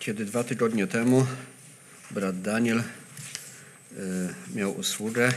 kiedy 0.00 0.24
dwa 0.24 0.44
tygodnie 0.44 0.86
temu 0.86 1.26
brat 2.10 2.40
Daniel 2.40 2.78
y, 2.78 2.84
miał 4.54 4.78
usługę, 4.78 5.32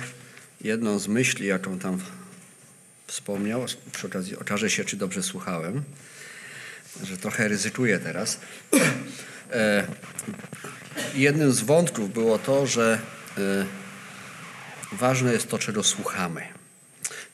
jedną 0.62 1.00
z 1.00 1.08
myśli, 1.08 1.47
jaką 1.47 1.79
tam 1.79 2.00
wspomniał, 3.07 3.65
przy 3.91 4.07
okazji 4.07 4.38
okaże 4.38 4.70
się, 4.70 4.86
czy 4.86 4.97
dobrze 4.97 5.23
słuchałem, 5.23 5.84
że 7.04 7.18
trochę 7.18 7.47
ryzykuję 7.47 7.99
teraz. 7.99 8.40
E, 9.52 9.88
jednym 11.16 11.52
z 11.52 11.62
wątków 11.62 12.14
było 12.14 12.40
to, 12.40 12.68
że 12.68 13.00
e, 13.38 13.66
ważne 14.92 15.34
jest 15.34 15.50
to, 15.50 15.60
czego 15.60 15.84
słuchamy. 15.84 16.41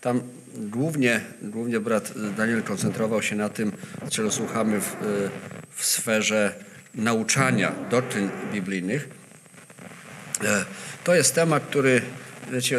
Tam 0.02 0.22
głównie, 0.56 1.22
głównie 1.42 1.80
brat 1.80 2.14
Daniel 2.38 2.64
koncentrował 2.64 3.22
się 3.22 3.36
na 3.36 3.50
tym, 3.50 3.72
czego 4.10 4.32
słuchamy 4.32 4.82
w, 4.82 4.94
e, 4.94 4.96
w 5.76 5.86
sferze 5.86 6.69
nauczania 6.96 7.72
doktryn 7.90 8.30
biblijnych. 8.54 9.10
To 11.04 11.16
jest 11.16 11.36
temat, 11.36 11.64
który, 11.64 12.02
wiecie, 12.52 12.78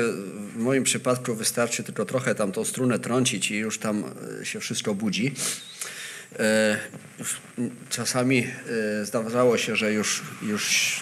w 0.55 0.57
moim 0.57 0.85
przypadku 0.85 1.35
wystarczy 1.35 1.83
tylko 1.83 2.05
trochę 2.05 2.35
tam 2.35 2.53
tą 2.53 2.65
strunę 2.65 2.99
trącić 2.99 3.51
i 3.51 3.57
już 3.57 3.79
tam 3.79 4.05
się 4.43 4.61
wszystko 4.61 4.95
budzi. 4.95 5.35
E, 6.39 6.77
czasami 7.91 8.47
e, 9.01 9.05
zdarzało 9.05 9.59
się, 9.59 9.77
że 9.77 9.93
już, 9.93 10.23
już 10.43 11.01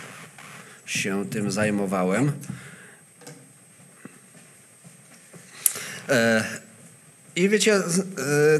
się 0.86 1.30
tym 1.30 1.50
zajmowałem. 1.50 2.32
E, 6.08 6.44
I 7.36 7.48
wiecie, 7.48 7.80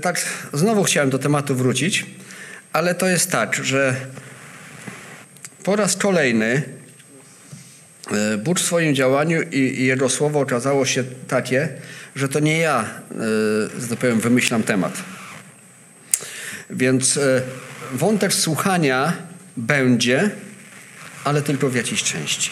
tak 0.02 0.24
znowu 0.52 0.84
chciałem 0.84 1.10
do 1.10 1.18
tematu 1.18 1.54
wrócić, 1.54 2.06
ale 2.72 2.94
to 2.94 3.06
jest 3.06 3.30
tak, 3.30 3.54
że 3.54 3.96
po 5.68 5.76
raz 5.76 5.96
kolejny 5.96 6.62
Bóg 8.44 8.60
w 8.60 8.62
swoim 8.62 8.94
działaniu 8.94 9.42
i, 9.42 9.84
Jego 9.84 10.08
słowo 10.08 10.40
okazało 10.40 10.86
się 10.86 11.04
takie, 11.28 11.68
że 12.16 12.28
to 12.28 12.40
nie 12.40 12.58
ja, 12.58 12.90
że 13.78 13.88
tak 13.88 13.98
powiem, 13.98 14.20
wymyślam 14.20 14.62
temat 14.62 14.92
więc 16.70 17.16
e, 17.16 17.42
wątek 17.92 18.34
słuchania 18.34 19.12
będzie, 19.56 20.30
ale 21.24 21.42
tylko 21.42 21.68
w 21.68 21.74
jakiejś 21.74 22.02
części. 22.02 22.50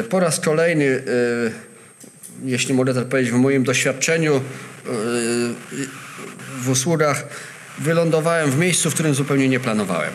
E, 0.00 0.02
po 0.02 0.20
raz 0.20 0.40
kolejny, 0.40 0.84
e, 0.84 1.00
jeśli 2.44 2.74
mogę 2.74 2.94
tak 2.94 3.04
powiedzieć, 3.04 3.32
w 3.32 3.36
moim 3.36 3.64
doświadczeniu 3.64 4.40
w 6.58 6.68
usługach 6.68 7.24
wylądowałem 7.78 8.50
w 8.50 8.58
miejscu, 8.58 8.90
w 8.90 8.94
którym 8.94 9.14
zupełnie 9.14 9.48
nie 9.48 9.60
planowałem. 9.60 10.12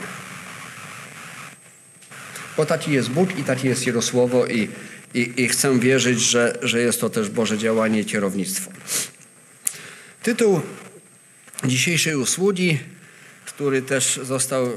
Bo 2.61 2.65
taki 2.65 2.91
jest 2.91 3.09
Bóg 3.09 3.39
i 3.39 3.43
taki 3.43 3.67
jest 3.67 3.87
Jego 3.87 4.01
Słowo 4.01 4.45
i, 4.45 4.69
i, 5.13 5.33
i 5.37 5.47
chcę 5.47 5.79
wierzyć, 5.79 6.19
że, 6.19 6.57
że 6.61 6.81
jest 6.81 7.01
to 7.01 7.09
też 7.09 7.29
Boże 7.29 7.57
działanie 7.57 7.99
i 7.99 8.05
kierownictwo. 8.05 8.71
Tytuł 10.23 10.61
dzisiejszej 11.63 12.15
usługi, 12.15 12.79
który 13.45 13.81
też 13.81 14.19
został 14.23 14.65
e, 14.65 14.69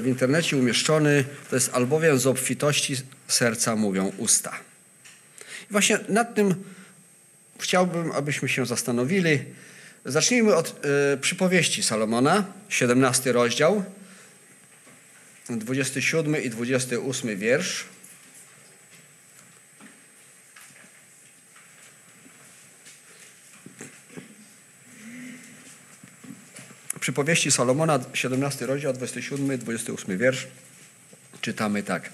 w 0.00 0.02
internecie 0.06 0.56
umieszczony, 0.56 1.24
to 1.50 1.56
jest 1.56 1.70
albowiem 1.74 2.18
z 2.18 2.26
obfitości 2.26 2.96
serca 3.28 3.76
mówią 3.76 4.12
usta. 4.18 4.52
I 5.70 5.72
właśnie 5.72 5.98
nad 6.08 6.34
tym 6.34 6.54
chciałbym, 7.58 8.12
abyśmy 8.12 8.48
się 8.48 8.66
zastanowili. 8.66 9.38
Zacznijmy 10.04 10.54
od 10.54 10.86
y, 11.14 11.16
przypowieści 11.16 11.82
Salomona, 11.82 12.44
17 12.68 13.32
rozdział, 13.32 13.84
27 15.50 16.42
i 16.42 16.50
28 16.50 17.38
wiersz. 17.38 17.84
przypowieści 27.02 27.50
Salomona, 27.50 28.00
17 28.14 28.66
rozdział, 28.66 28.92
27, 28.92 29.58
28 29.58 30.18
wiersz, 30.18 30.46
czytamy 31.40 31.82
tak. 31.82 32.10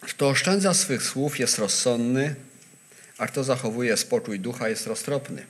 Kto 0.00 0.28
oszczędza 0.28 0.74
swych 0.74 1.02
słów 1.02 1.38
jest 1.38 1.58
rozsądny, 1.58 2.34
a 3.18 3.26
kto 3.26 3.44
zachowuje 3.44 3.96
spokój 3.96 4.40
ducha 4.40 4.68
jest 4.68 4.86
roztropny. 4.86 5.46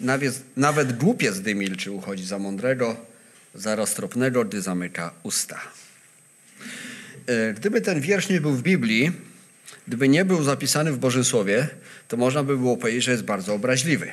Nawet, 0.00 0.40
nawet 0.56 0.98
głupiec, 0.98 1.38
gdy 1.38 1.54
milczy, 1.54 1.92
uchodzi 1.92 2.24
za 2.24 2.38
mądrego, 2.38 2.96
za 3.54 3.76
roztropnego, 3.76 4.44
gdy 4.44 4.62
zamyka 4.62 5.10
usta. 5.22 5.60
E, 7.26 7.54
gdyby 7.54 7.80
ten 7.80 8.00
wiersz 8.00 8.28
nie 8.28 8.40
był 8.40 8.52
w 8.52 8.62
Biblii, 8.62 9.12
gdyby 9.86 10.08
nie 10.08 10.24
był 10.24 10.44
zapisany 10.44 10.92
w 10.92 10.98
Bożym 10.98 11.24
Słowie, 11.24 11.68
to 12.08 12.16
można 12.16 12.42
by 12.42 12.58
było 12.58 12.76
powiedzieć, 12.76 13.04
że 13.04 13.10
jest 13.10 13.24
bardzo 13.24 13.54
obraźliwy 13.54 14.12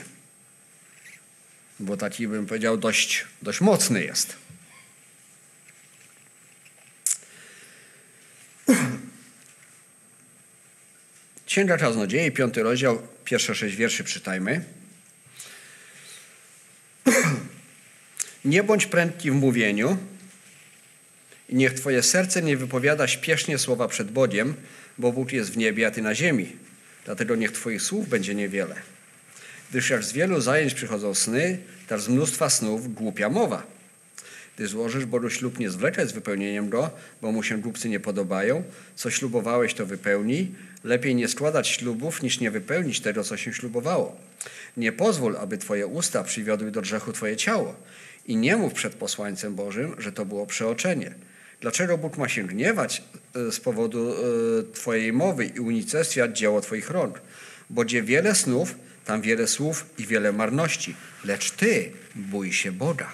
bo 1.80 1.98
taki 1.98 2.28
bym 2.28 2.46
powiedział 2.46 2.78
dość, 2.78 3.26
dość 3.42 3.62
mocny 3.62 4.04
jest. 4.04 4.36
Księga 11.46 11.78
Czarnodziei, 11.78 12.32
piąty 12.32 12.64
rozdział, 12.64 13.08
pierwsze 13.26 13.56
sześć 13.56 13.76
wierszy 13.76 14.04
czytajmy. 14.04 14.64
Nie 18.46 18.64
bądź 18.64 18.86
prędki 18.86 19.32
w 19.32 19.34
mówieniu 19.34 19.98
i 21.50 21.56
niech 21.56 21.74
Twoje 21.74 22.04
serce 22.04 22.42
nie 22.42 22.58
wypowiada 22.58 23.08
śpiesznie 23.08 23.58
słowa 23.58 23.88
przed 23.88 24.12
Bogiem, 24.12 24.54
bo 24.98 25.12
Bóg 25.12 25.34
jest 25.34 25.52
w 25.52 25.58
niebie, 25.58 25.88
a 25.88 25.92
Ty 25.92 26.02
na 26.02 26.16
ziemi. 26.16 26.56
Dlatego 27.06 27.36
niech 27.36 27.52
Twoich 27.52 27.82
słów 27.82 28.10
będzie 28.10 28.36
niewiele. 28.36 28.76
Gdyż 29.70 29.90
jak 29.90 30.04
z 30.04 30.14
wielu 30.14 30.42
zajęć 30.42 30.74
przychodzą 30.74 31.16
sny, 31.16 31.58
tak 31.88 32.00
z 32.00 32.08
mnóstwa 32.08 32.50
snów 32.50 32.94
głupia 32.94 33.30
mowa. 33.30 33.64
Gdy 34.56 34.68
złożysz 34.68 35.06
Bogu 35.06 35.30
ślub, 35.30 35.60
nie 35.60 35.70
zwlekaj 35.70 36.08
z 36.08 36.12
wypełnieniem 36.12 36.70
go, 36.70 36.90
bo 37.22 37.32
mu 37.32 37.44
się 37.44 37.58
głupcy 37.58 37.90
nie 37.90 38.00
podobają. 38.00 38.64
Co 38.96 39.12
ślubowałeś, 39.12 39.74
to 39.74 39.86
wypełnij. 39.86 40.52
Lepiej 40.84 41.16
nie 41.16 41.28
składać 41.28 41.68
ślubów, 41.68 42.22
niż 42.22 42.40
nie 42.40 42.52
wypełnić 42.52 43.00
tego, 43.00 43.24
co 43.24 43.38
się 43.38 43.54
ślubowało. 43.54 44.16
Nie 44.78 44.92
pozwól, 44.92 45.38
aby 45.38 45.58
twoje 45.58 45.88
usta 45.88 46.24
przywiodły 46.24 46.72
do 46.72 46.82
grzechu 46.82 47.14
twoje 47.14 47.38
ciało. 47.38 47.76
I 48.26 48.38
nie 48.38 48.58
mów 48.58 48.74
przed 48.74 48.94
posłańcem 48.94 49.56
Bożym, 49.56 49.96
że 49.98 50.12
to 50.12 50.26
było 50.26 50.46
przeoczenie. 50.46 51.16
Dlaczego 51.62 51.98
Bóg 51.98 52.18
ma 52.18 52.30
się 52.30 52.44
gniewać 52.44 53.04
e, 53.36 53.52
z 53.52 53.60
powodu 53.60 54.14
e, 54.14 54.74
twojej 54.74 55.14
mowy 55.14 55.46
i 55.46 55.60
unicestwiać 55.60 56.38
dzieło 56.38 56.62
twoich 56.62 56.90
rąk? 56.90 57.22
Bo 57.70 57.86
gdzie 57.86 58.04
wiele 58.04 58.36
snów, 58.36 58.76
tam 59.06 59.22
wiele 59.22 59.48
słów 59.48 59.86
i 59.98 60.06
wiele 60.06 60.32
marności, 60.32 60.96
lecz 61.24 61.52
ty 61.52 61.92
bój 62.16 62.54
się 62.54 62.72
Boga. 62.72 63.12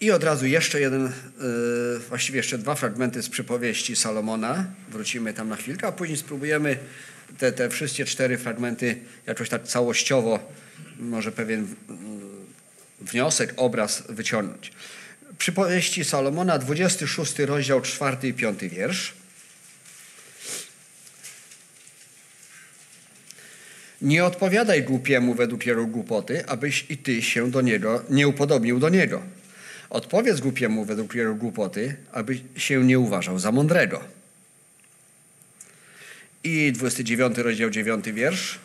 I 0.00 0.10
od 0.10 0.24
razu 0.24 0.46
jeszcze 0.46 0.80
jeden, 0.80 1.02
yy, 1.02 1.98
właściwie 2.08 2.36
jeszcze 2.36 2.58
dwa 2.58 2.74
fragmenty 2.74 3.22
z 3.22 3.28
przypowieści 3.28 3.96
Salomona. 3.96 4.64
Wrócimy 4.88 5.34
tam 5.34 5.48
na 5.48 5.56
chwilkę, 5.56 5.86
a 5.86 5.92
później 5.92 6.18
spróbujemy 6.18 6.78
te, 7.38 7.52
te 7.52 7.68
wszystkie 7.70 8.04
cztery 8.04 8.38
fragmenty 8.38 8.96
jakoś 9.26 9.48
tak 9.48 9.64
całościowo, 9.64 10.52
może 10.98 11.32
pewien 11.32 11.62
yy, 11.62 13.06
wniosek, 13.06 13.54
obraz 13.56 14.02
wyciągnąć. 14.08 14.72
Przypowieści 15.38 16.04
Salomona, 16.04 16.58
26 16.58 17.38
rozdział, 17.38 17.80
4 17.80 18.28
i 18.28 18.32
5 18.32 18.60
wiersz. 18.60 19.12
Nie 24.02 24.24
odpowiadaj 24.24 24.82
głupiemu 24.82 25.34
według 25.34 25.66
jego 25.66 25.86
głupoty, 25.86 26.46
abyś 26.46 26.86
i 26.88 26.98
ty 26.98 27.22
się 27.22 27.50
do 27.50 27.60
niego 27.60 28.02
nie 28.10 28.28
upodobnił 28.28 28.78
do 28.80 28.88
niego. 28.88 29.22
Odpowiedz 29.90 30.40
głupiemu 30.40 30.84
według 30.84 31.14
jego 31.14 31.34
głupoty, 31.34 31.96
aby 32.12 32.40
się 32.56 32.84
nie 32.84 32.98
uważał 32.98 33.38
za 33.38 33.52
mądrego. 33.52 34.00
I 36.44 36.72
29 36.72 37.38
rozdział 37.38 37.70
9 37.70 38.04
wiersz. 38.12 38.58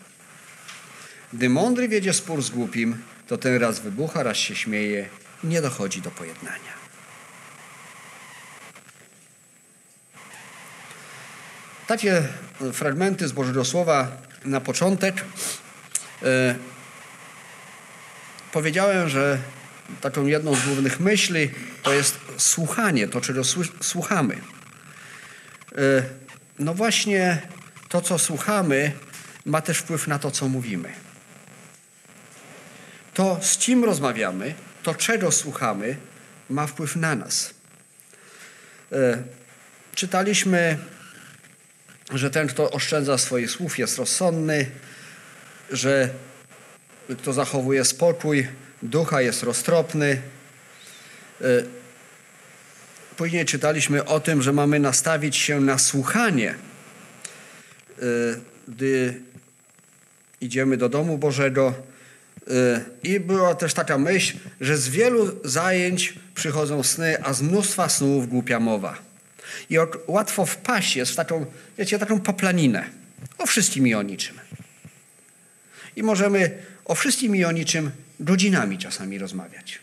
Gdy 1.34 1.50
mądry 1.50 1.88
wiedzie 1.88 2.14
spór 2.14 2.42
z 2.42 2.50
głupim, 2.50 3.04
to 3.28 3.38
ten 3.38 3.58
raz 3.62 3.80
wybucha, 3.80 4.24
raz 4.24 4.38
się 4.38 4.56
śmieje, 4.56 5.10
nie 5.44 5.62
dochodzi 5.62 6.02
do 6.02 6.12
pojednania. 6.12 6.80
Takie 11.88 12.24
fragmenty 12.74 13.28
z 13.28 13.32
Bożego 13.32 13.66
Słowa 13.66 14.12
na 14.46 14.62
początek 14.62 15.26
e, 16.24 16.56
powiedziałem, 18.52 19.10
że 19.10 19.38
taką 20.02 20.26
jedną 20.26 20.56
z 20.56 20.66
głównych 20.66 21.00
myśli 21.00 21.52
to 21.84 21.94
jest 21.94 22.20
słuchanie, 22.38 23.08
to 23.08 23.22
czego 23.22 23.42
słuchamy. 23.82 24.36
E, 24.36 24.40
no 26.60 26.74
właśnie 26.74 27.42
to, 27.90 28.02
co 28.02 28.20
słuchamy, 28.20 28.92
ma 29.46 29.62
też 29.62 29.78
wpływ 29.78 30.08
na 30.08 30.20
to, 30.20 30.32
co 30.32 30.48
mówimy. 30.48 30.90
To 33.20 33.40
z 33.42 33.58
kim 33.58 33.84
rozmawiamy, 33.84 34.54
to 34.84 34.96
czego 34.96 35.32
słuchamy, 35.32 35.96
ma 36.50 36.68
wpływ 36.68 36.96
na 36.96 37.16
nas. 37.16 37.54
E, 38.92 39.24
czytaliśmy, 39.96 40.78
że 42.14 42.30
ten, 42.30 42.48
kto 42.48 42.72
oszczędza 42.72 43.18
swoich 43.18 43.52
słów, 43.52 43.80
jest 43.80 43.98
rozsądny, 43.98 44.66
że 45.72 46.10
kto 47.18 47.34
zachowuje 47.34 47.86
spokój, 47.86 48.48
ducha 48.84 49.22
jest 49.22 49.44
roztropny. 49.44 50.22
E, 51.42 51.46
później 53.18 53.46
czytaliśmy 53.46 54.06
o 54.06 54.20
tym, 54.20 54.42
że 54.42 54.54
mamy 54.54 54.80
nastawić 54.80 55.38
się 55.38 55.62
na 55.62 55.78
słuchanie, 55.78 56.56
e, 57.98 58.04
gdy 58.68 59.22
idziemy 60.42 60.78
do 60.78 60.90
domu 60.90 61.18
Bożego. 61.18 61.89
I 63.04 63.20
była 63.20 63.56
też 63.56 63.74
taka 63.74 63.98
myśl, 63.98 64.38
że 64.62 64.78
z 64.78 64.90
wielu 64.90 65.40
zajęć 65.44 66.14
przychodzą 66.36 66.84
sny, 66.84 67.24
a 67.24 67.34
z 67.34 67.42
mnóstwa 67.42 67.90
snów 67.90 68.30
głupia 68.30 68.60
mowa. 68.60 68.98
I 69.70 69.78
łatwo 70.08 70.46
wpaść 70.46 70.96
jest 70.96 71.12
w 71.12 71.16
taką, 71.16 71.46
wiecie, 71.78 72.00
taką 72.00 72.20
poplaninę. 72.20 72.90
O 73.38 73.46
wszystkim 73.46 73.88
i 73.88 73.94
o 73.94 74.02
niczym. 74.02 74.40
I 75.96 76.04
możemy 76.04 76.58
o 76.86 76.96
wszystkim 76.96 77.36
i 77.36 77.46
o 77.46 77.52
niczym 77.52 77.92
godzinami 78.20 78.78
czasami 78.78 79.18
rozmawiać. 79.18 79.80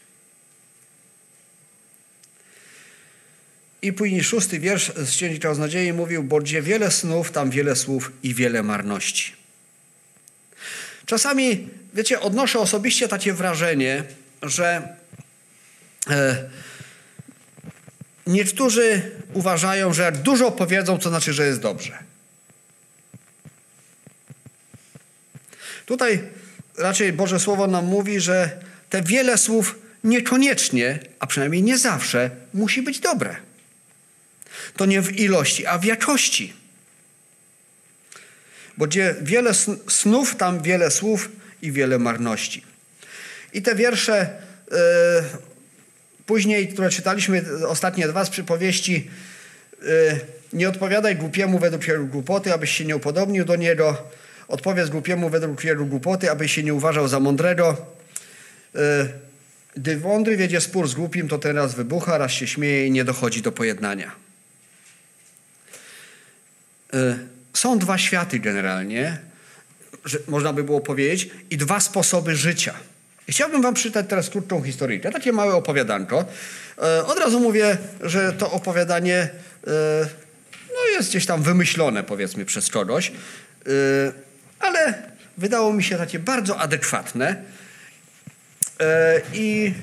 I 3.82 3.92
później 3.92 4.24
szósty 4.24 4.60
wiersz 4.60 4.92
z 4.94 5.10
Księgi 5.10 5.38
Kaznodziei 5.38 5.92
mówił, 5.92 6.22
bo 6.22 6.40
gdzie 6.40 6.62
wiele 6.62 6.90
snów, 6.90 7.32
tam 7.32 7.50
wiele 7.50 7.76
słów 7.76 8.12
i 8.22 8.34
wiele 8.34 8.62
marności. 8.62 9.32
Czasami, 11.06 11.68
wiecie, 11.96 12.20
odnoszę 12.20 12.58
osobiście 12.58 13.08
takie 13.08 13.32
wrażenie, 13.32 14.04
że 14.42 14.96
e, 16.10 16.44
niektórzy 18.26 19.10
uważają, 19.32 19.94
że 19.94 20.02
jak 20.02 20.16
dużo 20.16 20.50
powiedzą, 20.50 20.98
to 20.98 21.08
znaczy, 21.08 21.32
że 21.32 21.46
jest 21.46 21.60
dobrze. 21.60 21.98
Tutaj 25.86 26.22
raczej 26.78 27.12
Boże 27.12 27.40
Słowo 27.40 27.66
nam 27.66 27.84
mówi, 27.84 28.20
że 28.20 28.50
te 28.90 29.02
wiele 29.02 29.38
słów 29.38 29.78
niekoniecznie, 30.04 30.98
a 31.18 31.26
przynajmniej 31.26 31.62
nie 31.62 31.78
zawsze, 31.78 32.30
musi 32.54 32.82
być 32.82 33.00
dobre. 33.00 33.36
To 34.76 34.86
nie 34.86 35.02
w 35.02 35.18
ilości, 35.18 35.66
a 35.66 35.78
w 35.78 35.84
jakości. 35.84 36.52
Bo 38.76 38.86
gdzie 38.86 39.14
wiele 39.22 39.52
snów, 39.88 40.36
tam 40.36 40.62
wiele 40.62 40.90
słów 40.90 41.28
i 41.62 41.72
wiele 41.72 41.98
marności. 41.98 42.62
I 43.52 43.62
te 43.62 43.74
wiersze 43.74 44.30
yy, 44.70 44.76
później, 46.26 46.68
które 46.68 46.90
czytaliśmy, 46.90 47.44
ostatnie 47.66 48.08
dwa 48.08 48.24
z 48.24 48.30
przypowieści, 48.30 49.10
yy, 49.82 49.88
nie 50.52 50.68
odpowiadaj 50.68 51.16
głupiemu 51.16 51.58
według 51.58 51.88
jego 51.88 52.04
głupoty, 52.04 52.54
abyś 52.54 52.70
się 52.70 52.84
nie 52.84 52.96
upodobnił 52.96 53.44
do 53.44 53.56
niego. 53.56 54.02
Odpowiedz 54.48 54.88
głupiemu 54.88 55.30
według 55.30 55.64
jego 55.64 55.84
głupoty, 55.84 56.30
abyś 56.30 56.52
się 56.52 56.62
nie 56.62 56.74
uważał 56.74 57.08
za 57.08 57.20
mądrego. 57.20 57.86
Yy, 58.74 58.80
gdy 59.76 59.96
mądry 59.96 60.36
wiedzie 60.36 60.60
spór 60.60 60.88
z 60.88 60.94
głupim, 60.94 61.28
to 61.28 61.38
ten 61.38 61.56
raz 61.56 61.74
wybucha, 61.74 62.18
raz 62.18 62.32
się 62.32 62.46
śmieje 62.46 62.86
i 62.86 62.90
nie 62.90 63.04
dochodzi 63.04 63.42
do 63.42 63.52
pojednania. 63.52 64.12
Są 67.54 67.78
dwa 67.78 67.98
światy 67.98 68.38
generalnie, 68.38 69.18
można 70.28 70.52
by 70.52 70.64
było 70.64 70.80
powiedzieć, 70.80 71.30
i 71.50 71.56
dwa 71.56 71.80
sposoby 71.80 72.36
życia. 72.36 72.74
Chciałbym 73.28 73.62
wam 73.62 73.74
przeczytać 73.74 74.06
teraz 74.08 74.30
krótką 74.30 74.62
historyjkę, 74.62 75.10
takie 75.10 75.32
małe 75.32 75.54
opowiadanko. 75.54 76.24
E, 76.78 77.04
od 77.04 77.18
razu 77.18 77.40
mówię, 77.40 77.76
że 78.00 78.32
to 78.32 78.50
opowiadanie 78.50 79.16
e, 79.16 80.08
no 80.68 80.92
jest 80.92 81.10
gdzieś 81.10 81.26
tam 81.26 81.42
wymyślone, 81.42 82.02
powiedzmy, 82.02 82.44
przez 82.44 82.70
kogoś, 82.70 83.08
e, 83.08 83.12
ale 84.58 85.02
wydało 85.38 85.72
mi 85.72 85.84
się 85.84 85.98
takie 85.98 86.18
bardzo 86.18 86.58
adekwatne 86.58 87.42
i 89.32 89.74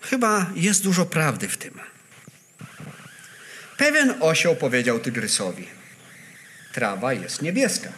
chyba 0.00 0.50
jest 0.54 0.82
dużo 0.82 1.06
prawdy 1.06 1.48
w 1.48 1.56
tym. 1.56 1.80
Pewien 3.76 4.14
osioł 4.20 4.56
powiedział 4.56 4.98
tygrysowi– 4.98 5.68
trawa 6.76 7.12
jest 7.12 7.42
niebieska. 7.42 7.88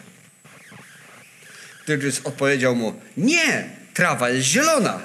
Tygrys 1.89 2.21
odpowiedział 2.23 2.75
mu, 2.75 2.93
nie, 3.17 3.69
trawa 3.93 4.29
jest 4.29 4.47
zielona. 4.47 4.99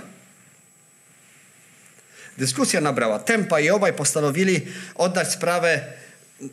Dyskusja 2.39 2.81
nabrała 2.81 3.19
tempa 3.19 3.61
i 3.61 3.71
obaj 3.71 3.93
postanowili 3.93 4.67
oddać 4.95 5.33
sprawę 5.33 5.85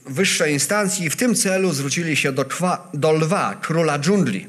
wyższej 0.06 0.54
instancji 0.54 1.06
i 1.06 1.10
w 1.10 1.16
tym 1.16 1.36
celu 1.36 1.74
zwrócili 1.74 2.16
się 2.16 2.32
do, 2.32 2.46
twa, 2.46 2.90
do 2.94 3.12
lwa, 3.12 3.56
króla 3.62 4.00
dżungli. 4.00 4.48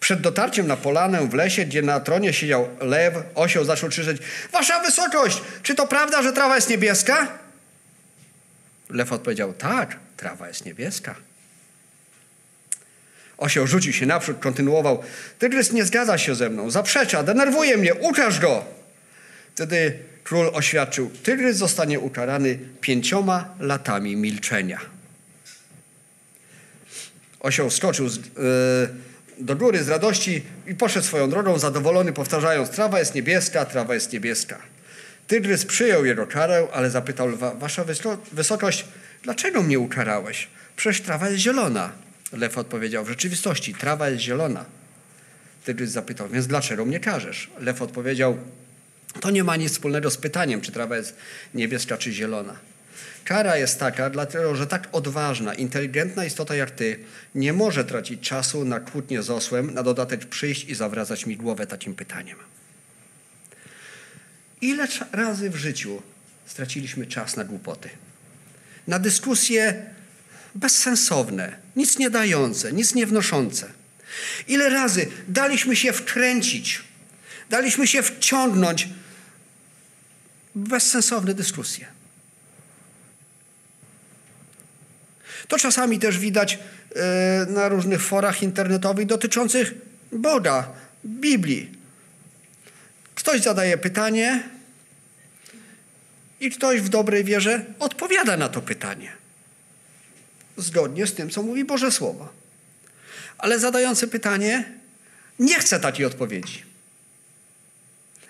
Przed 0.00 0.20
dotarciem 0.20 0.66
na 0.66 0.76
polanę 0.76 1.28
w 1.28 1.34
lesie, 1.34 1.64
gdzie 1.64 1.82
na 1.82 2.00
tronie 2.00 2.32
siedział 2.32 2.68
lew, 2.80 3.14
osioł 3.34 3.64
zaczął 3.64 3.88
krzyczeć 3.88 4.22
Wasza 4.52 4.80
wysokość, 4.80 5.42
czy 5.62 5.74
to 5.74 5.86
prawda, 5.86 6.22
że 6.22 6.32
trawa 6.32 6.56
jest 6.56 6.68
niebieska? 6.68 7.38
Lew 8.90 9.12
odpowiedział, 9.12 9.52
tak, 9.52 9.96
trawa 10.16 10.48
jest 10.48 10.64
niebieska. 10.64 11.14
Osioł 13.38 13.66
rzucił 13.66 13.92
się 13.92 14.06
naprzód, 14.06 14.36
kontynuował. 14.40 15.02
Tygrys 15.38 15.72
nie 15.72 15.84
zgadza 15.84 16.18
się 16.18 16.34
ze 16.34 16.50
mną, 16.50 16.70
zaprzecza, 16.70 17.22
denerwuje 17.22 17.76
mnie, 17.76 17.94
ukaż 17.94 18.40
go. 18.40 18.64
Wtedy 19.54 19.98
król 20.24 20.50
oświadczył, 20.52 21.10
tygrys 21.22 21.56
zostanie 21.56 22.00
ukarany 22.00 22.58
pięcioma 22.80 23.54
latami 23.60 24.16
milczenia. 24.16 24.80
Osioł 27.40 27.70
skoczył 27.70 28.08
z, 28.08 28.16
yy, 28.16 28.24
do 29.38 29.56
góry 29.56 29.84
z 29.84 29.88
radości 29.88 30.42
i 30.66 30.74
poszedł 30.74 31.06
swoją 31.06 31.30
drogą, 31.30 31.58
zadowolony, 31.58 32.12
powtarzając, 32.12 32.70
trawa 32.70 32.98
jest 32.98 33.14
niebieska, 33.14 33.64
trawa 33.64 33.94
jest 33.94 34.12
niebieska. 34.12 34.58
Tygrys 35.26 35.64
przyjął 35.64 36.04
jego 36.04 36.26
karę, 36.26 36.66
ale 36.72 36.90
zapytał 36.90 37.28
lwa, 37.28 37.54
wasza 37.54 37.84
wysokość, 38.32 38.84
dlaczego 39.22 39.62
mnie 39.62 39.78
ukarałeś? 39.78 40.48
Przecież 40.76 41.00
trawa 41.00 41.28
jest 41.28 41.40
zielona. 41.40 41.92
Lew 42.34 42.58
odpowiedział, 42.58 43.04
w 43.04 43.08
rzeczywistości 43.08 43.74
trawa 43.74 44.10
jest 44.10 44.22
zielona. 44.22 44.64
Tygrys 45.64 45.90
zapytał, 45.90 46.28
więc 46.28 46.46
dlaczego 46.46 46.84
mnie 46.84 47.00
karzesz? 47.00 47.50
Lew 47.60 47.82
odpowiedział, 47.82 48.38
to 49.20 49.30
nie 49.30 49.44
ma 49.44 49.56
nic 49.56 49.72
wspólnego 49.72 50.10
z 50.10 50.16
pytaniem, 50.16 50.60
czy 50.60 50.72
trawa 50.72 50.96
jest 50.96 51.16
niebieska 51.54 51.96
czy 51.96 52.12
zielona. 52.12 52.56
Kara 53.24 53.56
jest 53.56 53.80
taka, 53.80 54.10
dlatego 54.10 54.56
że 54.56 54.66
tak 54.66 54.88
odważna, 54.92 55.54
inteligentna 55.54 56.24
istota 56.24 56.54
jak 56.54 56.70
ty 56.70 56.98
nie 57.34 57.52
może 57.52 57.84
tracić 57.84 58.20
czasu 58.20 58.64
na 58.64 58.80
kłótnię 58.80 59.22
z 59.22 59.30
osłem, 59.30 59.74
na 59.74 59.82
dodatek 59.82 60.26
przyjść 60.26 60.64
i 60.64 60.74
zawracać 60.74 61.26
mi 61.26 61.36
głowę 61.36 61.66
takim 61.66 61.94
pytaniem. 61.94 62.38
Ile 64.60 64.88
razy 65.12 65.50
w 65.50 65.56
życiu 65.56 66.02
straciliśmy 66.46 67.06
czas 67.06 67.36
na 67.36 67.44
głupoty? 67.44 67.88
Na 68.86 68.98
dyskusje 68.98 69.93
bezsensowne, 70.54 71.56
nic 71.76 71.98
nie 71.98 72.10
dające, 72.10 72.72
nic 72.72 72.94
nie 72.94 73.06
wnoszące. 73.06 73.70
Ile 74.48 74.68
razy 74.68 75.06
daliśmy 75.28 75.76
się 75.76 75.92
wkręcić, 75.92 76.82
daliśmy 77.50 77.86
się 77.86 78.02
wciągnąć 78.02 78.88
w 80.54 80.68
bezsensowne 80.68 81.34
dyskusje. 81.34 81.86
To 85.48 85.58
czasami 85.58 85.98
też 85.98 86.18
widać 86.18 86.58
e, 86.96 87.46
na 87.46 87.68
różnych 87.68 88.02
forach 88.02 88.42
internetowych 88.42 89.06
dotyczących 89.06 89.74
Boga, 90.12 90.68
Biblii. 91.04 91.70
Ktoś 93.14 93.40
zadaje 93.40 93.78
pytanie, 93.78 94.42
i 96.40 96.50
ktoś 96.50 96.80
w 96.80 96.88
dobrej 96.88 97.24
wierze 97.24 97.64
odpowiada 97.78 98.36
na 98.36 98.48
to 98.48 98.62
pytanie. 98.62 99.23
Zgodnie 100.56 101.06
z 101.06 101.14
tym, 101.14 101.30
co 101.30 101.42
mówi 101.42 101.64
Boże 101.64 101.92
Słowo. 101.92 102.32
Ale 103.38 103.58
zadający 103.58 104.08
pytanie 104.08 104.72
nie 105.38 105.58
chce 105.58 105.80
takiej 105.80 106.06
odpowiedzi. 106.06 106.62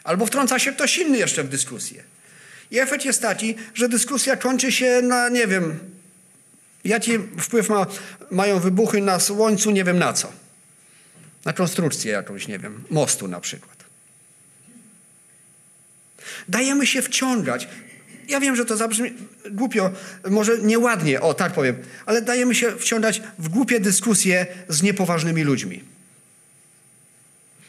Albo 0.04 0.26
wtrąca 0.26 0.58
się 0.58 0.72
ktoś 0.72 0.98
inny 0.98 1.18
jeszcze 1.18 1.44
w 1.44 1.48
dyskusję. 1.48 2.04
I 2.70 2.78
efekt 2.78 3.04
jest 3.04 3.22
taki, 3.22 3.54
że 3.74 3.88
dyskusja 3.88 4.36
kończy 4.36 4.72
się 4.72 5.02
na, 5.02 5.28
nie 5.28 5.46
wiem, 5.46 5.78
jaki 6.84 7.18
wpływ 7.40 7.68
ma, 7.68 7.86
mają 8.30 8.60
wybuchy 8.60 9.00
na 9.00 9.20
słońcu, 9.20 9.70
nie 9.70 9.84
wiem 9.84 9.98
na 9.98 10.12
co. 10.12 10.32
Na 11.44 11.52
konstrukcję 11.52 12.12
jakąś, 12.12 12.48
nie 12.48 12.58
wiem, 12.58 12.84
mostu 12.90 13.28
na 13.28 13.40
przykład. 13.40 13.84
Dajemy 16.48 16.86
się 16.86 17.02
wciągać. 17.02 17.68
Ja 18.28 18.40
wiem, 18.40 18.56
że 18.56 18.64
to 18.64 18.76
zabrzmi 18.76 19.12
głupio, 19.50 19.90
może 20.30 20.58
nieładnie, 20.58 21.20
o 21.20 21.34
tak 21.34 21.52
powiem, 21.52 21.76
ale 22.06 22.22
dajemy 22.22 22.54
się 22.54 22.78
wciągać 22.78 23.22
w 23.38 23.48
głupie 23.48 23.80
dyskusje 23.80 24.46
z 24.68 24.82
niepoważnymi 24.82 25.42
ludźmi. 25.42 25.84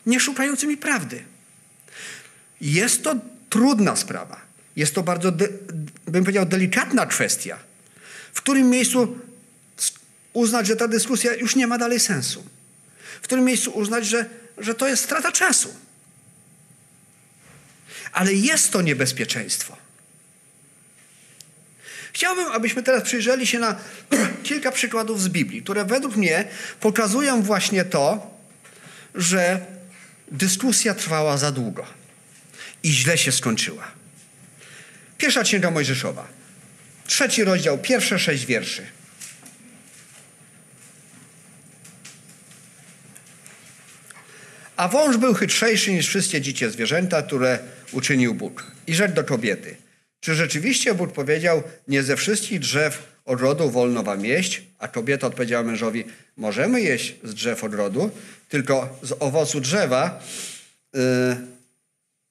nie 0.06 0.20
szukającymi 0.20 0.78
prawdy. 0.78 1.24
Jest 2.62 3.04
to 3.04 3.16
trudna 3.50 3.96
sprawa. 3.96 4.42
Jest 4.76 4.96
to 4.96 5.04
bardzo, 5.04 5.32
de, 5.32 5.48
bym 6.08 6.24
powiedział, 6.24 6.46
delikatna 6.46 7.06
kwestia, 7.06 7.58
w 8.34 8.42
którym 8.42 8.70
miejscu 8.70 9.20
uznać, 10.34 10.68
że 10.68 10.76
ta 10.76 10.88
dyskusja 10.88 11.34
już 11.36 11.56
nie 11.56 11.68
ma 11.68 11.78
dalej 11.78 12.00
sensu. 12.00 12.46
W 13.22 13.24
którym 13.24 13.46
miejscu 13.46 13.72
uznać, 13.72 14.06
że, 14.06 14.30
że 14.58 14.76
to 14.76 14.88
jest 14.88 15.04
strata 15.04 15.32
czasu. 15.32 15.74
Ale 18.12 18.34
jest 18.34 18.72
to 18.72 18.82
niebezpieczeństwo. 18.82 19.85
Chciałbym, 22.16 22.46
abyśmy 22.52 22.84
teraz 22.84 23.04
przyjrzeli 23.04 23.48
się 23.48 23.60
na 23.60 23.76
kilka 24.44 24.72
przykładów 24.72 25.22
z 25.22 25.30
Biblii, 25.30 25.62
które 25.62 25.86
według 25.86 26.16
mnie 26.16 26.46
pokazują 26.80 27.42
właśnie 27.42 27.86
to, 27.86 28.32
że 29.16 29.60
dyskusja 30.32 30.94
trwała 30.94 31.38
za 31.38 31.52
długo 31.52 31.86
i 32.84 32.92
źle 32.92 33.18
się 33.18 33.32
skończyła. 33.32 33.92
Pierwsza 35.18 35.44
księga 35.44 35.72
Mojżeszowa, 35.72 36.28
trzeci 37.08 37.44
rozdział, 37.44 37.78
pierwsze 37.78 38.20
sześć 38.20 38.46
wierszy. 38.46 38.88
A 44.78 44.88
wąż 44.88 45.18
był 45.18 45.34
chytrzejszy 45.34 45.92
niż 45.92 46.08
wszystkie 46.08 46.42
dzikie 46.42 46.70
zwierzęta, 46.70 47.22
które 47.22 47.60
uczynił 47.92 48.34
Bóg. 48.34 48.72
I 48.88 48.96
rzekł 48.96 49.14
do 49.14 49.24
kobiety, 49.24 49.85
czy 50.26 50.36
rzeczywiście 50.36 50.94
Bóg 50.94 51.12
powiedział, 51.12 51.64
nie 51.88 52.04
ze 52.04 52.16
wszystkich 52.16 52.60
drzew 52.60 53.04
ogrodu 53.26 53.70
wolno 53.70 54.04
wam 54.04 54.26
jeść? 54.26 54.62
A 54.80 54.88
kobieta 54.88 55.28
odpowiedziała 55.28 55.64
mężowi, 55.64 56.04
możemy 56.38 56.82
jeść 56.82 57.16
z 57.24 57.34
drzew 57.34 57.64
ogrodu, 57.64 58.12
tylko 58.50 59.00
z 59.02 59.14
owocu 59.20 59.62
drzewa, 59.62 60.24
yy, 60.94 61.02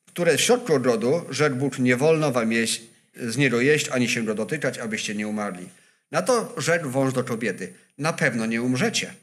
które 0.06 0.36
w 0.36 0.40
środku 0.40 0.74
ogrodu, 0.74 1.24
rzekł 1.30 1.56
Bóg, 1.56 1.78
nie 1.78 1.96
wolno 1.96 2.32
wam 2.32 2.52
jeść, 2.52 2.82
z 3.16 3.36
niego 3.36 3.60
jeść, 3.60 3.88
ani 3.88 4.08
się 4.08 4.24
go 4.24 4.34
dotykać, 4.34 4.78
abyście 4.78 5.14
nie 5.14 5.28
umarli. 5.28 5.68
Na 6.10 6.22
to 6.22 6.54
rzekł 6.56 6.90
wąż 6.90 7.12
do 7.12 7.24
kobiety, 7.24 7.72
na 7.98 8.12
pewno 8.12 8.46
nie 8.46 8.62
umrzecie. 8.62 9.14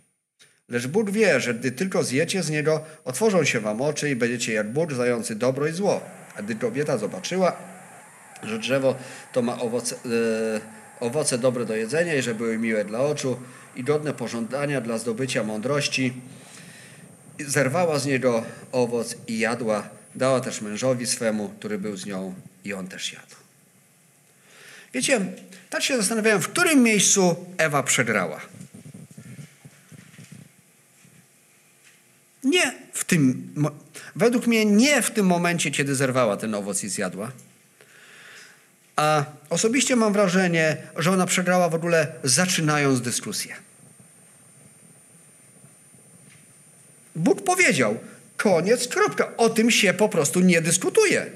Lecz 0.70 0.88
Bóg 0.88 1.12
wie, 1.12 1.40
że 1.40 1.54
gdy 1.54 1.72
tylko 1.72 2.04
zjecie 2.04 2.44
z 2.44 2.50
niego, 2.50 2.86
otworzą 3.04 3.44
się 3.44 3.60
wam 3.60 3.82
oczy 3.82 4.10
i 4.10 4.16
będziecie 4.16 4.54
jak 4.54 4.72
Bóg, 4.72 4.94
zający 4.94 5.36
dobro 5.36 5.68
i 5.68 5.72
zło. 5.72 6.02
A 6.36 6.42
gdy 6.42 6.56
kobieta 6.56 6.98
zobaczyła, 6.98 7.71
że 8.44 8.60
drzewo 8.60 8.96
to 9.34 9.42
ma 9.42 9.60
owoce, 9.60 9.96
e, 9.96 10.00
owoce 11.00 11.38
dobre 11.38 11.66
do 11.66 11.76
jedzenia 11.76 12.16
i 12.16 12.22
że 12.22 12.36
były 12.36 12.58
miłe 12.58 12.86
dla 12.86 13.00
oczu 13.00 13.40
i 13.76 13.84
godne 13.84 14.14
pożądania 14.14 14.82
dla 14.82 14.98
zdobycia 14.98 15.44
mądrości, 15.44 16.14
zerwała 17.40 18.00
z 18.00 18.06
niego 18.06 18.44
owoc 18.72 19.16
i 19.28 19.40
jadła. 19.40 19.90
Dała 20.16 20.40
też 20.40 20.62
mężowi 20.62 21.08
swemu, 21.08 21.50
który 21.50 21.78
był 21.78 21.98
z 21.98 22.06
nią 22.06 22.34
i 22.64 22.74
on 22.74 22.88
też 22.88 23.14
jadł. 23.14 23.36
Wiecie, 24.94 25.22
tak 25.70 25.84
się 25.84 25.98
zastanawiałem, 25.98 26.42
w 26.42 26.48
którym 26.48 26.84
miejscu 26.84 27.36
Ewa 27.58 27.84
przegrała. 27.84 28.42
Nie 32.44 32.74
w 32.94 33.06
tym, 33.06 33.54
według 34.16 34.48
mnie 34.48 34.66
nie 34.66 35.02
w 35.02 35.12
tym 35.12 35.26
momencie, 35.26 35.72
kiedy 35.72 35.96
zerwała 35.96 36.38
ten 36.38 36.56
owoc 36.56 36.84
i 36.84 36.90
zjadła. 36.90 37.32
A 39.02 39.26
osobiście 39.50 39.96
mam 39.96 40.14
wrażenie, 40.14 40.78
że 40.98 41.12
ona 41.12 41.26
przegrała 41.26 41.70
w 41.70 41.76
ogóle 41.76 42.08
zaczynając 42.24 43.02
dyskusję. 43.02 43.56
Bóg 47.16 47.44
powiedział, 47.44 48.00
koniec, 48.38 48.88
kropka. 48.88 49.38
O 49.38 49.50
tym 49.50 49.72
się 49.72 49.94
po 49.94 50.10
prostu 50.10 50.40
nie 50.40 50.62
dyskutuje. 50.62 51.32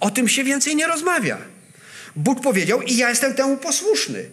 O 0.00 0.10
tym 0.10 0.28
się 0.28 0.44
więcej 0.44 0.76
nie 0.76 0.86
rozmawia. 0.86 1.38
Bóg 2.16 2.40
powiedział 2.42 2.82
i 2.82 2.96
ja 2.96 3.08
jestem 3.08 3.34
temu 3.34 3.56
posłuszny. 3.56 4.30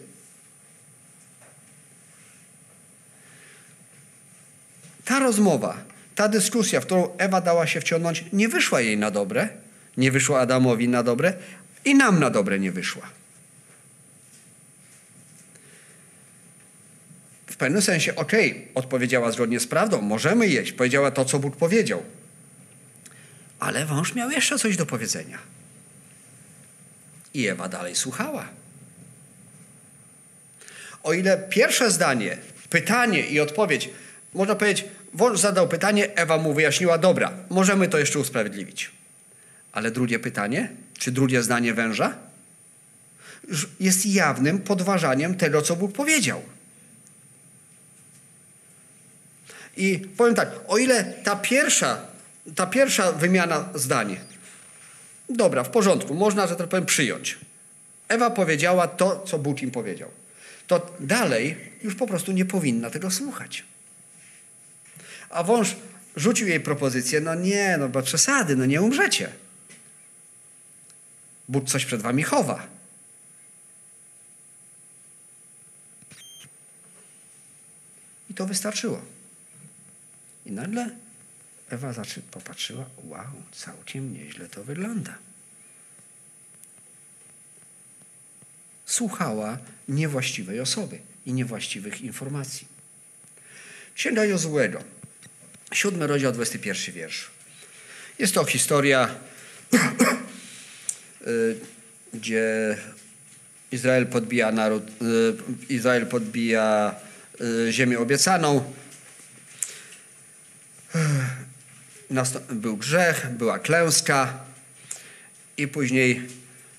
Ta 5.04 5.18
rozmowa, 5.18 5.76
ta 6.14 6.28
dyskusja, 6.28 6.80
w 6.80 6.86
którą 6.86 7.16
Ewa 7.18 7.40
dała 7.40 7.66
się 7.66 7.80
wciągnąć, 7.80 8.24
nie 8.32 8.48
wyszła 8.48 8.80
jej 8.80 8.98
na 8.98 9.10
dobre, 9.10 9.65
nie 9.96 10.10
wyszła 10.12 10.40
Adamowi 10.40 10.88
na 10.88 11.02
dobre 11.02 11.34
i 11.84 11.94
nam 11.94 12.20
na 12.20 12.30
dobre 12.30 12.58
nie 12.58 12.72
wyszła. 12.72 13.02
W 17.46 17.56
pewnym 17.56 17.82
sensie, 17.82 18.16
okej, 18.16 18.50
okay, 18.50 18.68
odpowiedziała 18.74 19.32
zgodnie 19.32 19.60
z 19.60 19.66
prawdą, 19.66 20.02
możemy 20.02 20.48
jeść, 20.48 20.72
powiedziała 20.72 21.10
to, 21.10 21.24
co 21.24 21.38
Bóg 21.38 21.56
powiedział. 21.56 22.02
Ale 23.58 23.86
wąż 23.86 24.14
miał 24.14 24.30
jeszcze 24.30 24.58
coś 24.58 24.76
do 24.76 24.86
powiedzenia. 24.86 25.38
I 27.34 27.46
Ewa 27.46 27.68
dalej 27.68 27.94
słuchała. 27.94 28.48
O 31.02 31.12
ile 31.12 31.38
pierwsze 31.38 31.90
zdanie, 31.90 32.38
pytanie 32.70 33.26
i 33.26 33.40
odpowiedź, 33.40 33.90
można 34.34 34.54
powiedzieć, 34.54 34.84
wąż 35.14 35.40
zadał 35.40 35.68
pytanie, 35.68 36.16
Ewa 36.16 36.38
mu 36.38 36.54
wyjaśniła, 36.54 36.98
dobra, 36.98 37.32
możemy 37.50 37.88
to 37.88 37.98
jeszcze 37.98 38.18
usprawiedliwić. 38.18 38.95
Ale 39.76 39.90
drugie 39.90 40.18
pytanie, 40.18 40.68
czy 40.98 41.12
drugie 41.12 41.42
zdanie 41.42 41.74
węża, 41.74 42.16
jest 43.80 44.06
jawnym 44.06 44.58
podważaniem 44.58 45.34
tego, 45.34 45.62
co 45.62 45.76
Bóg 45.76 45.92
powiedział. 45.92 46.42
I 49.76 49.98
powiem 50.16 50.34
tak, 50.34 50.50
o 50.68 50.78
ile 50.78 51.04
ta 51.04 51.36
pierwsza, 51.36 52.06
ta 52.54 52.66
pierwsza 52.66 53.12
wymiana 53.12 53.68
zdań, 53.74 54.18
dobra, 55.28 55.64
w 55.64 55.70
porządku, 55.70 56.14
można, 56.14 56.46
że 56.46 56.56
tak 56.56 56.68
powiem, 56.68 56.86
przyjąć. 56.86 57.38
Ewa 58.08 58.30
powiedziała 58.30 58.88
to, 58.88 59.24
co 59.26 59.38
Bóg 59.38 59.62
im 59.62 59.70
powiedział. 59.70 60.10
To 60.66 60.96
dalej 61.00 61.56
już 61.82 61.94
po 61.94 62.06
prostu 62.06 62.32
nie 62.32 62.44
powinna 62.44 62.90
tego 62.90 63.10
słuchać. 63.10 63.64
A 65.30 65.42
wąż 65.42 65.76
rzucił 66.16 66.48
jej 66.48 66.60
propozycję, 66.60 67.20
no 67.20 67.34
nie, 67.34 67.76
no 67.80 67.88
bo 67.88 68.02
przesady, 68.02 68.56
no 68.56 68.66
nie 68.66 68.82
umrzecie. 68.82 69.45
Bóg 71.48 71.68
coś 71.68 71.84
przed 71.84 72.02
wami 72.02 72.22
chowa. 72.22 72.66
I 78.30 78.34
to 78.34 78.46
wystarczyło. 78.46 79.02
I 80.46 80.52
nagle 80.52 80.90
Ewa 81.70 81.94
popatrzyła, 82.30 82.84
wow, 83.04 83.42
całkiem 83.52 84.12
nieźle 84.12 84.48
to 84.48 84.64
wygląda. 84.64 85.18
Słuchała 88.86 89.58
niewłaściwej 89.88 90.60
osoby 90.60 90.98
i 91.26 91.32
niewłaściwych 91.32 92.00
informacji. 92.00 92.66
Księga 93.94 94.24
Jozłego, 94.24 94.84
siódmy 95.72 96.06
rozdział, 96.06 96.32
21 96.32 96.94
wiersz. 96.94 97.30
Jest 98.18 98.34
to 98.34 98.44
historia 98.44 99.14
gdzie 102.14 102.76
Izrael 103.72 104.06
podbija 104.06 104.52
naród, 104.52 104.90
y, 105.68 105.72
Izrael 105.72 106.06
podbija 106.06 106.94
y, 107.40 107.72
ziemię 107.72 107.98
obiecaną. 107.98 108.72
Był 112.50 112.76
grzech, 112.76 113.26
była 113.30 113.58
klęska 113.58 114.44
i 115.56 115.68
później 115.68 116.22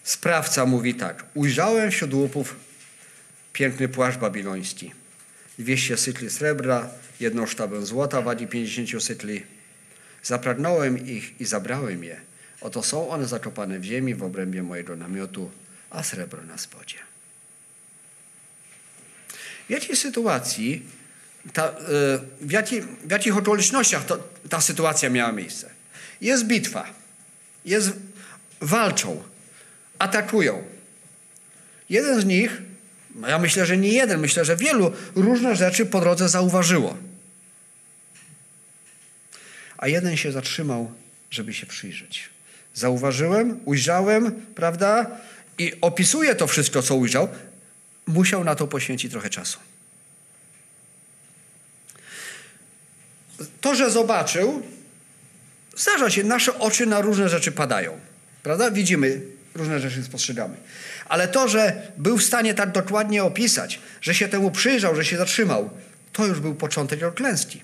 sprawca 0.03 0.65
mówi 0.65 0.95
tak. 0.95 1.25
Ujrzałem 1.33 1.91
wśród 1.91 2.13
łupów 2.13 2.55
piękny 3.53 3.89
płaszcz 3.89 4.17
babiloński. 4.17 4.91
200 5.59 5.97
sytli 5.97 6.29
srebra, 6.29 6.89
jedną 7.19 7.45
sztabę 7.45 7.85
złota 7.85 8.21
wagi 8.21 8.47
50 8.47 9.03
sytli. 9.03 9.43
Zapragnąłem 10.23 11.07
ich 11.07 11.41
i 11.41 11.45
zabrałem 11.45 12.03
je 12.03 12.26
Oto 12.61 12.83
są 12.83 13.09
one 13.09 13.27
zakopane 13.27 13.79
w 13.79 13.83
ziemi 13.83 14.15
w 14.15 14.23
obrębie 14.23 14.63
mojego 14.63 14.95
namiotu, 14.95 15.51
a 15.89 16.03
srebro 16.03 16.43
na 16.43 16.57
spodzie. 16.57 16.97
W 19.67 19.69
jakiej 19.69 19.95
sytuacji, 19.95 20.85
ta, 21.53 21.67
e, 21.67 21.73
w, 22.41 22.47
w 23.07 23.11
jakich 23.11 23.37
okolicznościach 23.37 24.05
to, 24.05 24.17
ta 24.49 24.61
sytuacja 24.61 25.09
miała 25.09 25.31
miejsce? 25.31 25.69
Jest 26.21 26.45
bitwa, 26.45 26.93
jest, 27.65 27.93
walczą, 28.61 29.23
atakują. 29.99 30.63
Jeden 31.89 32.21
z 32.21 32.25
nich, 32.25 32.61
ja 33.27 33.39
myślę, 33.39 33.65
że 33.65 33.77
nie 33.77 33.89
jeden, 33.89 34.19
myślę, 34.19 34.45
że 34.45 34.55
wielu 34.55 34.93
różne 35.15 35.55
rzeczy 35.55 35.85
po 35.85 35.99
drodze 35.99 36.29
zauważyło. 36.29 36.97
A 39.77 39.87
jeden 39.87 40.17
się 40.17 40.31
zatrzymał, 40.31 40.91
żeby 41.29 41.53
się 41.53 41.65
przyjrzeć. 41.65 42.36
Zauważyłem, 42.77 43.59
ujrzałem, 43.65 44.31
prawda? 44.55 45.05
I 45.57 45.73
opisuje 45.81 46.35
to 46.35 46.47
wszystko, 46.47 46.81
co 46.81 46.95
ujrzał. 46.95 47.27
Musiał 48.07 48.43
na 48.43 48.55
to 48.55 48.67
poświęcić 48.67 49.11
trochę 49.11 49.29
czasu. 49.29 49.59
to, 53.61 53.75
że 53.75 53.91
zobaczył, 53.91 54.61
zdarza 55.77 56.09
się, 56.09 56.23
nasze 56.23 56.59
oczy 56.59 56.85
na 56.85 57.01
różne 57.01 57.29
rzeczy 57.29 57.51
padają. 57.51 57.99
Prawda? 58.43 58.71
Widzimy, 58.71 59.21
różne 59.55 59.79
rzeczy 59.79 60.03
spostrzegamy. 60.03 60.55
Ale 61.09 61.27
to, 61.27 61.47
że 61.47 61.91
był 61.97 62.17
w 62.17 62.23
stanie 62.23 62.53
tak 62.53 62.71
dokładnie 62.71 63.23
opisać, 63.23 63.79
że 64.01 64.15
się 64.15 64.27
temu 64.27 64.51
przyjrzał, 64.51 64.95
że 64.95 65.05
się 65.05 65.17
zatrzymał, 65.17 65.69
to 66.13 66.25
już 66.25 66.39
był 66.39 66.55
początek 66.55 67.13
klęski. 67.13 67.61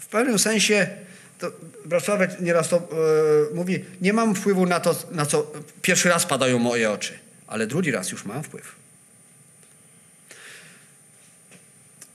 W 0.00 0.06
pewnym 0.06 0.38
sensie, 0.38 0.88
to 1.40 1.52
Wrocławek 1.84 2.40
nieraz 2.40 2.68
to 2.68 2.88
yy, 3.50 3.56
mówi, 3.56 3.84
nie 4.00 4.12
mam 4.12 4.34
wpływu 4.34 4.66
na 4.66 4.80
to, 4.80 5.08
na 5.10 5.26
co 5.26 5.52
pierwszy 5.82 6.08
raz 6.08 6.26
padają 6.26 6.58
moje 6.58 6.90
oczy, 6.90 7.18
ale 7.46 7.66
drugi 7.66 7.90
raz 7.90 8.10
już 8.10 8.24
mam 8.24 8.42
wpływ. 8.42 8.74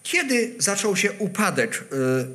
Kiedy 0.03 0.55
zaczął 0.59 0.95
się 0.95 1.11
upadek 1.11 1.83
yy, 1.91 2.27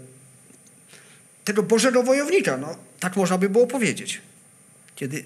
tego 1.45 1.63
Bożego 1.63 2.03
wojownika? 2.03 2.57
No, 2.57 2.77
tak 3.01 3.17
można 3.17 3.39
by 3.39 3.49
było 3.49 3.67
powiedzieć. 3.67 4.21
Kiedy 4.97 5.25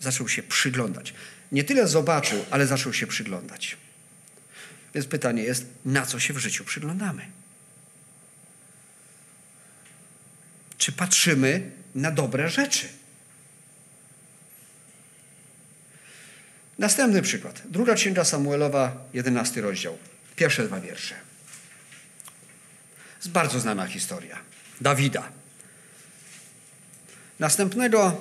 zaczął 0.00 0.28
się 0.28 0.42
przyglądać. 0.42 1.14
Nie 1.52 1.64
tyle 1.64 1.88
zobaczył, 1.88 2.44
ale 2.50 2.66
zaczął 2.66 2.92
się 2.92 3.06
przyglądać. 3.06 3.76
Więc 4.94 5.06
pytanie 5.06 5.42
jest, 5.42 5.66
na 5.84 6.06
co 6.06 6.20
się 6.20 6.34
w 6.34 6.38
życiu 6.38 6.64
przyglądamy? 6.64 7.39
Czy 10.80 10.92
patrzymy 10.92 11.70
na 11.94 12.10
dobre 12.10 12.48
rzeczy? 12.48 12.88
Następny 16.78 17.22
przykład. 17.22 17.62
Druga 17.64 17.94
księga 17.94 18.24
Samuelowa, 18.24 19.04
jedenasty 19.14 19.60
rozdział. 19.60 19.98
Pierwsze 20.36 20.64
dwa 20.64 20.80
wiersze. 20.80 21.14
Jest 23.16 23.30
bardzo 23.30 23.60
znana 23.60 23.86
historia. 23.86 24.38
Dawida. 24.80 25.32
Następnego 27.38 28.20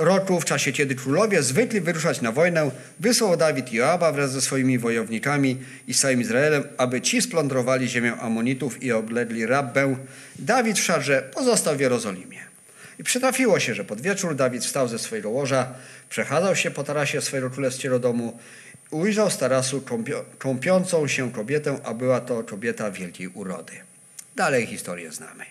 roku, 0.00 0.40
w 0.40 0.44
czasie 0.44 0.72
kiedy 0.72 0.94
królowie 0.94 1.42
zwykli 1.42 1.80
wyruszać 1.80 2.20
na 2.20 2.32
wojnę, 2.32 2.70
wysłał 3.00 3.36
Dawid 3.36 3.72
Joaba 3.72 4.12
wraz 4.12 4.32
ze 4.32 4.40
swoimi 4.40 4.78
wojownikami 4.78 5.56
i 5.86 5.94
z 5.94 6.00
całym 6.00 6.20
Izraelem, 6.20 6.64
aby 6.76 7.00
ci 7.00 7.22
splądrowali 7.22 7.88
ziemię 7.88 8.12
Amonitów 8.20 8.82
i 8.82 8.92
oblegli 8.92 9.46
Rabbę. 9.46 9.96
Dawid 10.38 10.78
w 10.78 10.82
szarze 10.82 11.30
pozostał 11.34 11.76
w 11.76 11.80
Jerozolimie. 11.80 12.38
I 12.98 13.04
przytrafiło 13.04 13.60
się, 13.60 13.74
że 13.74 13.84
pod 13.84 14.00
wieczór 14.00 14.36
Dawid 14.36 14.64
wstał 14.64 14.88
ze 14.88 14.98
swojego 14.98 15.30
łoża, 15.30 15.74
przechadzał 16.08 16.56
się 16.56 16.70
po 16.70 16.84
tarasie 16.84 17.20
swojego 17.20 17.50
królewskiego 17.50 17.98
domu, 17.98 18.38
ujrzał 18.90 19.30
z 19.30 19.38
tarasu 19.38 19.84
kąpiącą 20.38 21.08
się 21.08 21.32
kobietę, 21.32 21.78
a 21.84 21.94
była 21.94 22.20
to 22.20 22.42
kobieta 22.42 22.90
wielkiej 22.90 23.28
urody. 23.28 23.72
Dalej 24.36 24.66
historię 24.66 25.12
znamy. 25.12 25.44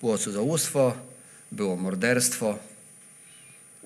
Było 0.00 0.18
cudzołóstwo, 0.18 0.96
było 1.52 1.76
morderstwo, 1.76 2.58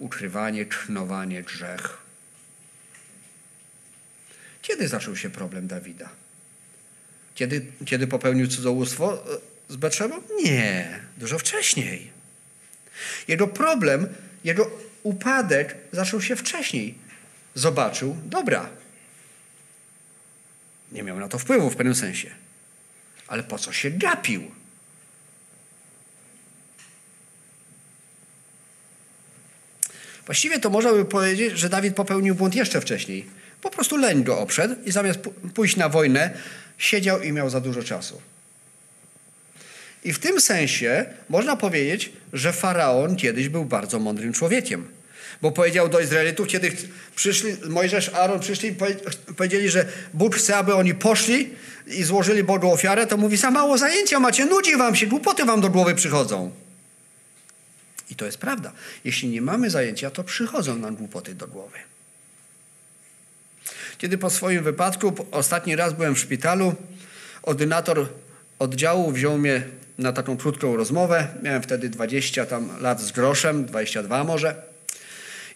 ukrywanie, 0.01 0.67
cznowanie, 0.67 1.43
grzech. 1.43 1.99
Kiedy 4.63 4.89
zaczął 4.89 5.17
się 5.17 5.31
problem 5.31 5.67
Dawida? 5.67 6.09
Kiedy, 7.35 7.67
kiedy 7.87 8.07
popełnił 8.07 8.49
cudzołóstwo 8.49 9.25
z 9.69 9.77
Betrzebą? 9.77 10.23
Nie, 10.45 11.01
dużo 11.17 11.39
wcześniej. 11.39 12.11
Jego 13.29 13.49
problem, 13.49 14.09
jego 14.45 14.71
upadek 15.03 15.77
zaczął 15.93 16.21
się 16.21 16.37
wcześniej. 16.37 16.95
Zobaczył, 17.55 18.17
dobra. 18.25 18.71
Nie 20.93 21.03
miał 21.03 21.21
na 21.21 21.29
to 21.29 21.39
wpływu 21.39 21.71
w 21.71 21.77
pewnym 21.77 21.95
sensie. 21.95 22.31
Ale 23.27 23.43
po 23.43 23.59
co 23.59 23.73
się 23.73 23.91
gapił? 23.91 24.51
Właściwie 30.31 30.61
to 30.61 30.71
można 30.71 30.93
by 30.93 31.05
powiedzieć, 31.05 31.59
że 31.59 31.69
Dawid 31.69 31.95
popełnił 31.95 32.35
błąd 32.35 32.55
jeszcze 32.55 32.81
wcześniej. 32.81 33.27
Po 33.63 33.71
prostu 33.71 33.97
leń 33.97 34.25
go 34.25 34.39
oprzedł 34.39 34.75
i 34.85 34.93
zamiast 34.93 35.21
pójść 35.55 35.77
na 35.77 35.89
wojnę, 35.89 36.31
siedział 36.79 37.23
i 37.23 37.33
miał 37.33 37.51
za 37.51 37.61
dużo 37.61 37.83
czasu. 37.83 38.21
I 40.05 40.13
w 40.13 40.19
tym 40.19 40.41
sensie 40.41 41.07
można 41.29 41.57
powiedzieć, 41.57 42.13
że 42.33 42.53
faraon 42.53 43.17
kiedyś 43.17 43.49
był 43.49 43.65
bardzo 43.65 43.99
mądrym 43.99 44.33
człowiekiem. 44.33 44.89
Bo 45.43 45.53
powiedział 45.53 45.89
do 45.89 46.01
Izraelitów, 46.01 46.49
kiedy 46.49 46.73
przyszli, 47.17 47.57
Mojżesz, 47.69 48.09
Aaron 48.09 48.41
przyszli 48.41 48.69
i 48.69 48.75
powiedzieli, 49.37 49.71
że 49.71 49.87
Bóg 50.15 50.37
chce, 50.37 50.57
aby 50.57 50.75
oni 50.75 50.95
poszli 50.95 51.51
i 51.87 52.03
złożyli 52.05 52.45
Bogu 52.45 52.73
ofiarę, 52.73 53.07
to 53.07 53.17
mówi, 53.17 53.37
za 53.37 53.51
mało 53.51 53.79
zajęcia 53.79 54.21
macie, 54.21 54.47
nudzi 54.47 54.77
wam 54.77 54.97
się, 54.97 55.07
głupoty 55.07 55.45
wam 55.45 55.61
do 55.61 55.71
głowy 55.71 55.95
przychodzą. 55.95 56.51
I 58.11 58.15
to 58.15 58.27
jest 58.27 58.39
prawda. 58.39 58.73
Jeśli 59.05 59.29
nie 59.29 59.43
mamy 59.43 59.71
zajęcia, 59.71 60.11
to 60.11 60.25
przychodzą 60.25 60.77
nam 60.77 60.97
głupoty 60.97 61.35
do 61.35 61.49
głowy. 61.49 61.79
Kiedy 63.99 64.19
po 64.19 64.31
swoim 64.31 64.65
wypadku, 64.65 65.27
ostatni 65.31 65.77
raz 65.77 65.93
byłem 65.93 66.15
w 66.15 66.19
szpitalu, 66.19 66.75
ordynator 67.43 68.09
oddziału 68.59 69.13
wziął 69.13 69.39
mnie 69.39 69.63
na 69.99 70.13
taką 70.13 70.37
krótką 70.37 70.77
rozmowę. 70.77 71.29
Miałem 71.43 71.63
wtedy 71.63 71.89
20 71.89 72.47
tam 72.47 72.81
lat 72.81 73.01
z 73.01 73.13
groszem, 73.13 73.65
22 73.65 74.25
może. 74.25 74.63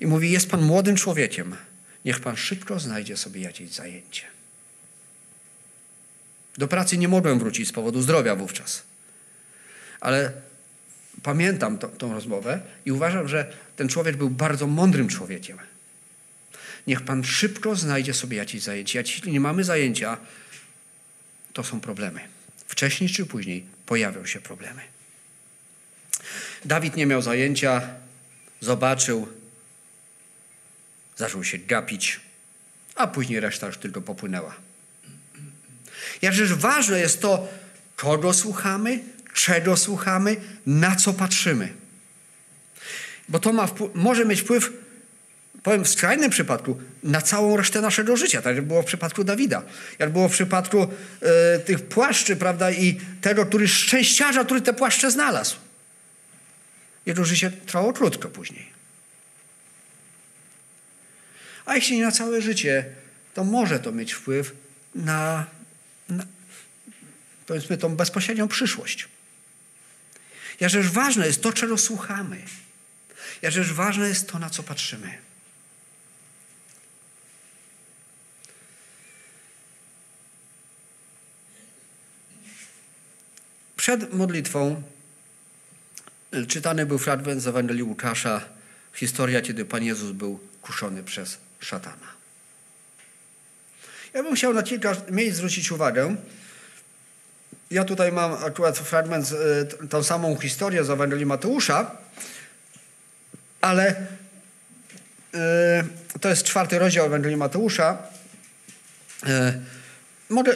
I 0.00 0.06
mówi, 0.06 0.30
jest 0.30 0.50
pan 0.50 0.62
młodym 0.62 0.96
człowiekiem. 0.96 1.56
Niech 2.04 2.20
pan 2.20 2.36
szybko 2.36 2.78
znajdzie 2.78 3.16
sobie 3.16 3.40
jakieś 3.40 3.70
zajęcie. 3.70 4.22
Do 6.58 6.68
pracy 6.68 6.98
nie 6.98 7.08
mogłem 7.08 7.38
wrócić 7.38 7.68
z 7.68 7.72
powodu 7.72 8.02
zdrowia 8.02 8.36
wówczas. 8.36 8.82
Ale 10.00 10.32
pamiętam 11.24 11.78
to, 11.78 11.88
tą 11.88 12.14
rozmowę 12.14 12.60
i 12.86 12.92
uważam, 12.92 13.28
że 13.28 13.52
ten 13.76 13.88
człowiek 13.88 14.16
był 14.16 14.30
bardzo 14.30 14.66
mądrym 14.66 15.08
człowiekiem. 15.08 15.58
Niech 16.86 17.02
Pan 17.02 17.24
szybko 17.24 17.76
znajdzie 17.76 18.14
sobie 18.14 18.36
jakieś 18.36 18.62
zajęcie. 18.62 18.98
Jeśli 18.98 19.32
nie 19.32 19.40
mamy 19.40 19.64
zajęcia, 19.64 20.16
to 21.52 21.64
są 21.64 21.80
problemy. 21.80 22.20
Wcześniej 22.68 23.10
czy 23.10 23.26
później 23.26 23.64
pojawią 23.86 24.26
się 24.26 24.40
problemy. 24.40 24.82
Dawid 26.64 26.96
nie 26.96 27.06
miał 27.06 27.22
zajęcia, 27.22 27.82
zobaczył, 28.60 29.28
zaczął 31.16 31.44
się 31.44 31.58
gapić, 31.58 32.20
a 32.94 33.06
później 33.06 33.40
reszta 33.40 33.66
już 33.66 33.78
tylko 33.78 34.02
popłynęła. 34.02 34.56
Jakżeż 36.22 36.54
ważne 36.54 37.00
jest 37.00 37.20
to, 37.20 37.48
kogo 37.96 38.32
słuchamy, 38.32 38.98
czego 39.34 39.76
słuchamy, 39.76 40.36
na 40.66 40.96
co 40.96 41.12
patrzymy. 41.12 41.72
Bo 43.28 43.38
to 43.38 43.52
ma 43.52 43.68
może 43.94 44.24
mieć 44.24 44.40
wpływ, 44.40 44.72
powiem 45.62 45.84
w 45.84 45.88
skrajnym 45.88 46.30
przypadku, 46.30 46.80
na 47.02 47.22
całą 47.22 47.56
resztę 47.56 47.80
naszego 47.80 48.16
życia, 48.16 48.42
tak 48.42 48.56
jak 48.56 48.64
było 48.64 48.82
w 48.82 48.86
przypadku 48.86 49.24
Dawida. 49.24 49.62
Jak 49.98 50.12
było 50.12 50.28
w 50.28 50.32
przypadku 50.32 50.82
e, 50.82 51.58
tych 51.58 51.82
płaszczy, 51.82 52.36
prawda, 52.36 52.70
i 52.70 53.00
tego, 53.20 53.46
który 53.46 53.68
szczęściarza, 53.68 54.44
który 54.44 54.60
te 54.60 54.72
płaszcze 54.72 55.10
znalazł. 55.10 55.56
Jego 57.06 57.24
życie 57.24 57.50
trwało 57.66 57.92
krótko 57.92 58.28
później. 58.28 58.74
A 61.64 61.74
jeśli 61.74 61.96
nie 61.96 62.04
na 62.04 62.12
całe 62.12 62.42
życie, 62.42 62.84
to 63.34 63.44
może 63.44 63.78
to 63.78 63.92
mieć 63.92 64.12
wpływ 64.12 64.52
na, 64.94 65.46
na 66.08 66.24
powiedzmy, 67.46 67.78
tą 67.78 67.96
bezpośrednią 67.96 68.48
przyszłość. 68.48 69.08
Jakżeż 70.60 70.90
ważne 70.90 71.26
jest 71.26 71.42
to, 71.42 71.52
czego 71.52 71.78
słuchamy. 71.78 72.42
Jakżeż 73.42 73.72
ważne 73.72 74.08
jest 74.08 74.28
to, 74.28 74.38
na 74.38 74.50
co 74.50 74.62
patrzymy. 74.62 75.18
Przed 83.76 84.14
modlitwą 84.14 84.82
e, 86.32 86.46
czytany 86.46 86.86
był 86.86 86.98
fragment 86.98 87.42
z 87.42 87.46
Ewangelii 87.46 87.82
Łukasza, 87.82 88.44
historia, 88.94 89.40
kiedy 89.40 89.64
Pan 89.64 89.84
Jezus 89.84 90.12
był 90.12 90.40
kuszony 90.62 91.02
przez 91.02 91.38
szatana. 91.60 92.14
Ja 94.14 94.22
bym 94.22 94.34
chciał 94.34 94.54
na 94.54 94.62
kilka 94.62 94.96
miejsc 95.10 95.36
zwrócić 95.36 95.72
uwagę, 95.72 96.16
ja 97.70 97.84
tutaj 97.84 98.12
mam 98.12 98.32
akurat 98.44 98.78
fragment, 98.78 99.32
y, 99.82 99.88
tą 99.88 100.02
samą 100.02 100.36
historię 100.36 100.84
z 100.84 100.90
Ewangelii 100.90 101.26
Mateusza, 101.26 101.90
ale 103.60 103.90
y, 105.34 106.18
to 106.20 106.28
jest 106.28 106.42
czwarty 106.42 106.78
rozdział 106.78 107.06
Ewangelii 107.06 107.36
Mateusza. 107.36 107.98
Y, 109.24 109.28
mogę, 110.28 110.52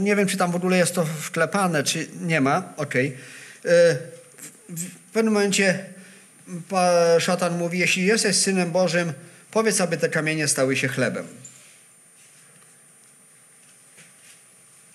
nie 0.00 0.16
wiem, 0.16 0.28
czy 0.28 0.36
tam 0.36 0.52
w 0.52 0.56
ogóle 0.56 0.76
jest 0.76 0.94
to 0.94 1.04
wklepane, 1.04 1.82
czy 1.84 2.08
nie 2.20 2.40
ma. 2.40 2.72
Okej. 2.76 3.08
Okay. 3.08 3.20
W 4.68 5.12
pewnym 5.12 5.34
momencie 5.34 5.84
szatan 7.18 7.58
mówi, 7.58 7.78
jeśli 7.78 8.06
jesteś 8.06 8.36
Synem 8.36 8.70
Bożym, 8.70 9.12
powiedz, 9.50 9.80
aby 9.80 9.96
te 9.96 10.08
kamienie 10.08 10.48
stały 10.48 10.76
się 10.76 10.88
chlebem. 10.88 11.39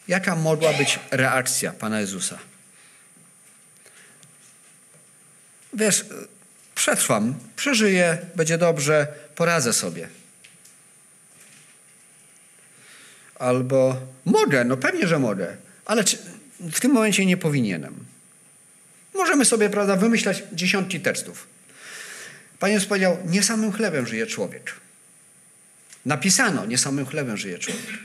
Jaka 0.08 0.36
mogła 0.36 0.74
być 0.74 1.00
reakcja 1.12 1.72
Pana 1.72 2.00
Jezusa? 2.00 2.40
Wiesz, 5.74 6.06
przetrwam, 6.76 7.36
przeżyję, 7.56 8.18
będzie 8.36 8.58
dobrze, 8.58 9.08
poradzę 9.36 9.74
sobie. 9.74 10.10
Albo 13.40 14.02
mogę, 14.26 14.64
no 14.64 14.78
pewnie, 14.78 15.08
że 15.08 15.20
mogę, 15.20 15.58
ale 15.86 16.04
w 16.60 16.80
tym 16.80 16.92
momencie 16.92 17.26
nie 17.26 17.38
powinienem. 17.38 18.06
Możemy 19.14 19.46
sobie, 19.46 19.70
prawda, 19.70 19.96
wymyślać 19.96 20.44
dziesiątki 20.54 21.00
tekstów. 21.00 21.48
Pan 22.60 22.72
Jezus 22.72 22.88
powiedział, 22.88 23.18
nie 23.26 23.44
samym 23.44 23.72
chlebem 23.72 24.08
żyje 24.08 24.28
człowiek. 24.28 24.74
Napisano, 26.06 26.66
nie 26.66 26.78
samym 26.78 27.06
chlebem 27.06 27.38
żyje 27.38 27.60
człowiek. 27.60 28.00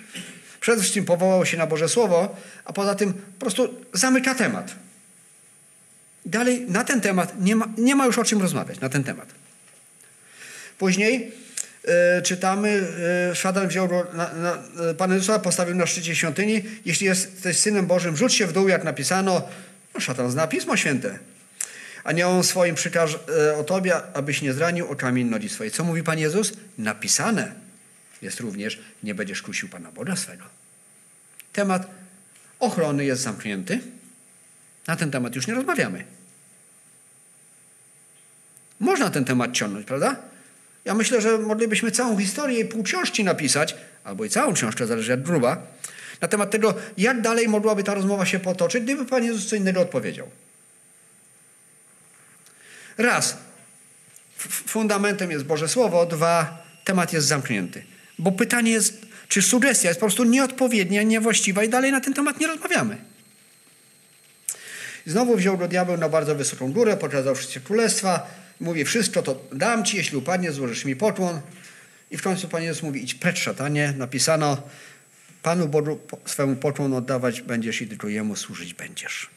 Przede 0.61 0.81
wszystkim 0.81 1.05
powołał 1.05 1.47
się 1.47 1.57
na 1.57 1.67
Boże 1.67 1.89
Słowo, 1.89 2.37
a 2.65 2.73
poza 2.73 2.95
tym 2.95 3.13
po 3.13 3.41
prostu 3.41 3.75
zamyka 3.93 4.35
temat. 4.35 4.75
Dalej 6.27 6.67
na 6.69 6.85
ten 6.85 7.01
temat 7.01 7.41
nie 7.41 7.57
ma, 7.57 7.69
nie 7.79 7.97
ma 7.97 8.07
już 8.07 8.19
o 8.19 8.25
czym 8.25 8.43
rozmawiać, 8.43 8.81
na 8.81 8.89
ten 8.89 9.05
temat. 9.05 9.29
Później 10.79 11.33
e, 11.85 12.23
czytamy, 12.23 12.83
e, 13.31 13.35
szatan 13.35 13.69
wziął, 13.69 13.89
na, 14.13 14.35
na, 14.35 14.59
Pan 14.99 15.13
Jezusa 15.13 15.39
postawił 15.39 15.75
na 15.75 15.87
szczycie 15.87 16.17
świątyni, 16.17 16.63
jeśli 16.85 17.07
jesteś 17.07 17.59
Synem 17.59 17.87
Bożym, 17.87 18.17
rzuć 18.17 18.35
się 18.35 18.47
w 18.47 18.53
dół, 18.53 18.69
jak 18.69 18.85
napisano, 18.85 19.43
no, 19.95 20.01
szatan 20.01 20.31
zna 20.31 20.47
Pismo 20.47 20.77
Święte. 20.77 21.19
A 22.05 22.13
nie 22.13 22.29
on 22.29 22.45
swoim 22.45 22.75
przykaż 22.75 23.19
e, 23.49 23.57
o 23.57 23.65
Tobie, 23.65 23.95
abyś 24.15 24.43
nie 24.43 24.53
zranił 24.53 24.89
oczami 24.89 25.25
nogi 25.25 25.49
swojej. 25.49 25.71
Co 25.71 25.85
mówi 25.85 26.03
Pan 26.03 26.19
Jezus? 26.19 26.53
Napisane 26.79 27.70
jest 28.23 28.41
również, 28.41 28.81
nie 29.03 29.15
będziesz 29.15 29.43
kusił 29.43 29.69
Pana 29.69 29.93
Boga 29.93 30.17
swego. 30.17 30.45
Temat 31.53 31.91
ochrony 32.61 33.05
jest 33.05 33.23
zamknięty. 33.23 33.81
Na 34.87 34.97
ten 34.97 35.11
temat 35.11 35.37
już 35.37 35.47
nie 35.47 35.55
rozmawiamy. 35.55 36.05
Można 38.81 39.11
ten 39.11 39.25
temat 39.25 39.53
ciągnąć, 39.53 39.87
prawda? 39.87 40.17
Ja 40.85 40.95
myślę, 40.95 41.21
że 41.21 41.39
moglibyśmy 41.39 41.91
całą 41.91 42.19
historię 42.19 42.61
i 42.61 42.65
pół 42.65 42.83
książki 42.83 43.25
napisać, 43.25 43.77
albo 44.05 44.25
i 44.25 44.31
całą 44.31 44.53
książkę, 44.55 44.87
zależy 44.87 45.11
jak 45.11 45.23
gruba, 45.23 45.67
na 46.21 46.29
temat 46.29 46.51
tego, 46.51 46.75
jak 46.97 47.21
dalej 47.21 47.49
mogłaby 47.49 47.85
ta 47.85 47.95
rozmowa 47.95 48.27
się 48.27 48.39
potoczyć, 48.39 48.83
gdyby 48.83 49.07
Pan 49.07 49.25
Jezus 49.25 49.47
co 49.47 49.57
innego 49.57 49.81
odpowiedział. 49.81 50.31
Raz, 52.99 53.37
fundamentem 54.67 55.31
jest 55.31 55.45
Boże 55.45 55.69
Słowo, 55.69 56.07
dwa, 56.07 56.67
temat 56.85 57.13
jest 57.13 57.27
zamknięty. 57.27 57.85
Bo 58.21 58.33
pytanie 58.33 58.73
jest, 58.73 59.07
czy 59.29 59.43
sugestia 59.43 59.89
jest 59.89 60.01
po 60.01 60.07
prostu 60.07 60.25
nieodpowiednia, 60.25 61.03
niewłaściwa 61.03 61.65
i 61.65 61.69
dalej 61.69 61.93
na 61.93 62.01
ten 62.01 62.15
temat 62.15 62.41
nie 62.41 62.47
rozmawiamy. 62.47 62.97
Znowu 65.07 65.37
wziął 65.37 65.59
go 65.59 65.69
diabeł 65.69 65.97
na 65.97 66.09
bardzo 66.09 66.35
wysoką 66.35 66.73
górę, 66.73 66.97
pokazał 66.97 67.35
wszystkie 67.35 67.61
królestwa, 67.61 68.31
mówi 68.61 68.85
wszystko 68.85 69.23
to 69.23 69.45
dam 69.53 69.85
ci, 69.85 69.97
jeśli 69.97 70.17
upadnie, 70.17 70.53
złożysz 70.53 70.85
mi 70.85 70.97
pokłon. 70.97 71.41
I 72.11 72.17
w 72.17 72.23
końcu 72.23 72.49
Pan 72.49 72.63
Jezus 72.63 72.83
mówi, 72.83 73.03
idź 73.03 73.15
precz 73.15 73.39
szatanie. 73.39 73.95
Napisano, 73.97 74.63
Panu 75.43 75.69
Bogu 75.69 76.01
swemu 76.25 76.57
pokłon 76.57 76.95
oddawać 76.95 77.41
będziesz 77.41 77.83
i 77.83 77.89
tylko 77.89 78.09
Jemu 78.09 78.37
służyć 78.37 78.75
będziesz. 78.75 79.31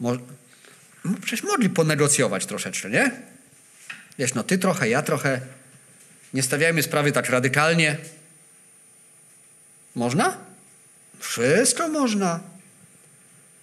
Mo 0.00 0.16
przecież 1.22 1.42
mogli 1.42 1.70
ponegocjować 1.70 2.46
troszeczkę, 2.46 2.90
nie? 2.90 3.31
Wiesz, 4.18 4.34
no 4.34 4.42
ty 4.42 4.58
trochę, 4.58 4.88
ja 4.88 5.02
trochę. 5.02 5.40
Nie 6.34 6.42
stawiajmy 6.42 6.82
sprawy 6.82 7.12
tak 7.12 7.30
radykalnie. 7.30 7.96
Można? 9.94 10.38
Wszystko 11.18 11.88
można. 11.88 12.40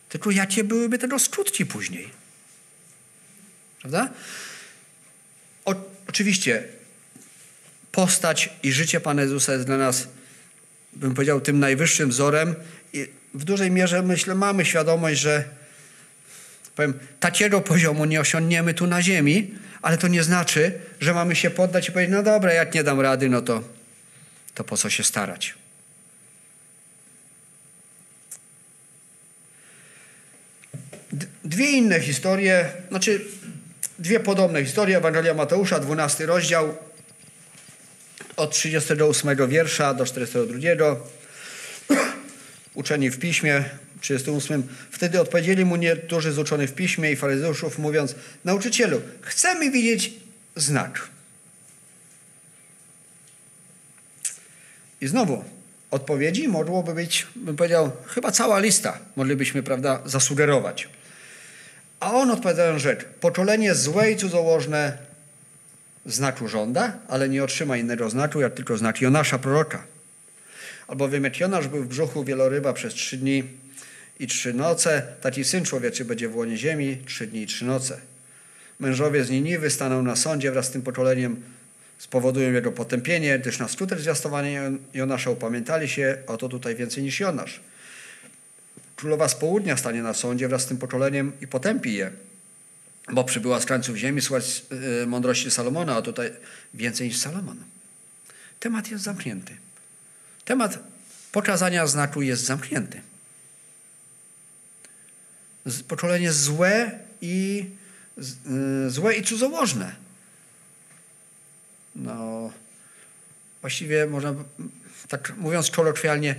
Tylko 0.09 0.31
jakie 0.31 0.63
byłyby 0.63 0.97
tego 0.97 1.19
skutki 1.19 1.65
później? 1.65 2.09
Prawda? 3.79 4.09
O, 5.65 5.75
oczywiście 6.07 6.63
postać 7.91 8.49
i 8.63 8.71
życie 8.71 8.99
Pana 8.99 9.21
Jezusa 9.21 9.53
jest 9.53 9.65
dla 9.65 9.77
nas, 9.77 10.07
bym 10.93 11.13
powiedział, 11.13 11.41
tym 11.41 11.59
najwyższym 11.59 12.09
wzorem 12.09 12.55
i 12.93 13.07
w 13.33 13.43
dużej 13.43 13.71
mierze, 13.71 14.01
myślę, 14.01 14.35
mamy 14.35 14.65
świadomość, 14.65 15.19
że 15.19 15.59
powiem, 16.79 16.99
takiego 17.19 17.61
poziomu 17.61 18.05
nie 18.05 18.19
osiągniemy 18.19 18.73
tu 18.73 18.87
na 18.87 19.01
ziemi, 19.01 19.55
ale 19.81 19.97
to 19.97 20.07
nie 20.07 20.23
znaczy, 20.23 20.79
że 20.99 21.13
mamy 21.13 21.35
się 21.35 21.49
poddać 21.49 21.89
i 21.89 21.91
powiedzieć, 21.91 22.15
no 22.15 22.23
dobra, 22.23 22.53
jak 22.53 22.73
nie 22.73 22.83
dam 22.83 22.99
rady, 22.99 23.29
no 23.29 23.41
to, 23.41 23.63
to 24.53 24.63
po 24.63 24.77
co 24.77 24.89
się 24.89 25.03
starać. 25.03 25.53
Dwie 31.43 31.71
inne 31.71 31.99
historie, 31.99 32.69
znaczy 32.89 33.21
dwie 33.99 34.19
podobne 34.19 34.65
historie. 34.65 34.97
Ewangelia 34.97 35.33
Mateusza, 35.33 35.79
12 35.79 36.25
rozdział, 36.25 36.77
od 38.35 38.51
38 38.51 39.47
wiersza 39.47 39.93
do 39.93 40.05
42. 40.05 40.95
Uczeni 42.73 43.09
w 43.09 43.19
piśmie, 43.19 43.63
38. 44.01 44.63
Wtedy 44.91 45.21
odpowiedzieli 45.21 45.65
mu 45.65 45.75
niektórzy 45.75 46.31
z 46.31 46.38
uczonych 46.39 46.69
w 46.69 46.73
piśmie 46.73 47.12
i 47.12 47.15
faryzeuszów, 47.15 47.79
mówiąc: 47.79 48.15
Nauczycielu, 48.45 49.01
chcemy 49.21 49.71
widzieć 49.71 50.13
znak. 50.55 51.07
I 55.01 55.07
znowu 55.07 55.43
odpowiedzi 55.91 56.47
mogłoby 56.47 56.93
być, 56.93 57.27
bym 57.35 57.55
powiedział, 57.55 57.91
chyba 58.07 58.31
cała 58.31 58.59
lista, 58.59 58.99
moglibyśmy, 59.15 59.63
prawda, 59.63 60.01
zasugerować. 60.05 60.89
A 61.99 62.13
on 62.13 62.31
odpowiadając 62.31 62.81
rzecz, 62.81 63.05
poczolenie 63.19 63.75
złe 63.75 64.12
i 64.12 64.17
cudzołożne 64.17 64.97
znaku 66.05 66.47
żąda, 66.47 66.97
ale 67.07 67.29
nie 67.29 67.43
otrzyma 67.43 67.77
innego 67.77 68.09
znaku, 68.09 68.41
jak 68.41 68.53
tylko 68.53 68.77
znak 68.77 69.01
Jonasza 69.01 69.39
proroka. 69.39 69.83
Albowiem 70.88 71.23
jak 71.23 71.39
Jonasz 71.39 71.67
był 71.67 71.83
w 71.83 71.88
brzuchu 71.88 72.23
wieloryba 72.23 72.73
przez 72.73 72.93
trzy 72.93 73.17
dni 73.17 73.43
i 74.19 74.27
trzy 74.27 74.53
noce, 74.53 75.03
taki 75.21 75.43
Syn 75.43 75.65
Człowieczy 75.65 76.05
będzie 76.05 76.29
w 76.29 76.36
łonie 76.36 76.58
ziemi 76.58 76.97
trzy 77.05 77.27
dni 77.27 77.41
i 77.41 77.47
trzy 77.47 77.65
noce. 77.65 78.01
Mężowie 78.79 79.23
z 79.23 79.29
Niniwy 79.29 79.69
staną 79.69 80.03
na 80.03 80.15
sądzie 80.15 80.51
wraz 80.51 80.65
z 80.65 80.69
tym 80.69 80.82
poczoleniem, 80.82 81.43
spowodują 81.97 82.51
jego 82.51 82.71
potępienie, 82.71 83.39
gdyż 83.39 83.60
na 83.60 83.67
skutek 83.67 83.99
zwiastowania 83.99 84.71
Jonasza 84.93 85.29
upamiętali 85.29 85.89
się, 85.89 86.17
oto 86.27 86.49
tutaj 86.49 86.75
więcej 86.75 87.03
niż 87.03 87.19
Jonasz. 87.19 87.60
Królowa 88.95 89.27
z 89.27 89.36
południa 89.36 89.77
stanie 89.77 90.03
na 90.03 90.13
sądzie 90.13 90.47
wraz 90.47 90.62
z 90.62 90.65
tym 90.65 90.77
poczoleniem 90.77 91.32
i 91.41 91.47
potępi 91.47 91.93
je, 91.93 92.12
bo 93.12 93.23
przybyła 93.23 93.60
z 93.60 93.65
krańców 93.65 93.95
ziemi 93.95 94.21
słuchać 94.21 94.63
y, 95.03 95.08
mądrości 95.08 95.51
Salomona, 95.51 95.95
a 95.95 96.01
tutaj 96.01 96.32
więcej 96.73 97.08
niż 97.08 97.17
Salomon. 97.17 97.58
Temat 98.60 98.91
jest 98.91 99.03
zamknięty. 99.03 99.53
Temat 100.45 100.79
pokazania 101.32 101.88
znaku 101.88 102.21
jest 102.21 102.45
zamknięty. 102.45 103.01
Poczolenie 105.88 106.34
złe 106.34 106.99
i 107.21 107.65
y, 108.86 108.89
złe 108.89 109.15
i 109.15 109.23
cudzołożne. 109.23 109.95
No, 111.95 112.51
właściwie 113.62 114.05
można, 114.05 114.36
tak 115.08 115.34
mówiąc 115.38 115.71
kolokwialnie, 115.71 116.36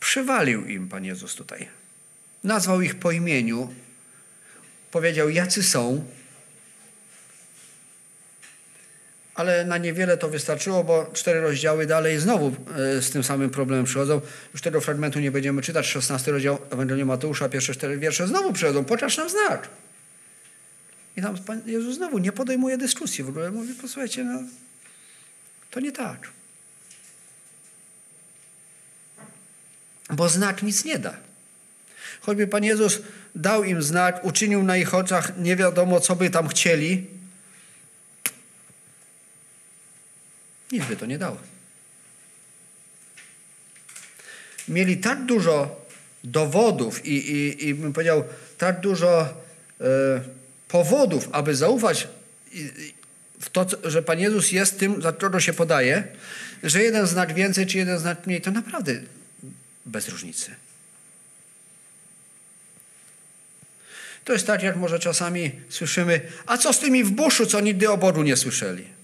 przywalił 0.00 0.66
im 0.66 0.88
Pan 0.88 1.04
Jezus 1.04 1.34
tutaj. 1.34 1.68
Nazwał 2.44 2.80
ich 2.80 2.94
po 2.94 3.10
imieniu, 3.10 3.74
powiedział, 4.90 5.30
jacy 5.30 5.62
są, 5.62 6.04
ale 9.34 9.64
na 9.64 9.78
niewiele 9.78 10.16
to 10.16 10.28
wystarczyło, 10.28 10.84
bo 10.84 11.10
cztery 11.12 11.40
rozdziały 11.40 11.86
dalej 11.86 12.18
znowu 12.18 12.56
e, 12.76 13.02
z 13.02 13.10
tym 13.10 13.24
samym 13.24 13.50
problemem 13.50 13.84
przychodzą. 13.84 14.20
Już 14.52 14.62
tego 14.62 14.80
fragmentu 14.80 15.20
nie 15.20 15.30
będziemy 15.30 15.62
czytać. 15.62 15.86
16 15.86 16.32
rozdział 16.32 16.58
Ewangelii 16.70 17.04
Mateusza, 17.04 17.48
pierwsze 17.48 17.74
cztery 17.74 17.98
wiersze 17.98 18.26
znowu 18.26 18.52
przychodzą. 18.52 18.84
Pokaż 18.84 19.16
nam 19.16 19.30
znak. 19.30 19.68
I 21.16 21.22
tam 21.22 21.38
Pan 21.38 21.62
Jezus 21.66 21.96
znowu 21.96 22.18
nie 22.18 22.32
podejmuje 22.32 22.78
dyskusji. 22.78 23.24
W 23.24 23.28
ogóle 23.28 23.50
mówi, 23.50 23.74
posłuchajcie, 23.74 24.24
no, 24.24 24.42
to 25.70 25.80
nie 25.80 25.92
tak. 25.92 26.28
Bo 30.10 30.28
znak 30.28 30.62
nic 30.62 30.84
nie 30.84 30.98
da. 30.98 31.16
Choćby 32.20 32.46
Pan 32.46 32.64
Jezus 32.64 33.02
dał 33.34 33.64
im 33.64 33.82
znak, 33.82 34.24
uczynił 34.24 34.62
na 34.62 34.76
ich 34.76 34.94
oczach 34.94 35.38
nie 35.38 35.56
wiadomo, 35.56 36.00
co 36.00 36.16
by 36.16 36.30
tam 36.30 36.48
chcieli, 36.48 37.06
nic 40.72 40.84
by 40.84 40.96
to 40.96 41.06
nie 41.06 41.18
dało. 41.18 41.38
Mieli 44.68 44.96
tak 44.96 45.24
dużo 45.24 45.86
dowodów 46.24 47.06
i, 47.06 47.32
i, 47.32 47.68
i 47.68 47.74
bym 47.74 47.92
powiedział, 47.92 48.24
tak 48.58 48.80
dużo 48.80 49.22
e, 49.80 49.84
powodów, 50.68 51.28
aby 51.32 51.56
zaufać 51.56 52.08
w 53.40 53.50
to, 53.50 53.66
że 53.84 54.02
Pan 54.02 54.20
Jezus 54.20 54.52
jest 54.52 54.78
tym, 54.78 55.02
za 55.02 55.12
czego 55.12 55.40
się 55.40 55.52
podaje, 55.52 56.04
że 56.62 56.82
jeden 56.82 57.06
znak 57.06 57.34
więcej, 57.34 57.66
czy 57.66 57.78
jeden 57.78 57.98
znak 57.98 58.26
mniej, 58.26 58.40
to 58.40 58.50
naprawdę 58.50 59.00
bez 59.86 60.08
różnicy. 60.08 60.50
To 64.24 64.32
jest 64.32 64.46
tak, 64.46 64.62
jak 64.62 64.76
może 64.76 64.98
czasami 64.98 65.50
słyszymy, 65.68 66.20
a 66.46 66.58
co 66.58 66.72
z 66.72 66.78
tymi 66.78 67.04
w 67.04 67.10
buszu, 67.10 67.46
co 67.46 67.60
nigdy 67.60 67.90
o 67.90 67.96
Bogu 67.98 68.22
nie 68.22 68.36
słyszeli? 68.36 69.01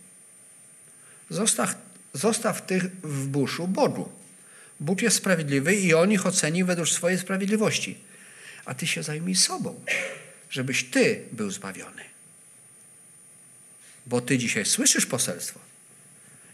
Zostaw, 1.30 1.74
zostaw 2.12 2.66
tych 2.66 2.84
w 3.02 3.26
buszu 3.26 3.68
Bogu. 3.68 4.12
Bóg 4.80 5.02
jest 5.02 5.16
sprawiedliwy 5.16 5.74
i 5.74 5.94
on 5.94 6.12
ich 6.12 6.26
oceni 6.26 6.64
według 6.64 6.88
swojej 6.88 7.18
sprawiedliwości. 7.18 7.98
A 8.64 8.74
ty 8.74 8.86
się 8.86 9.02
zajmij 9.02 9.34
sobą, 9.34 9.80
żebyś 10.50 10.84
ty 10.84 11.22
był 11.32 11.50
zbawiony. 11.50 12.02
Bo 14.06 14.20
ty 14.20 14.38
dzisiaj 14.38 14.64
słyszysz 14.64 15.06
poselstwo 15.06 15.60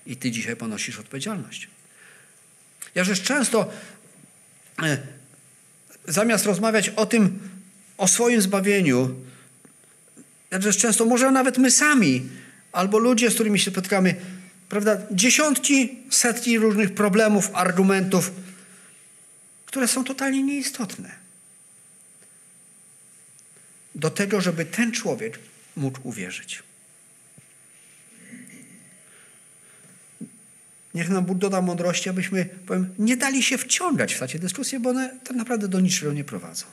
i 0.06 0.16
ty 0.16 0.30
dzisiaj 0.30 0.56
ponosisz 0.56 0.98
odpowiedzialność. 0.98 1.68
Ja 2.94 3.04
rzecz 3.04 3.22
często 3.22 3.70
e, 4.82 4.98
zamiast 6.08 6.46
rozmawiać 6.46 6.88
o 6.88 7.06
tym, 7.06 7.48
o 7.98 8.08
swoim 8.08 8.42
zbawieniu, 8.42 9.14
ja 10.50 10.60
rzecz 10.60 10.76
często, 10.76 11.04
może 11.04 11.30
nawet 11.30 11.58
my 11.58 11.70
sami, 11.70 12.28
albo 12.72 12.98
ludzie, 12.98 13.30
z 13.30 13.34
którymi 13.34 13.58
się 13.58 13.70
spotykamy, 13.70 14.14
prawda, 14.74 14.96
dziesiątki, 15.10 15.98
setki 16.10 16.58
różnych 16.58 16.94
problemów, 16.94 17.50
argumentów, 17.52 18.30
które 19.66 19.88
są 19.88 20.04
totalnie 20.04 20.42
nieistotne. 20.42 21.10
Do 23.94 24.10
tego, 24.10 24.40
żeby 24.40 24.64
ten 24.64 24.92
człowiek 24.92 25.38
mógł 25.76 26.08
uwierzyć. 26.08 26.62
Niech 30.94 31.08
nam 31.08 31.24
Bóg 31.24 31.38
doda 31.38 31.62
mądrości, 31.62 32.08
abyśmy, 32.08 32.44
powiem, 32.44 32.94
nie 32.98 33.16
dali 33.16 33.42
się 33.42 33.58
wciągać 33.58 34.14
w 34.14 34.18
takie 34.18 34.38
dyskusje, 34.38 34.80
bo 34.80 34.90
one 34.90 35.18
tak 35.24 35.36
naprawdę 35.36 35.68
do 35.68 35.80
niczego 35.80 36.12
nie 36.12 36.24
prowadzą. 36.24 36.66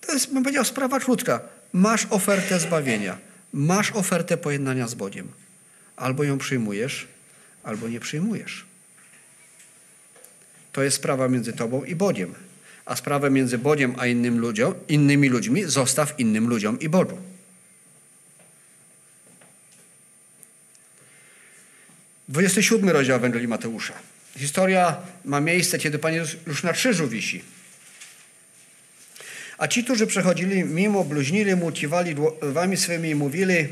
To 0.00 0.12
jest, 0.12 0.32
bym 0.32 0.42
powiedział, 0.42 0.64
sprawa 0.64 1.00
krótka. 1.00 1.40
Masz 1.72 2.06
ofertę 2.10 2.60
zbawienia, 2.60 3.18
masz 3.56 3.92
ofertę 3.92 4.36
pojednania 4.36 4.88
z 4.88 4.94
Bogiem. 4.94 5.28
Albo 5.96 6.24
ją 6.24 6.38
przyjmujesz, 6.38 7.06
albo 7.64 7.88
nie 7.88 8.00
przyjmujesz. 8.00 8.64
To 10.72 10.82
jest 10.82 10.96
sprawa 10.96 11.28
między 11.28 11.52
tobą 11.52 11.84
i 11.84 11.94
Bogiem. 11.94 12.34
A 12.84 12.96
sprawę 12.96 13.30
między 13.30 13.58
Bogiem 13.58 13.94
a 13.98 14.06
innym 14.06 14.38
ludziom, 14.38 14.74
innymi 14.88 15.28
ludźmi 15.28 15.64
zostaw 15.64 16.20
innym 16.20 16.48
ludziom 16.48 16.80
i 16.80 16.88
Bogu. 16.88 17.18
Dwudziesty 22.28 22.62
siódmy 22.62 22.92
rozdział 22.92 23.16
Ewangelii 23.16 23.48
Mateusza. 23.48 23.94
Historia 24.36 24.96
ma 25.24 25.40
miejsce, 25.40 25.78
kiedy 25.78 25.98
Pan 25.98 26.14
Jezus 26.14 26.36
już 26.46 26.62
na 26.62 26.72
krzyżu 26.72 27.08
wisi. 27.08 27.55
A 29.58 29.68
ci, 29.68 29.84
którzy 29.84 30.06
przechodzili 30.06 30.64
mimo, 30.64 31.04
bluźnili 31.04 31.56
mu, 31.56 31.72
kiwali 31.72 32.14
dłowami 32.14 32.76
swymi 32.76 33.10
i 33.10 33.14
mówili 33.14 33.68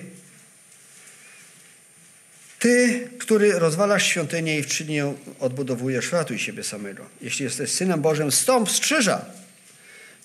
Ty, 2.59 3.09
który 3.19 3.59
rozwalasz 3.59 4.07
świątynię 4.07 4.59
i 4.59 4.63
w 4.63 4.67
trzy 4.67 4.85
dni 4.85 4.99
odbudowujesz, 5.41 6.13
ratuj 6.13 6.39
siebie 6.39 6.65
samego. 6.65 7.07
Jeśli 7.23 7.45
jesteś 7.45 7.71
Synem 7.71 8.01
Bożym, 8.01 8.33
stąp 8.33 8.71
z 8.71 8.81
krzyża. 8.81 9.25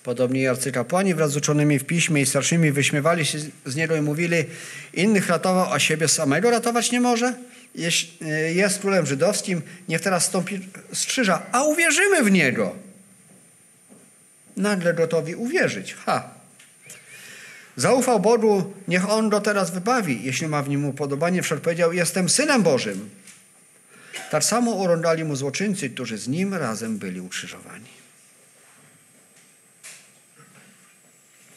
Podobnie 0.03 0.49
arcykapłani 0.49 1.13
wraz 1.13 1.31
z 1.31 1.37
uczonymi 1.37 1.79
w 1.79 1.85
piśmie 1.85 2.21
i 2.21 2.25
starszymi 2.25 2.71
wyśmiewali 2.71 3.25
się 3.25 3.39
z 3.65 3.75
niego 3.75 3.95
i 3.95 4.01
mówili 4.01 4.45
innych 4.93 5.27
ratował, 5.27 5.73
a 5.73 5.79
siebie 5.79 6.07
samego 6.07 6.51
ratować 6.51 6.91
nie 6.91 7.01
może? 7.01 7.33
Jeśli 7.75 8.17
jest 8.55 8.79
królem 8.79 9.05
żydowskim, 9.05 9.61
niech 9.89 10.01
teraz 10.01 10.25
stąpi 10.25 10.59
z 10.93 11.05
krzyża, 11.05 11.41
a 11.51 11.63
uwierzymy 11.63 12.23
w 12.23 12.31
niego 12.31 12.75
nagle 14.59 14.93
gotowi 14.93 15.35
uwierzyć. 15.35 15.93
Ha! 15.93 16.29
Zaufał 17.75 18.19
Bogu, 18.19 18.73
niech 18.87 19.09
On 19.09 19.29
go 19.29 19.41
teraz 19.41 19.71
wybawi, 19.71 20.23
jeśli 20.23 20.47
ma 20.47 20.63
w 20.63 20.69
nim 20.69 20.85
upodobanie. 20.85 21.41
Wszak 21.41 21.59
powiedział, 21.59 21.93
jestem 21.93 22.29
Synem 22.29 22.63
Bożym. 22.63 23.09
Tak 24.31 24.43
samo 24.43 24.71
urągali 24.71 25.23
mu 25.23 25.35
złoczyńcy, 25.35 25.89
którzy 25.89 26.17
z 26.17 26.27
nim 26.27 26.53
razem 26.53 26.97
byli 26.97 27.21
ukrzyżowani. 27.21 27.99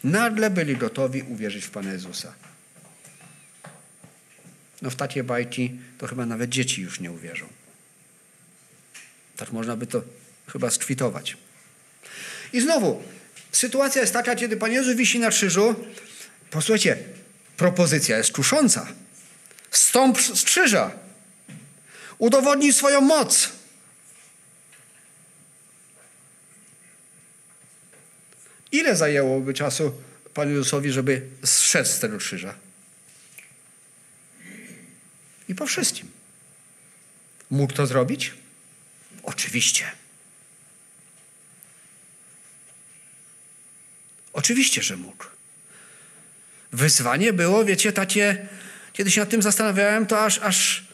Nagle 0.04 0.50
byli 0.50 0.76
gotowi 0.76 1.22
uwierzyć 1.22 1.64
w 1.64 1.70
Pana 1.70 1.92
Jezusa. 1.92 2.32
No 4.82 4.90
w 4.90 4.96
takie 4.96 5.24
bajki 5.24 5.78
to 5.98 6.06
chyba 6.06 6.26
nawet 6.26 6.50
dzieci 6.50 6.82
już 6.82 7.00
nie 7.00 7.12
uwierzą. 7.12 7.46
Tak 9.36 9.52
można 9.52 9.76
by 9.76 9.86
to 9.86 10.02
chyba 10.52 10.70
skwitować. 10.70 11.36
I 12.52 12.60
znowu, 12.60 13.02
sytuacja 13.52 14.00
jest 14.00 14.12
taka, 14.12 14.34
kiedy 14.34 14.56
Pan 14.56 14.72
Jezus 14.72 14.96
wisi 14.96 15.18
na 15.18 15.30
krzyżu. 15.30 15.74
Posłuchajcie, 16.50 16.98
propozycja 17.56 18.18
jest 18.18 18.32
kusząca. 18.32 18.86
Stąp 19.70 20.20
z 20.20 20.44
krzyża. 20.44 20.90
Udowodnij 22.18 22.72
swoją 22.72 23.00
moc. 23.00 23.48
Ile 28.72 28.96
zajęłoby 28.96 29.54
czasu 29.54 29.92
Panu 30.34 30.50
Jezusowi, 30.50 30.92
żeby 30.92 31.22
zszedł 31.44 31.88
z 31.88 31.98
tego 31.98 32.18
krzyża? 32.18 32.54
I 35.48 35.54
po 35.54 35.66
wszystkim. 35.66 36.10
Mógł 37.50 37.72
to 37.72 37.86
zrobić? 37.86 38.34
Oczywiście. 39.22 40.01
Oczywiście, 44.33 44.83
że 44.83 44.97
mógł. 44.97 45.25
Wyzwanie 46.73 47.33
było, 47.33 47.64
wiecie, 47.64 47.92
takie, 47.92 48.49
kiedy 48.92 49.11
się 49.11 49.21
nad 49.21 49.31
tym 49.31 49.42
zastanawiałem, 49.42 50.07
to 50.07 50.25
aż, 50.25 50.38
aż. 50.38 50.85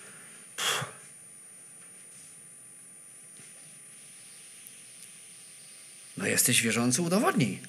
No 6.16 6.26
jesteś 6.26 6.62
wierzący, 6.62 7.02
udowodnij. 7.02 7.60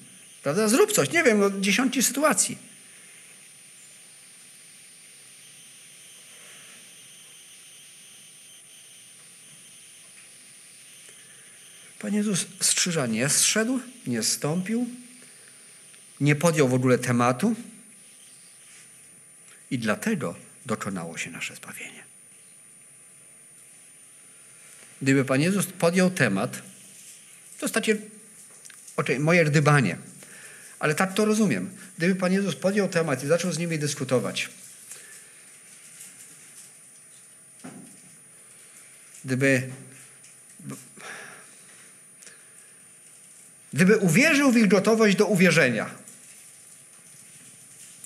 Prawda? 0.42 0.68
Zrób 0.68 0.92
coś. 0.92 1.10
Nie 1.10 1.22
wiem, 1.22 1.38
no, 1.38 1.50
dziesiątki 1.50 2.02
sytuacji. 2.02 2.70
Pan 11.98 12.14
Jezus 12.14 12.46
z 12.60 12.74
krzyża 12.74 13.06
nie 13.06 13.28
zszedł, 13.28 13.80
nie 14.06 14.22
zstąpił, 14.22 14.86
nie 16.20 16.36
podjął 16.36 16.68
w 16.68 16.74
ogóle 16.74 16.98
tematu 16.98 17.56
i 19.70 19.78
dlatego 19.78 20.34
dokonało 20.66 21.18
się 21.18 21.30
nasze 21.30 21.56
zbawienie. 21.56 22.04
Gdyby 25.02 25.24
Pan 25.24 25.40
Jezus 25.40 25.66
podjął 25.66 26.10
temat, 26.10 26.62
to 27.58 27.66
jest 27.66 27.74
takie 27.74 27.96
moje 29.18 29.44
gdybanie, 29.44 29.96
ale 30.78 30.94
tak 30.94 31.14
to 31.14 31.24
rozumiem. 31.24 31.70
Gdyby 31.98 32.14
Pan 32.14 32.32
Jezus 32.32 32.56
podjął 32.56 32.88
temat 32.88 33.24
i 33.24 33.26
zaczął 33.26 33.52
z 33.52 33.58
nimi 33.58 33.78
dyskutować, 33.78 34.48
gdyby 39.24 39.70
Gdyby 43.72 43.96
uwierzył 43.96 44.52
w 44.52 44.56
ich 44.56 44.68
gotowość 44.68 45.16
do 45.16 45.26
uwierzenia, 45.26 45.90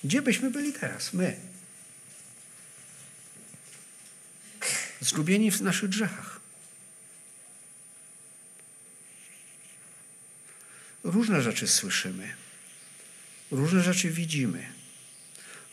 gdzie 0.04 0.22
byśmy 0.22 0.50
byli 0.50 0.72
teraz? 0.72 1.12
My. 1.12 1.36
Zgubieni 5.00 5.50
w 5.50 5.60
naszych 5.60 5.90
grzechach. 5.90 6.40
Różne 11.04 11.42
rzeczy 11.42 11.68
słyszymy, 11.68 12.34
różne 13.50 13.82
rzeczy 13.82 14.10
widzimy, 14.10 14.66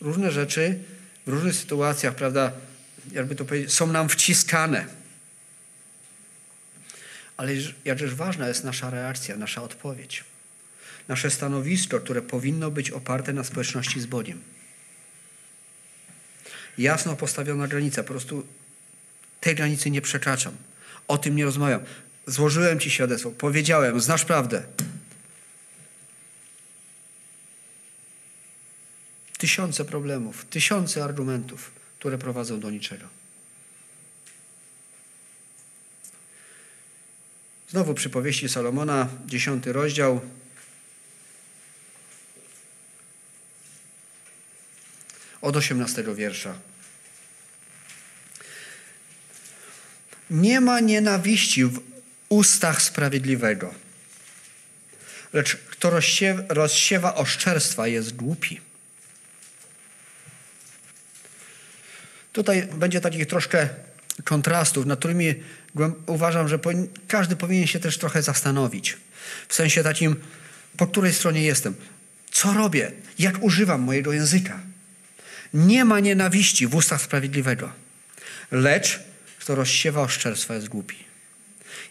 różne 0.00 0.30
rzeczy 0.30 0.78
w 1.26 1.28
różnych 1.28 1.54
sytuacjach, 1.54 2.14
prawda, 2.14 2.52
jakby 3.12 3.34
to 3.34 3.44
powiedzieć, 3.44 3.72
są 3.72 3.86
nam 3.86 4.08
wciskane. 4.08 4.86
Ale 7.36 7.52
jakżeż 7.84 8.14
ważna 8.14 8.48
jest 8.48 8.64
nasza 8.64 8.90
reakcja, 8.90 9.36
nasza 9.36 9.62
odpowiedź. 9.62 10.24
Nasze 11.08 11.30
stanowisko, 11.30 12.00
które 12.00 12.22
powinno 12.22 12.70
być 12.70 12.90
oparte 12.90 13.32
na 13.32 13.44
społeczności 13.44 14.00
z 14.00 14.06
Bogiem. 14.06 14.42
Jasno 16.78 17.16
postawiona 17.16 17.68
granica, 17.68 18.02
po 18.02 18.08
prostu 18.08 18.46
tej 19.40 19.54
granicy 19.54 19.90
nie 19.90 20.02
przekraczam. 20.02 20.56
O 21.08 21.18
tym 21.18 21.36
nie 21.36 21.44
rozmawiam. 21.44 21.80
Złożyłem 22.26 22.80
Ci 22.80 22.90
świadectwo, 22.90 23.30
powiedziałem, 23.30 24.00
znasz 24.00 24.24
prawdę. 24.24 24.62
tysiące 29.42 29.84
problemów, 29.84 30.44
tysiące 30.44 31.04
argumentów, 31.04 31.70
które 31.98 32.18
prowadzą 32.18 32.60
do 32.60 32.70
niczego. 32.70 33.06
Znowu 37.68 37.94
przypowieści 37.94 38.48
Salomona, 38.48 39.08
dziesiąty 39.26 39.72
rozdział. 39.72 40.20
Od 45.42 45.56
osiemnastego 45.56 46.14
wiersza. 46.14 46.54
Nie 50.30 50.60
ma 50.60 50.80
nienawiści 50.80 51.64
w 51.64 51.80
ustach 52.28 52.82
sprawiedliwego, 52.82 53.74
lecz 55.32 55.56
kto 55.56 56.00
rozsiewa 56.48 57.14
oszczerstwa 57.14 57.86
jest 57.86 58.16
głupi. 58.16 58.60
Tutaj 62.32 62.66
będzie 62.66 63.00
takich 63.00 63.26
troszkę 63.26 63.68
kontrastów, 64.24 64.86
nad 64.86 64.98
którymi 64.98 65.34
uważam, 66.06 66.48
że 66.48 66.58
każdy 67.08 67.36
powinien 67.36 67.66
się 67.66 67.80
też 67.80 67.98
trochę 67.98 68.22
zastanowić. 68.22 68.96
W 69.48 69.54
sensie 69.54 69.82
takim, 69.82 70.16
po 70.76 70.86
której 70.86 71.12
stronie 71.12 71.42
jestem. 71.42 71.74
Co 72.30 72.52
robię? 72.52 72.92
Jak 73.18 73.42
używam 73.42 73.80
mojego 73.80 74.12
języka? 74.12 74.71
Nie 75.54 75.84
ma 75.84 76.00
nienawiści 76.00 76.66
w 76.66 76.74
ustach 76.74 77.02
sprawiedliwego, 77.02 77.72
lecz 78.50 79.00
kto 79.38 79.54
rozsiewa 79.54 80.02
oszczerstwa 80.02 80.54
jest 80.54 80.68
głupi. 80.68 80.96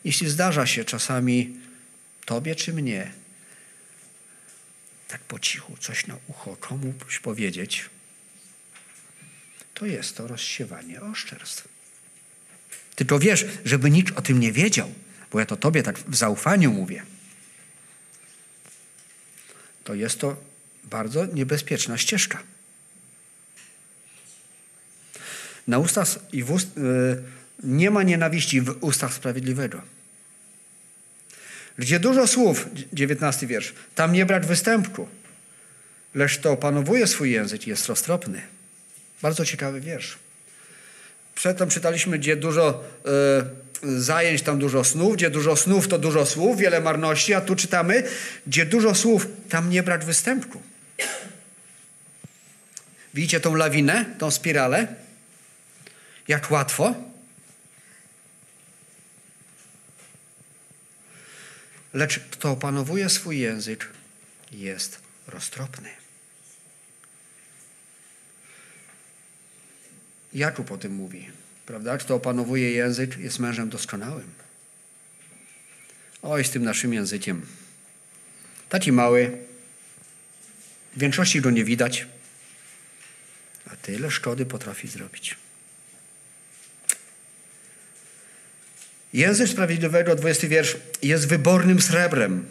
Jeśli 0.04 0.30
zdarza 0.30 0.66
się 0.66 0.86
czasami 0.86 1.58
tobie 2.26 2.56
czy 2.56 2.74
mnie 2.74 3.12
tak 5.08 5.22
po 5.22 5.40
cichu 5.40 5.78
coś 5.78 6.08
na 6.08 6.18
ucho 6.28 6.56
komuś 6.56 7.20
powiedzieć, 7.20 7.90
to 9.74 9.86
jest 9.86 10.18
to 10.18 10.28
rozsiewanie 10.28 11.02
oszczerstw. 11.02 11.68
Ty 12.96 13.06
to 13.06 13.20
wiesz, 13.20 13.46
żeby 13.66 13.90
nikt 13.90 14.18
o 14.18 14.22
tym 14.22 14.40
nie 14.40 14.52
wiedział, 14.52 14.94
bo 15.32 15.40
ja 15.40 15.46
to 15.46 15.56
tobie 15.56 15.84
tak 15.84 16.00
w 16.00 16.16
zaufaniu 16.16 16.72
mówię. 16.72 17.04
To 19.84 19.94
jest 19.94 20.20
to 20.20 20.38
bardzo 20.84 21.26
niebezpieczna 21.26 21.98
ścieżka. 21.98 22.44
Na 25.68 25.80
ustach 25.80 26.20
i 26.34 26.44
w 26.44 26.52
ust, 26.52 26.78
yy, 26.78 27.24
nie 27.64 27.92
ma 27.92 28.04
nienawiści 28.04 28.62
w 28.62 28.78
ustach 28.82 29.14
sprawiedliwego. 29.14 29.82
Gdzie 31.78 32.00
dużo 32.00 32.28
słów, 32.28 32.70
dziewiętnasty 32.94 33.48
wiersz, 33.48 33.74
tam 33.96 34.14
nie 34.14 34.26
brać 34.26 34.46
występku, 34.46 35.08
lecz 36.16 36.38
to 36.38 36.52
opanowuje 36.52 37.08
swój 37.08 37.32
język 37.32 37.68
i 37.68 37.70
jest 37.70 37.88
roztropny. 37.88 38.42
Bardzo 39.22 39.46
ciekawy 39.46 39.82
wiersz. 39.82 40.18
Przedtem 41.36 41.70
czytaliśmy, 41.70 42.20
gdzie 42.20 42.36
dużo 42.36 42.84
y, 43.84 44.02
zajęć, 44.02 44.42
tam 44.42 44.60
dużo 44.60 44.84
snów, 44.84 45.16
gdzie 45.16 45.30
dużo 45.30 45.56
snów, 45.56 45.88
to 45.88 45.98
dużo 45.98 46.26
słów, 46.26 46.58
wiele 46.58 46.82
marności, 46.82 47.34
a 47.34 47.42
tu 47.42 47.56
czytamy, 47.56 48.04
gdzie 48.48 48.66
dużo 48.66 48.96
słów, 48.96 49.28
tam 49.50 49.70
nie 49.70 49.84
brać 49.84 50.06
występku. 50.06 50.62
Widzicie 53.14 53.40
tą 53.40 53.56
lawinę, 53.56 54.06
tą 54.18 54.32
spiralę? 54.32 54.88
Jak 56.32 56.52
łatwo? 56.52 56.96
Lecz 61.94 62.20
kto 62.20 62.52
opanowuje 62.52 63.10
swój 63.10 63.40
język, 63.40 63.90
jest 64.52 65.00
roztropny. 65.28 65.90
Jakub 70.34 70.72
o 70.72 70.78
tym 70.78 70.96
mówi, 70.96 71.30
prawda? 71.66 71.98
Kto 71.98 72.16
opanowuje 72.16 72.72
język, 72.72 73.18
jest 73.18 73.40
mężem 73.40 73.70
doskonałym. 73.70 74.34
Oj, 76.22 76.44
z 76.44 76.50
tym 76.50 76.64
naszym 76.64 76.94
językiem. 76.94 77.46
Taki 78.70 78.92
mały, 78.92 79.38
w 80.96 81.00
większości 81.00 81.42
go 81.42 81.52
nie 81.52 81.64
widać, 81.64 82.08
a 83.72 83.76
tyle 83.76 84.12
szkody 84.12 84.46
potrafi 84.46 84.88
zrobić. 84.88 85.41
Język 89.14 89.50
sprawiedliwego, 89.50 90.16
20 90.16 90.48
wiersz, 90.48 90.78
jest 91.02 91.28
wybornym 91.28 91.82
srebrem, 91.82 92.46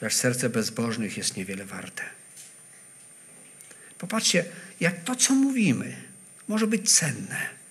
lecz 0.00 0.14
serce 0.14 0.48
bezbożnych 0.48 1.16
jest 1.16 1.36
niewiele 1.36 1.64
warte. 1.64 2.02
Popatrzcie, 3.98 4.44
jak 4.80 5.04
to, 5.04 5.16
co 5.16 5.34
mówimy, 5.34 5.96
może 6.48 6.66
być 6.66 6.92
cenne. 6.92 7.62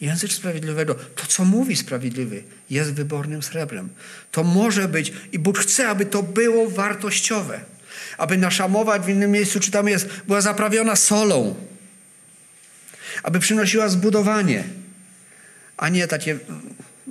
Język 0.00 0.32
sprawiedliwego, 0.32 0.94
to 0.94 1.26
co 1.26 1.44
mówi 1.44 1.76
sprawiedliwy, 1.76 2.42
jest 2.70 2.92
wybornym 2.92 3.42
srebrem. 3.42 3.88
To 4.30 4.44
może 4.44 4.88
być 4.88 5.12
i 5.32 5.38
Bóg 5.38 5.58
chce, 5.58 5.88
aby 5.88 6.06
to 6.06 6.22
było 6.22 6.70
wartościowe. 6.70 7.60
Aby 8.18 8.38
nasza 8.38 8.68
mowa, 8.68 8.98
w 8.98 9.08
innym 9.08 9.30
miejscu 9.30 9.60
czytamy, 9.60 9.90
jest, 9.90 10.08
była 10.26 10.40
zaprawiona 10.40 10.96
solą. 10.96 11.54
Aby 13.22 13.40
przynosiła 13.40 13.88
zbudowanie, 13.88 14.64
a 15.80 15.88
nie 15.88 16.06
takie, 16.06 16.38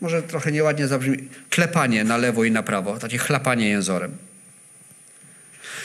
może 0.02 0.24
trochę 0.24 0.52
nieładnie 0.52 0.88
zabrzmi, 0.88 1.18
klepanie 1.50 2.04
na 2.04 2.18
lewo 2.18 2.44
i 2.44 2.52
na 2.52 2.64
prawo, 2.64 3.00
takie 3.00 3.18
chlapanie 3.18 3.70
jęzorem. 3.70 4.18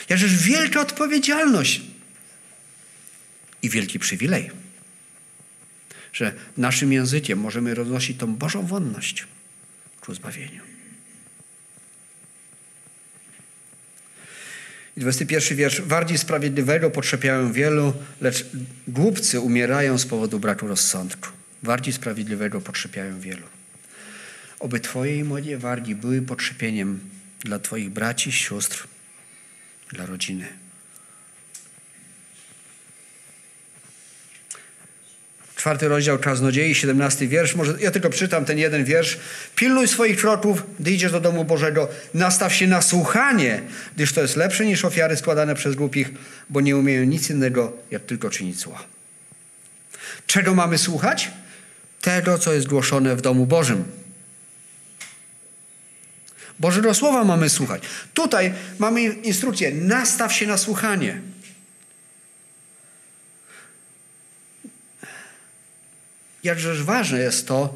Jakżeż 0.09 0.35
wielka 0.37 0.81
odpowiedzialność 0.81 1.81
i 3.61 3.69
wielki 3.69 3.99
przywilej, 3.99 4.51
że 6.13 6.33
naszym 6.57 6.93
językiem 6.93 7.39
możemy 7.39 7.75
roznosić 7.75 8.17
tą 8.17 8.35
Bożą 8.35 8.65
wonność 8.65 9.27
ku 10.01 10.13
zbawieniu. 10.13 10.61
I 14.97 14.99
21 14.99 15.57
wiersz. 15.57 15.81
Wardzi 15.81 16.17
sprawiedliwego 16.17 16.91
potrzepiają 16.91 17.51
wielu, 17.51 17.93
lecz 18.21 18.45
głupcy 18.87 19.39
umierają 19.39 19.97
z 19.97 20.05
powodu 20.05 20.39
braku 20.39 20.67
rozsądku. 20.67 21.44
Wardzi 21.63 21.93
sprawiedliwego 21.93 22.61
potrzepiają 22.61 23.19
wielu. 23.19 23.47
Oby 24.59 24.79
Twoje 24.79 25.17
i 25.17 25.23
moje 25.23 25.57
wargi 25.57 25.95
były 25.95 26.21
potrzepieniem 26.21 26.99
dla 27.39 27.59
Twoich 27.59 27.89
braci, 27.89 28.31
sióstr, 28.31 28.87
dla 29.91 30.05
rodziny. 30.05 30.47
Czwarty 35.55 35.87
rozdział 35.87 36.19
Kaznodziei, 36.19 36.75
17 36.75 37.27
wiersz. 37.27 37.55
Może 37.55 37.73
ja 37.79 37.91
tylko 37.91 38.09
czytam 38.09 38.45
ten 38.45 38.57
jeden 38.57 38.85
wiersz. 38.85 39.17
Pilnuj 39.55 39.87
swoich 39.87 40.17
kroków, 40.17 40.63
gdy 40.79 40.91
idziesz 40.91 41.11
do 41.11 41.19
domu 41.19 41.45
Bożego. 41.45 41.87
Nastaw 42.13 42.53
się 42.53 42.67
na 42.67 42.81
słuchanie, 42.81 43.61
gdyż 43.95 44.13
to 44.13 44.21
jest 44.21 44.35
lepsze 44.35 44.65
niż 44.65 44.85
ofiary 44.85 45.17
składane 45.17 45.55
przez 45.55 45.75
głupich, 45.75 46.09
bo 46.49 46.61
nie 46.61 46.77
umieją 46.77 47.03
nic 47.03 47.29
innego, 47.29 47.73
jak 47.91 48.05
tylko 48.05 48.29
czynić 48.29 48.57
zła. 48.57 48.83
Czego 50.27 50.55
mamy 50.55 50.77
słuchać? 50.77 51.31
Tego, 52.05 52.37
co 52.37 52.53
jest 52.53 52.67
głoszone 52.67 53.15
w 53.15 53.21
domu 53.21 53.45
Bożym. 53.45 53.83
Bożego 56.59 56.93
Słowa 56.93 57.23
mamy 57.23 57.49
słuchać. 57.49 57.83
Tutaj 58.13 58.53
mamy 58.79 59.03
instrukcję. 59.03 59.71
Nastaw 59.71 60.33
się 60.33 60.47
na 60.47 60.57
słuchanie. 60.57 61.21
jakżeż 66.43 66.83
ważne 66.83 67.19
jest 67.19 67.47
to, 67.47 67.75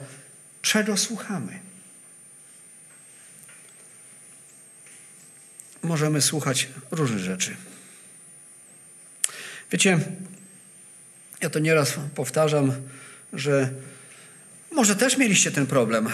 czego 0.62 0.98
słuchamy. 0.98 1.60
Możemy 5.84 6.22
słuchać 6.22 6.68
różnych 6.92 7.20
rzeczy. 7.20 7.56
Wiecie, 9.72 10.00
ja 11.42 11.50
to 11.50 11.60
nieraz 11.60 11.94
powtarzam, 12.16 12.74
że 13.34 13.70
może 14.72 14.96
też 14.96 15.18
mieliście 15.18 15.52
ten 15.52 15.66
problem. 15.68 16.10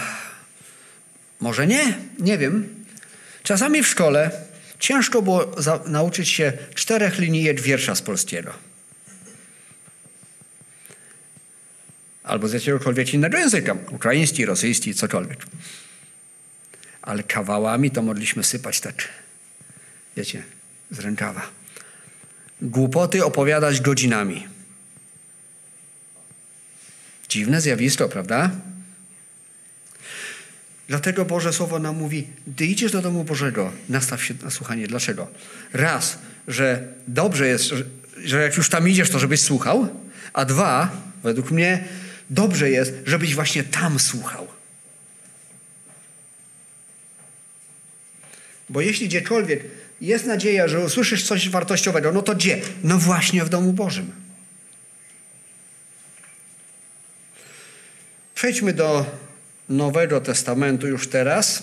Może 1.40 1.66
nie, 1.66 1.94
nie 2.18 2.38
wiem. 2.38 2.84
Czasami 3.42 3.82
w 3.82 3.88
szkole 3.88 4.30
ciężko 4.78 5.22
było 5.22 5.54
nauczyć 5.86 6.28
się 6.28 6.52
czterech 6.74 7.18
linijek 7.18 7.60
wiersza 7.60 7.94
z 7.94 8.02
polskiego. 8.02 8.66
albo 12.26 12.48
z 12.48 12.52
jakiegokolwiek 12.52 13.14
innego 13.14 13.38
języka, 13.38 13.76
ukraiński, 13.90 14.46
rosyjski, 14.46 14.94
cokolwiek. 14.94 15.46
Ale 17.02 17.22
kawałami 17.22 17.90
to 17.90 18.02
mogliśmy 18.02 18.44
sypać 18.44 18.80
tak, 18.80 19.08
wiecie, 20.16 20.42
z 20.90 20.98
rękawa. 20.98 21.48
Głupoty 22.62 23.24
opowiadać 23.24 23.80
godzinami. 23.80 24.48
Dziwne 27.28 27.60
zjawisko, 27.60 28.08
prawda? 28.08 28.50
Dlatego 30.88 31.24
Boże 31.24 31.52
Słowo 31.52 31.78
nam 31.78 31.96
mówi, 31.96 32.26
gdy 32.46 32.66
idziesz 32.66 32.92
do 32.92 33.02
domu 33.02 33.24
Bożego, 33.24 33.72
nastaw 33.88 34.24
się 34.24 34.34
na 34.42 34.50
słuchanie. 34.50 34.86
Dlaczego? 34.86 35.28
Raz, 35.72 36.18
że 36.48 36.88
dobrze 37.08 37.48
jest, 37.48 37.64
że, 38.24 38.42
jak 38.42 38.56
już 38.56 38.68
tam 38.68 38.88
idziesz, 38.88 39.10
to 39.10 39.18
żebyś 39.18 39.40
słuchał, 39.40 39.88
a 40.32 40.44
dwa, 40.44 40.90
według 41.22 41.50
mnie, 41.50 41.84
dobrze 42.30 42.70
jest, 42.70 42.94
żebyś 43.06 43.34
właśnie 43.34 43.64
tam 43.64 43.98
słuchał. 43.98 44.46
Bo 48.68 48.80
jeśli 48.80 49.08
gdziekolwiek 49.08 49.64
jest 50.00 50.26
nadzieja, 50.26 50.68
że 50.68 50.84
usłyszysz 50.84 51.24
coś 51.24 51.48
wartościowego, 51.48 52.12
no 52.12 52.22
to 52.22 52.34
gdzie? 52.34 52.60
No 52.84 52.98
właśnie 52.98 53.44
w 53.44 53.48
domu 53.48 53.72
Bożym. 53.72 54.25
Przejdźmy 58.36 58.72
do 58.72 59.06
Nowego 59.68 60.20
Testamentu 60.20 60.86
już 60.86 61.08
teraz. 61.08 61.62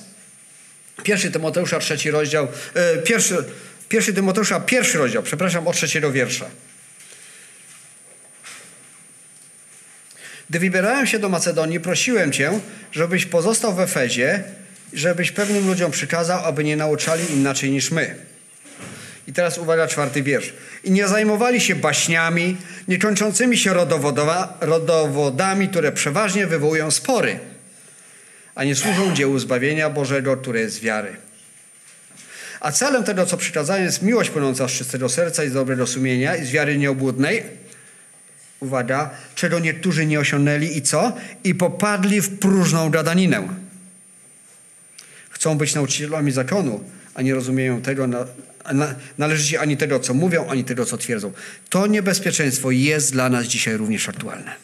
Pierwszy 1.04 1.32
Tymoteusza, 1.32 1.80
trzeci 1.80 2.12
rozdział, 2.12 2.48
e, 2.74 2.98
pierwszy, 2.98 3.38
pierwszy 3.90 4.14
Tymoteusza, 4.14 4.60
pierwszy 4.60 4.98
rozdział, 4.98 5.24
przepraszam, 5.24 5.68
od 5.68 5.76
trzeciego 5.76 6.12
wiersza. 6.12 6.46
Gdy 10.50 10.60
wybierałem 10.60 11.08
się 11.08 11.20
do 11.20 11.30
Macedonii, 11.30 11.80
prosiłem 11.80 12.32
Cię, 12.32 12.60
żebyś 12.92 13.26
pozostał 13.26 13.76
w 13.76 13.80
Efezie, 13.80 14.44
żebyś 14.94 15.32
pewnym 15.32 15.68
ludziom 15.68 15.92
przykazał, 15.92 16.46
aby 16.46 16.64
nie 16.64 16.78
nauczali 16.78 17.34
inaczej 17.34 17.72
niż 17.72 17.92
my. 17.92 18.16
I 19.28 19.34
teraz 19.34 19.58
uwaga, 19.58 19.88
czwarty 19.88 20.24
wiersz. 20.24 20.54
I 20.84 20.92
nie 20.92 21.08
zajmowali 21.08 21.62
się 21.62 21.76
baśniami, 21.76 22.58
niekończącymi 22.88 23.58
się 23.58 23.74
rodowodami, 24.62 25.70
które 25.70 25.92
przeważnie 25.92 26.48
wywołują 26.48 26.92
spory, 26.92 27.40
a 28.56 28.64
nie 28.64 28.76
służą 28.76 29.14
dziełu 29.16 29.40
zbawienia 29.40 29.90
Bożego, 29.90 30.38
które 30.38 30.60
jest 30.60 30.82
wiary. 30.82 31.16
A 32.60 32.72
celem 32.72 33.04
tego, 33.04 33.26
co 33.26 33.38
przykazałem, 33.38 33.84
jest 33.84 34.02
miłość 34.02 34.30
płynąca 34.30 34.68
z 34.68 34.72
czystego 34.72 35.10
serca 35.10 35.44
i 35.44 35.50
z 35.50 35.54
dobrego 35.54 35.88
sumienia 35.88 36.36
i 36.36 36.46
z 36.46 36.52
wiary 36.52 36.78
nieobłudnej, 36.78 37.44
uwaga, 38.60 39.10
czego 39.36 39.60
niektórzy 39.60 40.06
nie 40.06 40.20
osiągnęli 40.20 40.78
i 40.78 40.82
co? 40.82 41.14
I 41.44 41.56
popadli 41.56 42.22
w 42.22 42.40
próżną 42.40 42.90
gadaninę. 42.90 43.48
Chcą 45.30 45.58
być 45.58 45.76
nauczycielami 45.76 46.32
zakonu, 46.32 46.84
a 47.14 47.22
nie 47.22 47.34
rozumieją 47.36 47.82
tego, 47.82 48.08
na, 48.08 48.26
na, 48.74 48.96
należycie 49.18 49.60
ani 49.60 49.78
tego, 49.78 50.00
co 50.00 50.14
mówią, 50.14 50.48
ani 50.50 50.64
tego, 50.64 50.86
co 50.86 50.98
twierdzą. 50.98 51.32
To 51.70 51.88
niebezpieczeństwo 51.88 52.72
jest 52.72 53.12
dla 53.12 53.30
nas 53.30 53.46
dzisiaj 53.46 53.78
również 53.78 54.10
aktualne. 54.10 54.56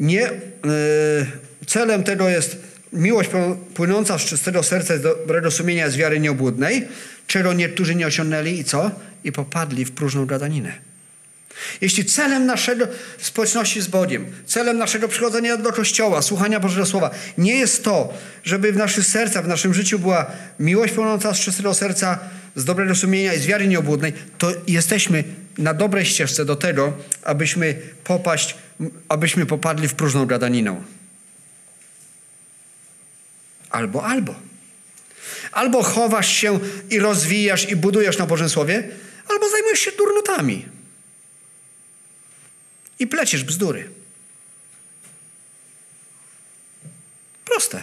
Nie, 0.00 0.20
yy, 0.20 1.26
celem 1.66 2.04
tego 2.04 2.28
jest 2.28 2.56
miłość 2.92 3.30
płynąca 3.74 4.18
z 4.18 4.24
czystego 4.24 4.62
serca 4.62 4.94
i 4.94 5.00
dobrego 5.00 5.50
sumienia 5.50 5.90
z 5.90 5.96
wiary 5.96 6.20
nieobłudnej, 6.20 6.88
czego 7.26 7.52
niektórzy 7.52 7.94
nie 7.94 8.06
osiągnęli 8.06 8.58
i 8.58 8.64
co? 8.64 8.90
I 9.24 9.32
popadli 9.32 9.84
w 9.84 9.92
próżną 9.92 10.26
gadaninę. 10.26 10.72
Jeśli 11.80 12.04
celem 12.04 12.46
naszego 12.46 12.86
społeczności 13.18 13.80
z 13.80 13.86
Bogiem, 13.86 14.26
celem 14.46 14.78
naszego 14.78 15.08
przychodzenia 15.08 15.56
do 15.56 15.72
Kościoła, 15.72 16.22
słuchania 16.22 16.60
Bożego 16.60 16.86
Słowa 16.86 17.10
nie 17.38 17.54
jest 17.54 17.84
to, 17.84 18.14
żeby 18.44 18.72
w 18.72 18.76
naszych 18.76 19.06
sercach, 19.06 19.44
w 19.44 19.48
naszym 19.48 19.74
życiu 19.74 19.98
była 19.98 20.26
miłość 20.60 20.92
płynąca 20.92 21.34
z 21.34 21.40
czystego 21.40 21.74
serca, 21.74 22.18
z 22.56 22.64
dobrego 22.64 22.94
sumienia 22.94 23.34
i 23.34 23.38
z 23.38 23.46
wiary 23.46 23.68
nieobłudnej, 23.68 24.12
to 24.38 24.52
jesteśmy 24.66 25.24
na 25.58 25.74
dobrej 25.74 26.04
ścieżce 26.04 26.44
do 26.44 26.56
tego, 26.56 26.92
abyśmy 27.22 27.76
popaść, 28.04 28.56
abyśmy 29.08 29.46
popadli 29.46 29.88
w 29.88 29.94
próżną 29.94 30.26
gadaninę. 30.26 30.82
Albo, 33.70 34.04
albo. 34.04 34.34
Albo 35.52 35.82
chowasz 35.82 36.28
się 36.28 36.60
i 36.90 36.98
rozwijasz 36.98 37.68
i 37.68 37.76
budujesz 37.76 38.18
na 38.18 38.26
Bożym 38.26 38.48
Słowie, 38.48 38.88
albo 39.28 39.50
zajmujesz 39.50 39.80
się 39.80 39.90
durnotami 39.98 40.75
i 42.98 43.06
pleciesz 43.06 43.44
bzdury. 43.44 43.90
Proste. 47.44 47.82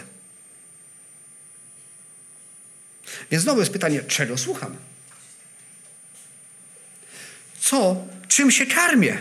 Więc 3.30 3.42
znowu 3.42 3.60
jest 3.60 3.72
pytanie, 3.72 4.02
czego 4.02 4.38
słucham? 4.38 4.76
Co, 7.60 8.06
czym 8.28 8.50
się 8.50 8.66
karmię? 8.66 9.18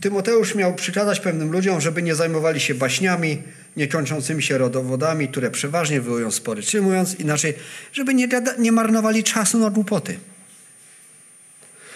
Tymoteusz 0.00 0.54
miał 0.54 0.74
przykazać 0.74 1.20
pewnym 1.20 1.52
ludziom, 1.52 1.80
żeby 1.80 2.02
nie 2.02 2.14
zajmowali 2.14 2.60
się 2.60 2.74
baśniami, 2.74 3.42
niekończącymi 3.76 4.42
się 4.42 4.58
rodowodami, 4.58 5.28
które 5.28 5.50
przeważnie 5.50 6.00
wywołują 6.00 6.30
spory. 6.30 6.62
Czyli 6.62 6.82
mówiąc 6.82 7.14
inaczej, 7.14 7.54
żeby 7.92 8.14
nie, 8.14 8.28
nie 8.58 8.72
marnowali 8.72 9.24
czasu 9.24 9.58
na 9.58 9.70
głupoty. 9.70 10.18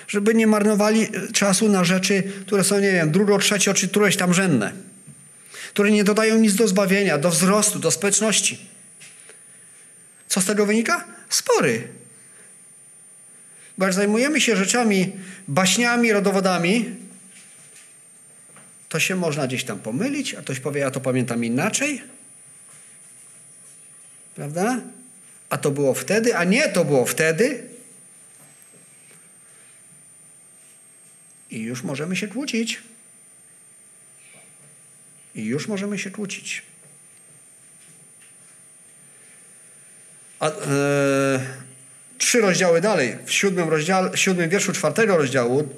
Żeby 0.09 0.35
nie 0.35 0.47
marnowali 0.47 1.03
e, 1.03 1.33
czasu 1.33 1.69
na 1.69 1.85
rzeczy, 1.85 2.23
które 2.47 2.65
są, 2.65 2.81
nie 2.81 2.93
wiem, 2.93 3.11
drugo, 3.11 3.39
trzecie 3.39 3.75
czy 3.75 3.89
któreś 3.89 4.17
tam 4.17 4.35
rzędne. 4.35 4.73
Które 5.69 5.91
nie 5.91 6.05
dodają 6.05 6.39
nic 6.39 6.55
do 6.55 6.69
zbawienia, 6.69 7.19
do 7.19 7.31
wzrostu, 7.31 7.79
do 7.79 7.91
społeczności. 7.91 8.67
Co 10.29 10.41
z 10.41 10.45
tego 10.45 10.67
wynika? 10.67 11.05
Spory. 11.29 11.89
Bo 13.79 13.85
jak 13.85 13.95
zajmujemy 13.95 14.41
się 14.41 14.57
rzeczami, 14.57 15.13
baśniami, 15.49 16.13
rodowodami, 16.13 16.97
to 18.91 19.01
się 19.01 19.17
można 19.17 19.47
gdzieś 19.47 19.65
tam 19.65 19.79
pomylić, 19.79 20.35
a 20.35 20.43
ktoś 20.43 20.61
powie, 20.61 20.81
ja 20.81 20.91
to 20.91 21.01
pamiętam 21.01 21.45
inaczej. 21.45 22.03
Prawda? 24.35 24.81
A 25.51 25.59
to 25.59 25.71
było 25.71 25.95
wtedy, 25.95 26.37
a 26.37 26.45
nie, 26.45 26.69
to 26.69 26.85
było 26.85 27.07
wtedy. 27.07 27.65
I 31.51 31.61
już 31.61 31.83
możemy 31.83 32.17
się 32.17 32.29
kłócić. 32.29 32.83
I 35.35 35.45
już 35.45 35.69
możemy 35.69 35.99
się 35.99 36.11
kłócić. 36.11 36.63
A, 40.41 40.49
e, 40.49 40.51
trzy 42.19 42.41
rozdziały 42.41 42.81
dalej, 42.81 43.17
w 43.25 43.33
siódmym, 43.33 43.69
rozdziale, 43.69 44.17
siódmym 44.17 44.51
wierszu 44.51 44.73
czwartego 44.73 45.17
rozdziału 45.17 45.69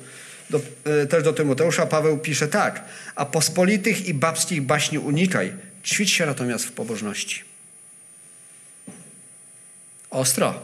do, 0.52 0.60
e, 0.84 1.06
też 1.06 1.24
do 1.24 1.32
Tymoteusza 1.32 1.86
Paweł 1.86 2.18
pisze 2.18 2.48
tak. 2.48 2.84
A 3.14 3.26
pospolitych 3.26 4.06
i 4.06 4.14
babskich 4.14 4.62
baśni 4.62 4.98
unikaj. 4.98 5.52
Ćwicz 5.84 6.10
się 6.10 6.26
natomiast 6.26 6.64
w 6.64 6.72
pobożności. 6.72 7.42
Ostro. 10.10 10.60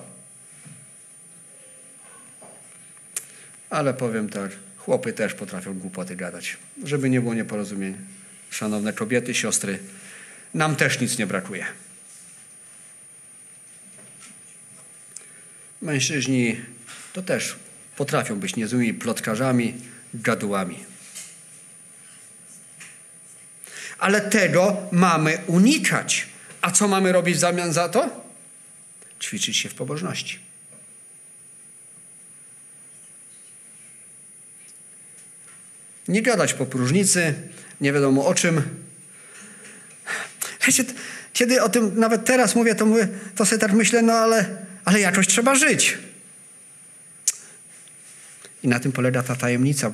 Ale 3.71 3.95
powiem 3.95 4.29
tak, 4.29 4.51
chłopy 4.77 5.13
też 5.13 5.35
potrafią 5.35 5.79
głupoty 5.79 6.17
gadać, 6.17 6.57
żeby 6.85 7.11
nie 7.11 7.21
było 7.21 7.35
nieporozumień. 7.35 7.97
Szanowne 8.51 8.93
kobiety, 8.93 9.35
siostry, 9.35 9.79
nam 10.55 10.77
też 10.77 11.01
nic 11.01 11.19
nie 11.19 11.27
brakuje. 11.27 11.67
Mężczyźni 15.83 16.61
to 17.13 17.23
też 17.23 17.57
potrafią 17.99 18.41
być 18.41 18.57
niezłymi 18.57 18.95
plotkarzami, 18.95 19.75
gadułami. 20.15 20.85
Ale 23.99 24.21
tego 24.21 24.77
mamy 24.93 25.39
unikać. 25.47 26.27
A 26.61 26.71
co 26.71 26.89
mamy 26.89 27.13
robić 27.13 27.37
w 27.37 27.39
zamian 27.39 27.73
za 27.73 27.89
to? 27.89 28.25
Ćwiczyć 29.23 29.57
się 29.57 29.69
w 29.69 29.75
pobożności. 29.75 30.39
Nie 36.09 36.23
gadać 36.23 36.55
po 36.55 36.67
próżnicy, 36.67 37.35
nie 37.81 37.93
wiadomo 37.93 38.27
o 38.27 38.35
czym. 38.35 38.63
Wiecie, 40.67 40.85
kiedy 41.33 41.63
o 41.63 41.69
tym 41.69 41.99
nawet 42.01 42.25
teraz 42.25 42.55
mówię, 42.55 42.75
to, 42.75 42.87
mówię, 42.87 43.09
to 43.37 43.47
sobie 43.47 43.59
tak 43.59 43.73
myślę, 43.73 44.03
no 44.03 44.13
ale, 44.13 44.57
ale 44.85 45.01
jakoś 45.01 45.27
trzeba 45.27 45.55
żyć. 45.55 46.08
I 48.69 48.71
na 48.71 48.81
tym 48.81 48.93
polega 48.93 49.23
ta 49.23 49.37
tajemnica 49.37 49.93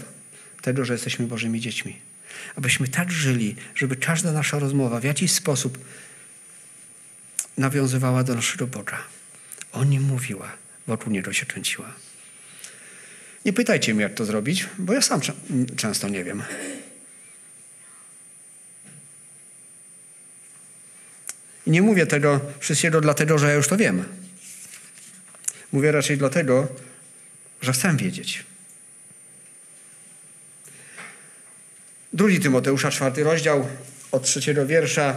tego, 0.63 0.85
że 0.85 0.93
jesteśmy 0.93 1.27
Bożymi 1.27 1.61
dziećmi. 1.61 1.97
Abyśmy 2.57 2.89
tak 2.89 3.11
żyli, 3.11 3.57
żeby 3.75 3.97
każda 3.97 4.33
nasza 4.33 4.59
rozmowa 4.59 5.01
w 5.01 5.05
jakiś 5.05 5.33
sposób 5.33 5.79
nawiązywała 7.59 8.25
do 8.25 8.35
naszego 8.35 8.67
Boga. 8.67 8.99
O 9.73 9.85
nim 9.85 10.03
mówiła, 10.03 10.53
wokół 10.87 11.13
niego 11.13 11.33
się 11.33 11.47
kręciła. 11.47 11.95
Nie 13.45 13.53
pytajcie 13.53 13.95
mnie, 13.95 14.03
jak 14.03 14.15
to 14.15 14.25
zrobić, 14.25 14.67
bo 14.79 14.93
ja 14.93 15.03
sam 15.03 15.21
często 15.77 16.09
nie 16.09 16.25
wiem. 16.25 16.43
I 21.67 21.71
nie 21.71 21.83
mówię 21.83 22.07
tego 22.07 22.41
wszystkiego 22.61 23.01
dlatego, 23.01 23.39
że 23.39 23.49
ja 23.49 23.55
już 23.55 23.69
to 23.69 23.77
wiem. 23.77 24.05
Mówię 25.73 25.93
raczej 25.93 26.19
dlatego, 26.19 26.69
że 27.63 27.73
chcę 27.73 27.97
wiedzieć. 27.97 28.45
Drugi 32.15 32.41
Tymoteusza, 32.41 32.91
czwarty 32.91 33.25
rozdział, 33.25 33.69
od 34.13 34.23
trzeciego 34.23 34.67
wiersza. 34.67 35.17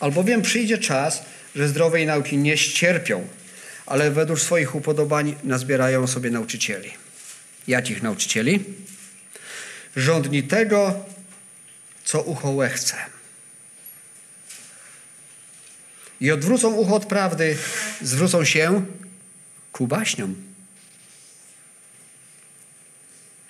Albowiem 0.00 0.42
przyjdzie 0.42 0.78
czas, 0.78 1.22
że 1.56 1.68
zdrowej 1.68 2.06
nauki 2.06 2.36
nie 2.38 2.56
ścierpią, 2.56 3.28
ale 3.86 4.10
według 4.10 4.40
swoich 4.40 4.74
upodobań 4.74 5.36
nazbierają 5.42 6.06
sobie 6.06 6.30
nauczycieli. 6.30 6.90
Jakich 7.68 8.02
nauczycieli? 8.02 8.64
Rządni 9.96 10.42
tego, 10.42 11.04
co 12.04 12.22
ucho 12.22 12.50
łechce. 12.50 12.96
I 16.20 16.30
odwrócą 16.30 16.72
ucho 16.74 16.94
od 16.94 17.06
prawdy, 17.06 17.56
zwrócą 18.02 18.44
się 18.44 18.84
ku 19.72 19.86
baśniom. 19.86 20.34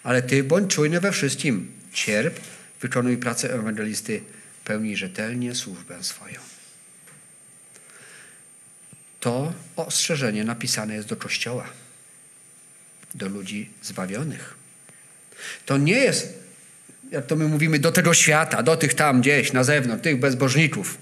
Ale 0.02 0.22
ty 0.22 0.44
bądź 0.44 0.74
czujny 0.74 1.00
we 1.00 1.12
wszystkim. 1.12 1.73
Cierp, 1.94 2.40
wykonuj 2.80 3.16
pracę 3.16 3.54
ewangelisty, 3.54 4.22
pełnij 4.64 4.96
rzetelnie 4.96 5.54
służbę 5.54 6.04
swoją. 6.04 6.40
To 9.20 9.52
ostrzeżenie 9.76 10.44
napisane 10.44 10.94
jest 10.94 11.08
do 11.08 11.16
Kościoła, 11.16 11.66
do 13.14 13.28
ludzi 13.28 13.70
zbawionych. 13.82 14.54
To 15.66 15.78
nie 15.78 15.92
jest, 15.92 16.38
jak 17.10 17.26
to 17.26 17.36
my 17.36 17.48
mówimy, 17.48 17.78
do 17.78 17.92
tego 17.92 18.14
świata, 18.14 18.62
do 18.62 18.76
tych 18.76 18.94
tam 18.94 19.20
gdzieś 19.20 19.52
na 19.52 19.64
zewnątrz, 19.64 20.02
tych 20.02 20.20
bezbożników. 20.20 20.98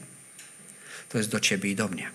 To 1.09 1.18
jest 1.18 1.30
do 1.30 1.40
ciebie 1.40 1.70
i 1.70 1.76
do 1.76 1.88
mnie. 1.88 2.11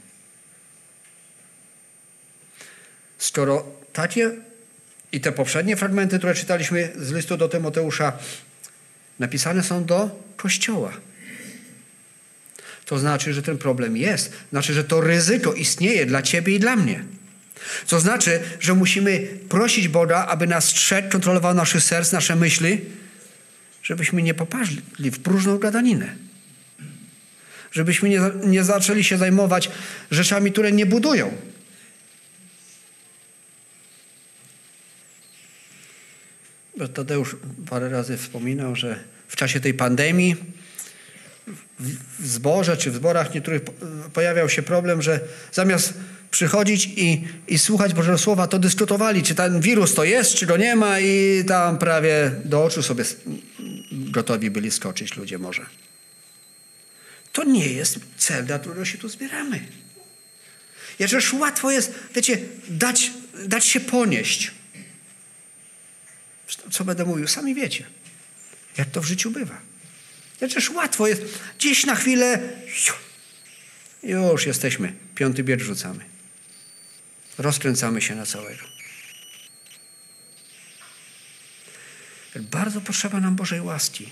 Skoro 3.17 3.65
takie 3.93 4.32
i 5.11 5.21
te 5.21 5.32
poprzednie 5.32 5.75
fragmenty, 5.75 6.17
które 6.17 6.34
czytaliśmy 6.34 6.93
z 6.95 7.11
listu 7.11 7.38
do 7.38 7.49
Tymoteusza, 7.49 8.17
napisane 9.20 9.63
są 9.63 9.86
do 9.86 10.24
Kościoła. 10.38 10.91
To 12.86 12.99
znaczy, 12.99 13.34
że 13.34 13.41
ten 13.41 13.57
problem 13.57 13.97
jest. 13.97 14.34
Znaczy, 14.49 14.74
że 14.74 14.84
to 14.84 15.01
ryzyko 15.01 15.53
istnieje 15.53 16.05
dla 16.05 16.22
ciebie 16.22 16.55
i 16.55 16.59
dla 16.59 16.76
mnie. 16.76 17.03
To 17.88 17.99
znaczy, 17.99 18.39
że 18.59 18.74
musimy 18.74 19.28
prosić 19.49 19.88
Boga, 19.88 20.26
aby 20.26 20.47
nas 20.47 20.65
strzegł, 20.65 21.09
kontrolował 21.09 21.53
nasze 21.53 21.82
serc, 21.82 22.11
nasze 22.11 22.36
myśli, 22.36 22.82
żebyśmy 23.84 24.22
nie 24.22 24.34
poparzli 24.34 25.11
w 25.11 25.20
próżną 25.20 25.57
gadaninę. 25.57 26.15
Żebyśmy 27.72 28.09
nie, 28.09 28.22
nie 28.45 28.63
zaczęli 28.63 29.03
się 29.03 29.18
zajmować 29.18 29.70
rzeczami, 30.11 30.51
które 30.51 30.72
nie 30.72 30.86
budują. 30.86 31.34
Tadeusz 36.93 37.36
parę 37.69 37.89
razy 37.89 38.17
wspominał, 38.17 38.75
że 38.75 38.99
w 39.28 39.36
czasie 39.36 39.59
tej 39.59 39.73
pandemii 39.73 40.36
w 42.19 42.28
zborze 42.28 42.78
czy 42.78 42.91
w 42.91 42.95
zborach 42.95 43.34
niektórych 43.34 43.61
pojawiał 44.13 44.49
się 44.49 44.61
problem, 44.61 45.01
że 45.01 45.19
zamiast 45.51 45.93
przychodzić 46.32 46.86
i, 46.95 47.28
i 47.47 47.59
słuchać 47.59 47.93
Bożego 47.93 48.17
Słowa, 48.17 48.47
to 48.47 48.59
dyskutowali, 48.59 49.23
czy 49.23 49.36
ten 49.36 49.61
wirus 49.61 49.93
to 49.93 50.03
jest, 50.03 50.34
czy 50.34 50.45
go 50.45 50.57
nie 50.57 50.75
ma 50.75 50.99
i 50.99 51.43
tam 51.47 51.78
prawie 51.78 52.32
do 52.45 52.63
oczu 52.63 52.84
sobie 52.84 53.03
gotowi 53.91 54.51
byli 54.51 54.71
skoczyć 54.71 55.15
ludzie 55.15 55.38
może. 55.38 55.65
To 57.34 57.43
nie 57.43 57.67
jest 57.67 57.99
cel, 58.17 58.45
dla 58.45 58.59
którego 58.59 58.86
się 58.86 58.97
tu 58.97 59.09
zbieramy. 59.09 59.59
Jakżeż 60.99 61.34
łatwo 61.34 61.71
jest, 61.71 61.93
wiecie, 62.15 62.38
dać, 62.69 63.11
dać 63.45 63.65
się 63.65 63.80
ponieść. 63.80 64.51
Co 66.71 66.85
będę 66.85 67.05
mówił, 67.05 67.27
sami 67.27 67.55
wiecie, 67.55 67.85
jak 68.77 68.89
to 68.89 69.01
w 69.01 69.05
życiu 69.05 69.31
bywa. 69.31 69.61
Jakżeż 70.41 70.69
łatwo 70.69 71.07
jest, 71.07 71.21
gdzieś 71.57 71.85
na 71.85 71.95
chwilę, 71.95 72.39
już 74.03 74.45
jesteśmy, 74.45 74.93
piąty 75.15 75.43
bieg 75.43 75.59
rzucamy. 75.59 76.05
Rozkręcamy 77.37 78.01
się 78.01 78.15
na 78.15 78.25
całego. 78.25 78.63
Bardzo 82.35 82.81
potrzeba 82.81 83.19
nam 83.19 83.35
Bożej 83.35 83.61
łaski, 83.61 84.09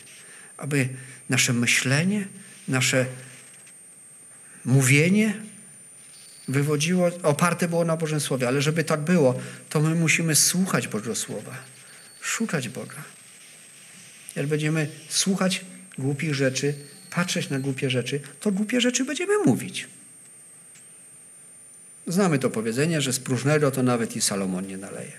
aby 0.57 0.89
nasze 1.29 1.53
myślenie, 1.53 2.27
nasze 2.67 3.05
mówienie 4.65 5.33
wywodziło, 6.47 7.09
oparte 7.23 7.67
było 7.67 7.85
na 7.85 7.97
Bożym 7.97 8.19
Słowie. 8.19 8.47
Ale 8.47 8.61
żeby 8.61 8.83
tak 8.83 9.01
było, 9.01 9.39
to 9.69 9.81
my 9.81 9.95
musimy 9.95 10.35
słuchać 10.35 10.87
Bożego 10.87 11.15
Słowa, 11.15 11.57
szukać 12.25 12.69
Boga. 12.69 13.03
Jak 14.35 14.47
będziemy 14.47 14.87
słuchać 15.09 15.65
głupich 15.97 16.35
rzeczy, 16.35 16.73
patrzeć 17.09 17.49
na 17.49 17.59
głupie 17.59 17.89
rzeczy, 17.89 18.19
to 18.39 18.51
głupie 18.51 18.81
rzeczy 18.81 19.05
będziemy 19.05 19.37
mówić. 19.37 19.87
Znamy 22.07 22.39
to 22.39 22.49
powiedzenie, 22.49 23.01
że 23.01 23.13
z 23.13 23.19
próżnego 23.19 23.71
to 23.71 23.83
nawet 23.83 24.15
i 24.15 24.21
Salomon 24.21 24.67
nie 24.67 24.77
naleje. 24.77 25.11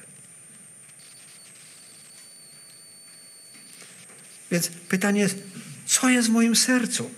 Więc 4.50 4.68
pytanie 4.68 5.20
jest, 5.20 5.36
co 5.86 6.08
jest 6.08 6.28
w 6.28 6.32
moim 6.32 6.56
sercu? 6.56 7.10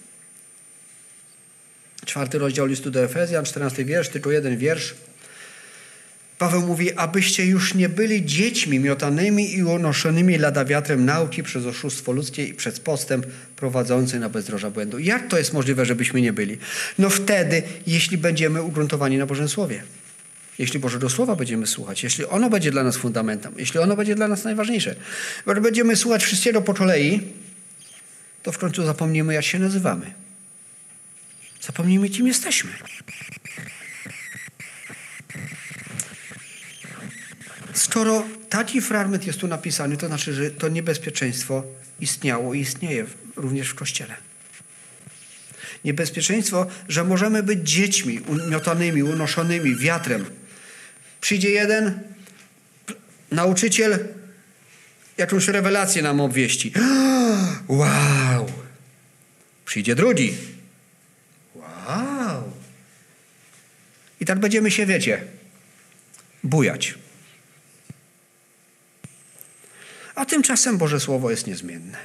Czwarty 2.07 2.39
rozdział 2.39 2.67
listu 2.67 2.91
do 2.91 3.05
Efezjan, 3.05 3.45
czternasty 3.45 3.85
wiersz, 3.85 4.09
tylko 4.09 4.31
jeden 4.31 4.57
wiersz. 4.57 4.95
Paweł 6.39 6.67
mówi, 6.67 6.93
abyście 6.93 7.47
już 7.47 7.75
nie 7.75 7.89
byli 7.89 8.25
dziećmi 8.25 8.81
miotanymi 8.81 9.55
i 9.55 9.63
unoszonymi 9.63 10.39
lada 10.39 10.65
wiatrem 10.65 11.05
nauki 11.05 11.43
przez 11.43 11.67
oszustwo 11.67 12.13
ludzkie 12.13 12.45
i 12.45 12.55
przez 12.55 12.81
postęp 12.81 13.27
prowadzący 13.57 14.19
na 14.19 14.29
bezdroża 14.29 14.71
błędu. 14.71 14.99
Jak 14.99 15.29
to 15.29 15.39
jest 15.39 15.53
możliwe, 15.53 15.87
żebyśmy 15.87 16.21
nie 16.21 16.33
byli? 16.33 16.59
No 16.99 17.11
wtedy, 17.11 17.63
jeśli 17.87 18.19
będziemy 18.19 18.63
ugruntowani 18.63 19.19
na 19.19 19.27
Bożym 19.27 19.49
Słowie. 19.49 19.83
Jeśli 20.59 20.79
Bożego 20.79 21.11
Słowa 21.11 21.37
będziemy 21.37 21.67
słuchać, 21.67 22.03
jeśli 22.03 22.25
ono 22.25 22.51
będzie 22.51 22.71
dla 22.71 22.85
nas 22.85 22.97
fundamentem, 22.97 23.55
jeśli 23.59 23.81
ono 23.81 23.97
będzie 23.97 24.15
dla 24.15 24.29
nas 24.29 24.45
najważniejsze. 24.45 24.95
Bo 25.47 25.55
będziemy 25.55 25.97
słuchać 25.97 26.25
wszystkiego 26.25 26.63
po 26.63 26.75
kolei, 26.75 27.21
to 28.43 28.53
w 28.53 28.59
końcu 28.59 28.85
zapomnimy, 28.85 29.35
jak 29.35 29.45
się 29.45 29.59
nazywamy. 29.59 30.15
Zapomnijmy, 31.61 32.09
kim 32.09 32.27
jesteśmy. 32.27 32.71
Skoro 37.79 38.25
taki 38.49 38.81
fragment 38.81 39.27
jest 39.27 39.39
tu 39.39 39.49
napisany, 39.49 39.97
to 39.97 40.07
znaczy, 40.07 40.35
że 40.35 40.51
to 40.51 40.69
niebezpieczeństwo 40.69 41.65
istniało 42.01 42.55
i 42.55 42.61
istnieje 42.61 43.07
również 43.37 43.69
w 43.69 43.75
Kościele. 43.75 44.15
Niebezpieczeństwo, 45.85 46.67
że 46.89 47.05
możemy 47.05 47.43
być 47.43 47.71
dziećmi 47.71 48.21
umiotanymi, 48.21 49.03
unoszonymi 49.03 49.77
wiatrem. 49.77 50.25
Przyjdzie 51.21 51.51
jeden 51.51 52.01
nauczyciel, 53.31 53.99
jakąś 55.19 55.49
rewelację 55.49 56.03
nam 56.03 56.21
obwieści. 56.21 56.73
Wow! 57.69 58.53
Przyjdzie 59.65 59.95
drugi. 59.95 60.35
Wow! 61.55 62.53
I 64.21 64.25
tak 64.25 64.39
będziemy 64.39 64.71
się, 64.71 64.87
wiecie, 64.87 65.25
bujać. 66.45 66.95
A 70.19 70.25
tymczasem 70.25 70.79
Boże 70.79 71.01
Słowo 71.01 71.31
jest 71.31 71.47
niezmienne. 71.47 71.99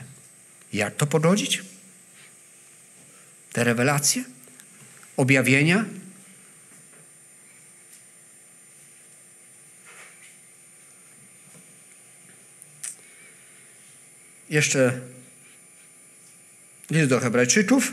Jak 0.73 0.95
to 0.95 1.07
pogodzić? 1.07 1.63
Te 3.51 3.63
rewelacje, 3.63 4.23
objawienia. 5.17 5.85
Jeszcze 14.49 14.99
list 16.89 17.09
do 17.09 17.19
Hebrajczyków, 17.19 17.91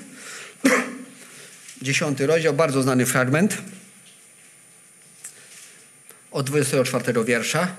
dziesiąty 1.82 2.26
rozdział, 2.26 2.54
bardzo 2.54 2.82
znany 2.82 3.06
fragment 3.06 3.58
od 6.30 6.46
24 6.46 7.24
wiersza. 7.24 7.76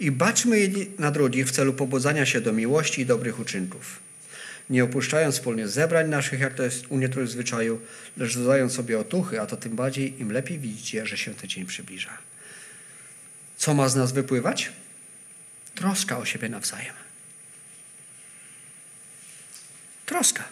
I 0.00 0.10
baczmy 0.10 0.58
jedni 0.58 0.86
na 0.98 1.10
drugich 1.10 1.48
w 1.48 1.50
celu 1.50 1.72
pobudzania 1.72 2.26
się 2.26 2.40
do 2.40 2.52
miłości 2.52 3.00
i 3.00 3.06
dobrych 3.06 3.40
uczynków. 3.40 4.00
Nie 4.70 4.84
opuszczając 4.84 5.34
wspólnie 5.34 5.68
zebrań 5.68 6.08
naszych, 6.08 6.40
jak 6.40 6.54
to 6.54 6.62
jest 6.62 6.86
u 6.88 6.98
niektórych 6.98 7.28
zwyczaju, 7.28 7.80
lecz 8.16 8.38
dodając 8.38 8.72
sobie 8.72 8.98
otuchy, 8.98 9.40
a 9.40 9.46
to 9.46 9.56
tym 9.56 9.76
bardziej, 9.76 10.20
im 10.20 10.32
lepiej 10.32 10.58
widzicie, 10.58 11.06
że 11.06 11.18
się 11.18 11.34
ten 11.34 11.50
dzień 11.50 11.66
przybliża. 11.66 12.18
Co 13.56 13.74
ma 13.74 13.88
z 13.88 13.96
nas 13.96 14.12
wypływać? 14.12 14.72
Troska 15.74 16.18
o 16.18 16.24
siebie 16.24 16.48
nawzajem. 16.48 16.94
Troska. 20.06 20.44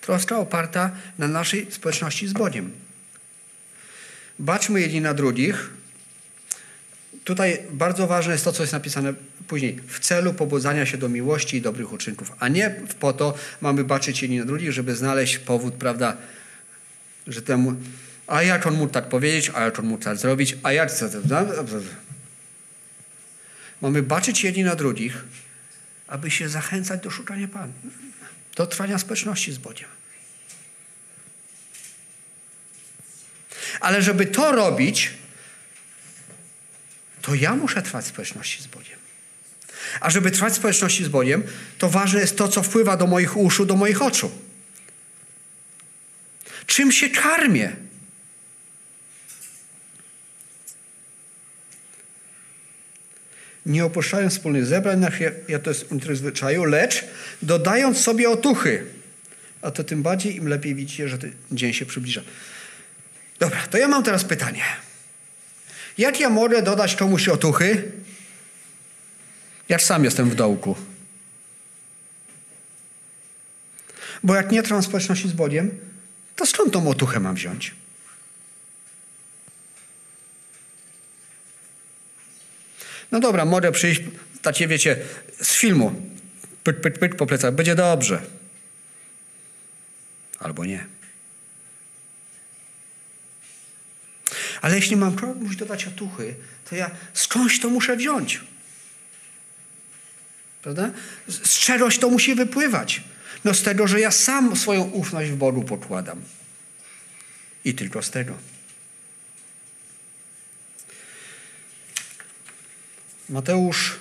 Troska 0.00 0.38
oparta 0.38 0.90
na 1.18 1.28
naszej 1.28 1.66
społeczności 1.70 2.28
z 2.28 2.32
Bogiem. 2.32 2.72
Baczmy 4.38 4.80
jedni 4.80 5.00
na 5.00 5.14
drugich 5.14 5.70
tutaj 7.24 7.58
bardzo 7.70 8.06
ważne 8.06 8.32
jest 8.32 8.44
to, 8.44 8.52
co 8.52 8.62
jest 8.62 8.72
napisane 8.72 9.14
później. 9.48 9.80
W 9.88 10.00
celu 10.00 10.34
pobudzania 10.34 10.86
się 10.86 10.98
do 10.98 11.08
miłości 11.08 11.56
i 11.56 11.60
dobrych 11.60 11.92
uczynków. 11.92 12.32
A 12.38 12.48
nie 12.48 12.70
po 13.00 13.12
to 13.12 13.34
mamy 13.60 13.84
baczyć 13.84 14.22
jedni 14.22 14.38
na 14.38 14.44
drugich, 14.44 14.72
żeby 14.72 14.96
znaleźć 14.96 15.38
powód, 15.38 15.74
prawda, 15.74 16.16
że 17.26 17.42
temu, 17.42 17.74
a 18.26 18.42
jak 18.42 18.66
on 18.66 18.74
mógł 18.74 18.92
tak 18.92 19.08
powiedzieć, 19.08 19.50
a 19.54 19.60
jak 19.60 19.78
on 19.78 19.86
mógł 19.86 20.04
tak 20.04 20.16
zrobić, 20.16 20.56
a 20.62 20.72
jak 20.72 20.92
co 20.92 21.08
to... 21.08 21.18
Mamy 23.80 24.02
baczyć 24.02 24.44
jedni 24.44 24.64
na 24.64 24.76
drugich, 24.76 25.24
aby 26.06 26.30
się 26.30 26.48
zachęcać 26.48 27.02
do 27.02 27.10
szukania 27.10 27.48
Pana, 27.48 27.72
do 28.56 28.66
trwania 28.66 28.98
społeczności 28.98 29.52
z 29.52 29.58
Bogiem. 29.58 29.88
Ale 33.80 34.02
żeby 34.02 34.26
to 34.26 34.52
robić, 34.52 35.10
to 37.24 37.34
ja 37.34 37.54
muszę 37.56 37.82
trwać 37.82 38.04
w 38.04 38.08
społeczności 38.08 38.62
z 38.62 38.66
Bogiem. 38.66 38.98
A 40.00 40.10
żeby 40.10 40.30
trwać 40.30 40.52
w 40.52 40.56
społeczności 40.56 41.04
z 41.04 41.08
Bogiem, 41.08 41.42
to 41.78 41.88
ważne 41.88 42.20
jest 42.20 42.36
to, 42.36 42.48
co 42.48 42.62
wpływa 42.62 42.96
do 42.96 43.06
moich 43.06 43.36
uszu, 43.36 43.66
do 43.66 43.76
moich 43.76 44.02
oczu. 44.02 44.30
Czym 46.66 46.92
się 46.92 47.10
karmię? 47.10 47.76
Nie 53.66 53.84
opuszczając 53.84 54.32
wspólnych 54.32 54.66
zebrań, 54.66 55.06
ja 55.48 55.58
to 55.58 55.70
jest 55.70 55.84
w 55.84 56.16
zwyczaju, 56.16 56.64
lecz 56.64 57.04
dodając 57.42 58.00
sobie 58.00 58.30
otuchy. 58.30 58.86
A 59.62 59.70
to 59.70 59.84
tym 59.84 60.02
bardziej 60.02 60.36
im 60.36 60.48
lepiej 60.48 60.74
widzicie, 60.74 61.08
że 61.08 61.18
ten 61.18 61.32
dzień 61.52 61.72
się 61.72 61.86
przybliża. 61.86 62.22
Dobra, 63.38 63.66
to 63.66 63.78
ja 63.78 63.88
mam 63.88 64.02
teraz 64.02 64.24
pytanie. 64.24 64.62
Jak 65.98 66.20
ja 66.20 66.30
mogę 66.30 66.62
dodać 66.62 66.96
komuś 66.96 67.28
otuchy, 67.28 67.92
jak 69.68 69.82
sam 69.82 70.04
jestem 70.04 70.30
w 70.30 70.34
dołku? 70.34 70.76
Bo 74.22 74.34
jak 74.34 74.52
nie 74.52 74.62
trwam 74.62 74.82
społeczności 74.82 75.28
z 75.28 75.32
Bogiem, 75.32 75.78
to 76.36 76.46
skąd 76.46 76.72
tą 76.72 76.88
otuchę 76.88 77.20
mam 77.20 77.34
wziąć? 77.34 77.74
No 83.12 83.20
dobra, 83.20 83.44
mogę 83.44 83.72
przyjść, 83.72 84.02
tacie 84.42 84.68
wiecie, 84.68 84.96
z 85.40 85.52
filmu, 85.52 86.02
pyk, 86.64 86.80
pyk, 86.80 86.98
pyk 86.98 87.16
po 87.16 87.26
plecach, 87.26 87.54
będzie 87.54 87.74
dobrze. 87.74 88.22
Albo 90.38 90.64
nie. 90.64 90.86
Ale 94.64 94.76
jeśli 94.76 94.96
mam 94.96 95.16
komuś 95.16 95.56
dodać 95.56 95.86
otuchy, 95.86 96.34
to 96.70 96.76
ja 96.76 96.90
skądś 97.14 97.60
to 97.60 97.70
muszę 97.70 97.96
wziąć. 97.96 98.40
Prawda? 100.62 100.90
Szczerość 101.44 101.98
to 101.98 102.10
musi 102.10 102.34
wypływać. 102.34 103.02
No 103.44 103.54
z 103.54 103.62
tego, 103.62 103.86
że 103.86 104.00
ja 104.00 104.10
sam 104.10 104.56
swoją 104.56 104.82
ufność 104.82 105.30
w 105.30 105.36
Bogu 105.36 105.64
pokładam. 105.64 106.22
I 107.64 107.74
tylko 107.74 108.02
z 108.02 108.10
tego. 108.10 108.34
Mateusz, 113.28 113.98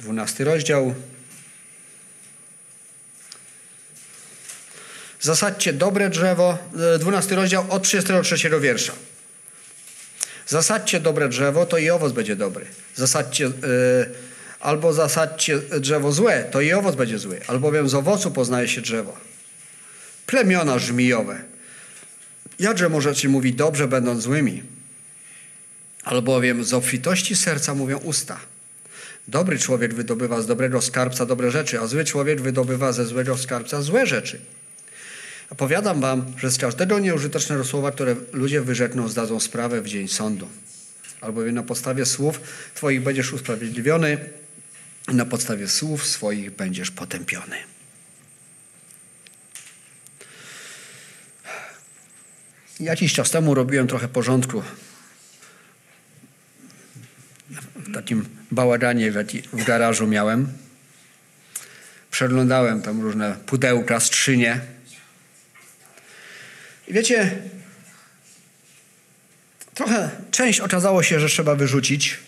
12 0.00 0.44
rozdział. 0.44 0.94
Zasadźcie 5.20 5.72
dobre 5.72 6.10
drzewo, 6.10 6.58
12 6.98 7.36
rozdział 7.36 7.66
od 7.70 7.82
33 7.82 8.50
wiersza. 8.60 8.92
Zasadźcie 10.48 11.00
dobre 11.00 11.28
drzewo, 11.28 11.66
to 11.66 11.78
i 11.78 11.90
owoc 11.90 12.12
będzie 12.12 12.36
dobry. 12.36 12.66
Zasadźcie, 12.94 13.44
yy, 13.44 13.52
albo 14.60 14.92
zasadźcie 14.92 15.58
drzewo 15.58 16.12
złe, 16.12 16.44
to 16.50 16.60
i 16.60 16.72
owoc 16.72 16.96
będzie 16.96 17.18
zły. 17.18 17.40
Albowiem 17.46 17.88
z 17.88 17.94
owocu 17.94 18.30
poznaje 18.30 18.68
się 18.68 18.80
drzewo. 18.80 19.16
Plemiona 20.26 20.78
żmijowe. 20.78 21.40
Jakże 22.58 22.88
możecie 22.88 23.28
mówić 23.28 23.54
dobrze, 23.54 23.88
będąc 23.88 24.22
złymi? 24.22 24.62
Albowiem 26.04 26.64
z 26.64 26.74
obfitości 26.74 27.36
serca 27.36 27.74
mówią 27.74 27.98
usta. 27.98 28.40
Dobry 29.28 29.58
człowiek 29.58 29.94
wydobywa 29.94 30.42
z 30.42 30.46
dobrego 30.46 30.82
skarbca 30.82 31.26
dobre 31.26 31.50
rzeczy, 31.50 31.80
a 31.80 31.86
zły 31.86 32.04
człowiek 32.04 32.40
wydobywa 32.40 32.92
ze 32.92 33.06
złego 33.06 33.36
skarbca 33.36 33.82
złe 33.82 34.06
rzeczy. 34.06 34.40
A 35.50 35.54
powiadam 35.54 36.00
wam, 36.00 36.24
że 36.38 36.50
z 36.50 36.58
każdego 36.58 36.98
nieużytecznego 36.98 37.64
słowa, 37.64 37.92
które 37.92 38.16
ludzie 38.32 38.60
wyrzekną, 38.60 39.08
zdadzą 39.08 39.40
sprawę 39.40 39.82
w 39.82 39.88
dzień 39.88 40.08
sądu. 40.08 40.48
Albowiem 41.20 41.54
na 41.54 41.62
podstawie 41.62 42.06
słów 42.06 42.40
Twoich 42.74 43.02
będziesz 43.02 43.32
usprawiedliwiony, 43.32 44.18
na 45.08 45.24
podstawie 45.24 45.68
słów 45.68 46.06
swoich 46.06 46.50
będziesz 46.50 46.90
potępiony. 46.90 47.56
Jakiś 52.80 53.12
czas 53.12 53.30
temu 53.30 53.54
robiłem 53.54 53.86
trochę 53.86 54.08
porządku 54.08 54.62
w 57.76 57.94
takim 57.94 58.24
bałaganie 58.50 59.12
w 59.52 59.64
garażu 59.64 60.06
miałem. 60.06 60.52
Przeglądałem 62.10 62.82
tam 62.82 63.00
różne 63.00 63.36
pudełka, 63.46 64.00
strzynie. 64.00 64.60
I 66.88 66.92
wiecie, 66.92 67.30
trochę 69.74 70.10
część 70.30 70.60
okazało 70.60 71.02
się, 71.02 71.20
że 71.20 71.28
trzeba 71.28 71.54
wyrzucić, 71.54 72.18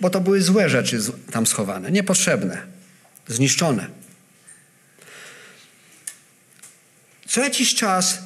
bo 0.00 0.10
to 0.10 0.20
były 0.20 0.42
złe 0.42 0.68
rzeczy 0.68 0.98
tam 1.32 1.46
schowane, 1.46 1.90
niepotrzebne, 1.90 2.62
zniszczone. 3.28 3.86
Co 7.26 7.40
jakiś 7.40 7.74
czas 7.74 8.18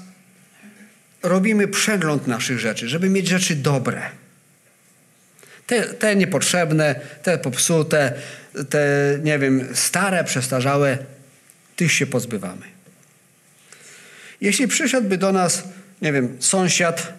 robimy 1.22 1.68
przegląd 1.68 2.26
naszych 2.26 2.59
rzeczy, 2.59 2.89
żeby 2.89 3.09
mieć 3.09 3.28
rzeczy 3.28 3.57
dobre. 3.57 4.11
Te, 5.66 5.82
te 5.82 6.16
niepotrzebne, 6.16 7.01
te 7.22 7.39
popsute, 7.39 8.12
te, 8.70 9.18
nie 9.22 9.39
wiem, 9.39 9.68
stare, 9.74 10.24
przestarzałe, 10.24 10.99
tych 11.76 11.93
się 11.93 12.07
pozbywamy. 12.07 12.66
Jeśli 14.41 14.68
przyszedłby 14.68 15.18
do 15.18 15.32
nas, 15.32 15.62
nie 16.03 16.12
wiem, 16.12 16.36
sąsiad, 16.40 17.12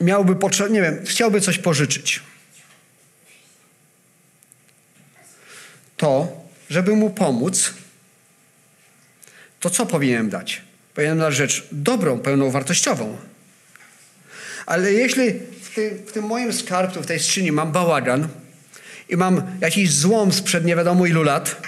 miałby 0.00 0.36
potrzebę, 0.36 0.70
nie 0.70 0.82
wiem, 0.82 1.04
chciałby 1.06 1.40
coś 1.40 1.58
pożyczyć, 1.58 2.20
to, 5.96 6.42
żeby 6.70 6.96
mu 6.96 7.10
pomóc, 7.10 7.74
to 9.60 9.70
co 9.70 9.86
powinienem 9.86 10.30
dać? 10.30 10.62
Powinienem 10.94 11.18
dać 11.18 11.34
rzecz 11.34 11.66
dobrą, 11.72 12.18
pełną 12.18 12.50
wartościową. 12.50 13.16
Ale 14.66 14.92
jeśli 14.92 15.32
w 15.62 15.74
tym, 15.74 15.98
w 16.06 16.12
tym 16.12 16.24
moim 16.24 16.52
skarbcu, 16.52 17.02
w 17.02 17.06
tej 17.06 17.20
skrzyni 17.20 17.52
mam 17.52 17.72
bałagan 17.72 18.28
i 19.08 19.16
mam 19.16 19.58
jakiś 19.60 19.94
złom 19.94 20.32
sprzed 20.32 20.64
nie 20.64 20.76
wiadomo 20.76 21.06
ilu 21.06 21.22
lat, 21.22 21.62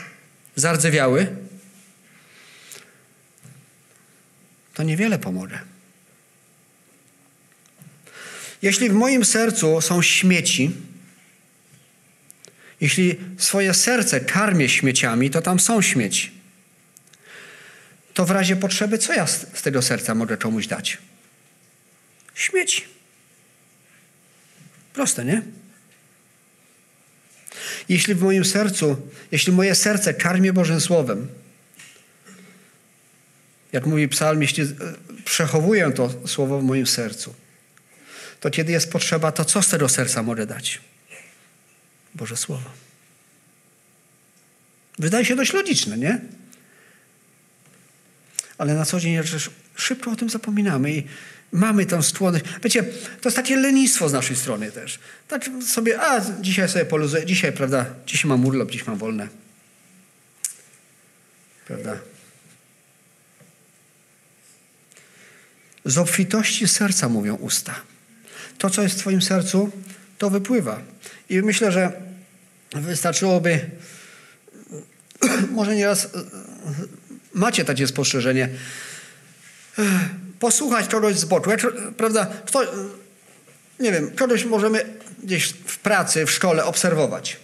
zardzewiały, 0.57 1.27
to 4.75 4.83
niewiele 4.83 5.19
pomoże. 5.19 5.61
Jeśli 8.63 8.91
w 8.91 8.93
moim 8.93 9.25
sercu 9.25 9.81
są 9.81 10.03
śmieci, 10.03 10.71
jeśli 12.81 13.17
swoje 13.39 13.75
serce 13.75 14.21
karmię 14.21 14.69
śmieciami, 14.69 15.31
to 15.31 15.43
tam 15.43 15.61
są 15.61 15.83
śmieci. 15.83 16.31
To 18.15 18.25
w 18.25 18.31
razie 18.31 18.57
potrzeby, 18.57 18.99
co 18.99 19.13
ja 19.13 19.27
z 19.27 19.63
tego 19.63 19.83
serca 19.83 20.15
mogę 20.15 20.37
komuś 20.37 20.67
dać? 20.67 20.99
Śmieci. 22.35 22.85
Proste, 24.93 25.25
nie? 25.25 25.43
Jeśli 27.89 28.15
w 28.15 28.23
moim 28.23 28.45
sercu, 28.45 28.97
jeśli 29.33 29.53
moje 29.53 29.75
serce 29.75 30.15
karmię 30.15 30.53
Bożym 30.53 30.81
Słowem, 30.81 31.29
jak 33.75 33.87
mówi 33.87 34.09
psalm, 34.09 34.43
jeśli 34.43 34.65
przechowuję 35.25 35.93
to 35.93 36.11
słowo 36.27 36.61
w 36.61 36.65
moim 36.65 36.87
sercu, 36.87 37.35
to 38.41 38.51
kiedy 38.51 38.73
jest 38.73 38.93
potrzeba, 38.93 39.33
to 39.33 39.45
co 39.45 39.63
z 39.63 39.69
tego 39.69 39.89
serca 39.89 40.23
mogę 40.23 40.47
dać? 40.47 40.81
Boże 42.15 42.37
Słowo. 42.37 42.71
Wydaje 44.99 45.25
się 45.25 45.37
dość 45.37 45.53
logiczne, 45.53 45.99
nie? 45.99 46.21
Ale 48.59 48.75
na 48.75 48.85
co 48.85 49.01
dzień 49.01 49.19
szybko 49.77 50.11
o 50.11 50.17
tym 50.17 50.31
zapominamy 50.31 50.93
i 50.93 51.03
mamy 51.53 51.87
tę 51.87 52.03
skłonność. 52.03 52.45
Wiecie, 52.63 52.83
to 53.21 53.29
jest 53.29 53.37
takie 53.37 53.57
lenistwo 53.57 54.09
z 54.09 54.13
naszej 54.13 54.37
strony 54.37 54.73
też. 54.73 54.99
Tak 55.29 55.51
sobie, 55.67 56.01
a 56.01 56.21
dzisiaj 56.41 56.69
sobie 56.69 56.85
poluzuję, 56.85 57.27
dzisiaj, 57.27 57.53
prawda, 57.53 57.87
dzisiaj 58.07 58.29
mam 58.29 58.47
urlop, 58.47 58.71
dziś 58.71 58.87
mam 58.87 58.99
wolne. 58.99 59.29
Prawda? 61.67 62.14
Z 65.85 65.99
obfitości 65.99 66.69
serca 66.69 67.09
mówią 67.09 67.35
usta. 67.35 67.75
to, 68.59 68.71
co 68.71 68.83
jest 68.83 68.95
w 68.95 68.99
Twoim 68.99 69.23
sercu, 69.23 69.71
to 70.19 70.31
wypływa. 70.31 70.81
I 71.29 71.43
myślę, 71.43 71.73
że 71.73 71.93
wystarczyłoby, 72.73 73.71
może 75.51 75.77
nieraz 75.77 76.09
macie 77.35 77.65
takie 77.65 77.87
spostrzeżenie, 77.87 78.49
posłuchać 80.41 80.89
kogoś 80.89 81.17
z 81.17 81.25
boku. 81.25 81.51
Jak, 81.51 81.61
prawda? 81.97 82.27
Kto, 82.47 82.63
nie 83.81 83.93
wiem, 83.93 84.11
kogoś 84.11 84.45
możemy 84.45 84.85
gdzieś 85.23 85.45
w 85.67 85.79
pracy, 85.79 86.27
w 86.27 86.31
szkole 86.31 86.65
obserwować. 86.65 87.37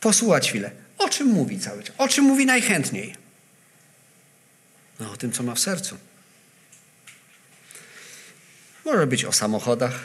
Posłuchać 0.00 0.48
chwilę. 0.48 0.70
O 0.98 1.08
czym 1.08 1.26
mówi 1.26 1.58
cały 1.58 1.82
czas? 1.82 1.94
O 1.98 2.08
czym 2.08 2.24
mówi 2.24 2.46
najchętniej? 2.46 3.21
No 5.02 5.12
o 5.12 5.16
tym, 5.16 5.32
co 5.32 5.42
ma 5.42 5.54
w 5.54 5.60
sercu. 5.60 5.98
Może 8.84 9.06
być 9.06 9.24
o 9.24 9.32
samochodach. 9.32 10.00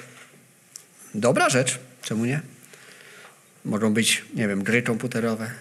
Dobra 1.15 1.49
rzecz, 1.49 1.79
czemu 2.01 2.25
nie? 2.25 2.41
Mogą 3.65 3.93
być, 3.93 4.25
nie 4.33 4.47
wiem, 4.47 4.63
gry 4.63 4.81
komputerowe. 4.81 5.51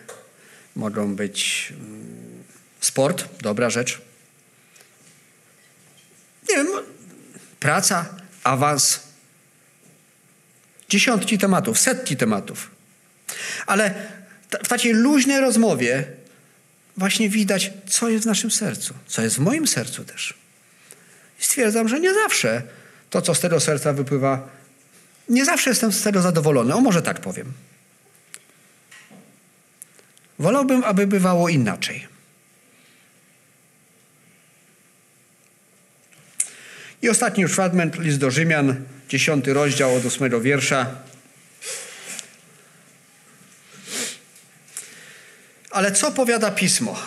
Mogą 0.77 1.17
być 1.17 1.69
mm, 1.73 2.45
sport, 2.81 3.43
dobra 3.43 3.71
rzecz. 3.71 4.01
Nie 6.49 6.57
wiem, 6.57 6.69
praca, 7.61 8.15
awans. 8.45 9.01
Dziesiątki 10.89 11.39
tematów, 11.39 11.79
setki 11.79 12.17
tematów. 12.17 12.71
Ale 13.67 13.95
w 14.65 14.69
takiej 14.69 14.93
luźnej 14.93 15.41
rozmowie 15.41 16.16
właśnie 16.97 17.29
widać, 17.29 17.73
co 17.89 18.09
jest 18.09 18.25
w 18.25 18.27
naszym 18.27 18.51
sercu, 18.51 18.95
co 19.07 19.23
jest 19.23 19.37
w 19.37 19.39
moim 19.39 19.67
sercu 19.67 20.05
też. 20.05 20.35
I 21.41 21.45
stwierdzam, 21.45 21.89
że 21.89 22.01
nie 22.01 22.15
zawsze 22.15 22.63
to, 23.11 23.23
co 23.23 23.35
z 23.35 23.41
tego 23.41 23.61
serca 23.61 23.93
wypływa, 23.93 24.49
nie 25.29 25.45
zawsze 25.45 25.71
jestem 25.71 25.93
z 25.93 26.03
tego 26.03 26.23
zadowolony. 26.23 26.75
O, 26.75 26.81
może 26.81 27.03
tak 27.03 27.21
powiem. 27.21 27.53
Wolałbym, 30.39 30.85
aby 30.85 31.07
bywało 31.07 31.49
inaczej. 31.49 32.07
I 37.03 37.09
ostatni 37.09 37.43
już 37.43 37.53
fragment, 37.53 37.99
list 37.99 38.19
do 38.19 38.31
Rzymian, 38.31 38.85
dziesiąty 39.09 39.55
rozdział 39.55 39.95
od 39.95 40.05
ósmego 40.05 40.41
wiersza. 40.41 41.06
Ale 45.77 45.93
co 45.93 46.13
powiada 46.13 46.51
Pismo? 46.51 47.03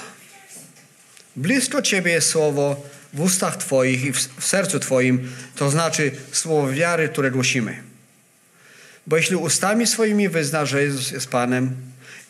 Blisko 1.35 1.81
Ciebie 1.81 2.11
jest 2.11 2.29
słowo 2.29 2.85
w 3.13 3.21
ustach 3.21 3.57
Twoich 3.57 4.03
i 4.03 4.11
w 4.11 4.45
sercu 4.45 4.79
Twoim, 4.79 5.31
to 5.55 5.69
znaczy 5.69 6.11
słowo 6.31 6.71
wiary, 6.71 7.09
które 7.09 7.31
głosimy. 7.31 7.83
Bo 9.07 9.17
jeśli 9.17 9.35
ustami 9.35 9.87
swoimi 9.87 10.29
wyznasz, 10.29 10.69
że 10.69 10.83
Jezus 10.83 11.11
jest 11.11 11.27
Panem 11.27 11.75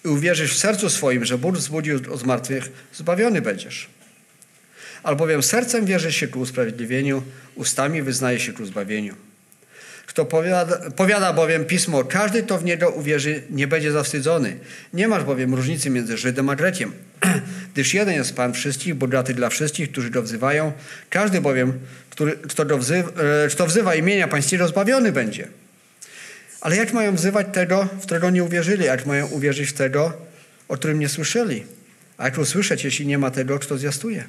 i 0.05 0.07
uwierzysz 0.07 0.53
w 0.53 0.59
sercu 0.59 0.89
swoim, 0.89 1.25
że 1.25 1.37
Bóg 1.37 1.55
wzbudził 1.55 1.99
od 2.13 2.19
zmartwych, 2.19 2.71
zbawiony 2.93 3.41
będziesz. 3.41 3.89
Albowiem 5.03 5.43
sercem 5.43 5.85
wierzy 5.85 6.11
się 6.11 6.27
ku 6.27 6.39
usprawiedliwieniu, 6.39 7.23
ustami 7.55 8.01
wyznaje 8.01 8.39
się 8.39 8.53
ku 8.53 8.65
zbawieniu. 8.65 9.28
Kto 10.09 10.25
powiada, 10.25 10.89
powiada 10.95 11.33
bowiem 11.33 11.65
pismo, 11.65 12.03
każdy, 12.03 12.43
kto 12.43 12.57
w 12.57 12.63
niego 12.63 12.89
uwierzy, 12.89 13.43
nie 13.49 13.67
będzie 13.67 13.91
zawstydzony. 13.91 14.57
Nie 14.93 15.07
masz 15.07 15.23
bowiem 15.23 15.55
różnicy 15.55 15.89
między 15.89 16.17
Żydem 16.17 16.49
a 16.49 16.55
Grekiem, 16.55 16.93
gdyż 17.73 17.93
jeden 17.93 18.13
jest 18.15 18.35
Pan 18.35 18.53
wszystkich, 18.53 18.95
bogaty 18.95 19.33
dla 19.33 19.49
wszystkich, 19.49 19.91
którzy 19.91 20.09
go 20.09 20.21
wzywają. 20.21 20.71
Każdy 21.09 21.41
bowiem, 21.41 21.73
który, 22.09 22.31
kto, 22.31 22.65
go 22.65 22.77
wzywa, 22.77 23.09
e, 23.09 23.47
kto 23.49 23.65
wzywa 23.65 23.95
imienia 23.95 24.27
Pańskiego, 24.27 24.67
zbawiony 24.67 25.11
będzie. 25.11 25.47
Ale 26.61 26.75
jak 26.75 26.93
mają 26.93 27.15
wzywać 27.15 27.47
tego, 27.51 27.87
w 28.01 28.05
którego 28.05 28.29
nie 28.29 28.43
uwierzyli? 28.43 28.85
Jak 28.85 29.05
mają 29.05 29.27
uwierzyć 29.27 29.69
w 29.69 29.73
tego, 29.73 30.13
o 30.67 30.75
którym 30.75 30.99
nie 30.99 31.09
słyszeli? 31.09 31.63
A 32.17 32.25
jak 32.25 32.37
usłyszeć, 32.37 32.83
jeśli 32.83 33.07
nie 33.07 33.17
ma 33.17 33.31
tego, 33.31 33.59
kto 33.59 33.77
zwiastuje? 33.77 34.23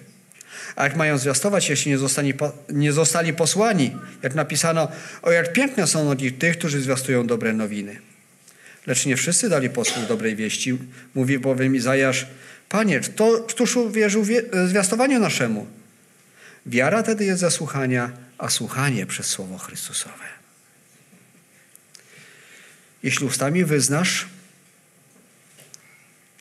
A 0.76 0.84
jak 0.84 0.96
mają 0.96 1.18
zwiastować, 1.18 1.68
jeśli 1.68 1.90
nie 1.90 1.98
zostali, 1.98 2.34
nie 2.68 2.92
zostali 2.92 3.32
posłani? 3.32 3.96
Jak 4.22 4.34
napisano, 4.34 4.88
o 5.22 5.30
jak 5.30 5.52
piękne 5.52 5.86
są 5.86 6.04
nogi 6.04 6.32
tych, 6.32 6.58
którzy 6.58 6.80
zwiastują 6.80 7.26
dobre 7.26 7.52
nowiny. 7.52 8.00
Lecz 8.86 9.06
nie 9.06 9.16
wszyscy 9.16 9.48
dali 9.48 9.70
posłów 9.70 10.08
dobrej 10.08 10.36
wieści. 10.36 10.78
Mówi 11.14 11.38
bowiem 11.38 11.76
Izajasz, 11.76 12.26
Panie, 12.68 13.00
kto, 13.00 13.44
któż 13.48 13.76
uwierzył 13.76 14.24
zwiastowaniu 14.66 15.20
naszemu? 15.20 15.66
Wiara 16.66 17.02
tedy 17.02 17.24
jest 17.24 17.40
za 17.40 17.50
słuchania, 17.50 18.12
a 18.38 18.48
słuchanie 18.48 19.06
przez 19.06 19.26
Słowo 19.26 19.58
Chrystusowe. 19.58 20.24
Jeśli 23.02 23.26
ustami 23.26 23.64
wyznasz, 23.64 24.26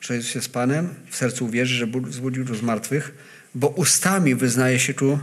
że 0.00 0.14
Jezus 0.14 0.34
jest 0.34 0.52
Panem, 0.52 0.94
w 1.10 1.16
sercu 1.16 1.44
uwierzysz, 1.44 1.78
że 1.78 1.86
Bóg 1.86 2.08
wzbudził 2.08 2.54
z 2.54 2.62
martwych, 2.62 3.12
bo 3.54 3.68
ustami 3.68 4.34
wyznaje 4.34 4.78
się 4.78 4.94
ku 4.94 5.18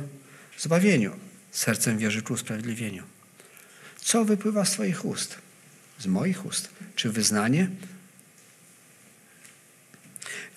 zbawieniu, 0.57 1.15
sercem 1.51 1.97
wierzy 1.97 2.21
ku 2.21 2.34
usprawiedliwieniu. 2.34 3.03
Co 3.97 4.25
wypływa 4.25 4.65
z 4.65 4.71
Twoich 4.71 5.05
ust? 5.05 5.38
Z 5.99 6.05
moich 6.05 6.45
ust. 6.45 6.69
Czy 6.95 7.09
wyznanie? 7.09 7.69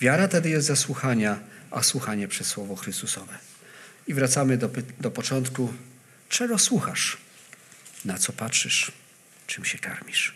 Wiara 0.00 0.28
tedy 0.28 0.48
jest 0.50 0.66
ze 0.66 0.76
słuchania, 0.76 1.40
a 1.70 1.82
słuchanie 1.82 2.28
przez 2.28 2.46
Słowo 2.46 2.76
Chrystusowe. 2.76 3.38
I 4.06 4.14
wracamy 4.14 4.56
do, 4.56 4.70
do 5.00 5.10
początku. 5.10 5.74
Czego 6.28 6.58
słuchasz? 6.58 7.16
Na 8.04 8.18
co 8.18 8.32
patrzysz? 8.32 8.92
Czym 9.46 9.64
się 9.64 9.78
karmisz? 9.78 10.34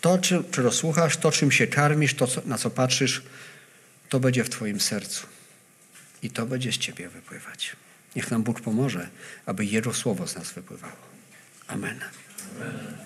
To, 0.00 0.18
czego 0.50 0.72
słuchasz, 0.72 1.16
to, 1.16 1.32
czym 1.32 1.52
się 1.52 1.66
karmisz, 1.66 2.14
to, 2.14 2.28
na 2.46 2.58
co 2.58 2.70
patrzysz, 2.70 3.22
to 4.08 4.20
będzie 4.20 4.44
w 4.44 4.50
Twoim 4.50 4.80
sercu. 4.80 5.26
I 6.22 6.30
to 6.30 6.46
będzie 6.46 6.72
z 6.72 6.78
Ciebie 6.78 7.08
wypływać. 7.08 7.76
Niech 8.16 8.30
nam 8.30 8.42
Bóg 8.42 8.60
pomoże, 8.60 9.08
aby 9.46 9.64
Jego 9.64 9.94
Słowo 9.94 10.26
z 10.26 10.36
nas 10.36 10.52
wypływało. 10.52 10.96
Amen. 11.66 12.00
Amen. 12.60 12.96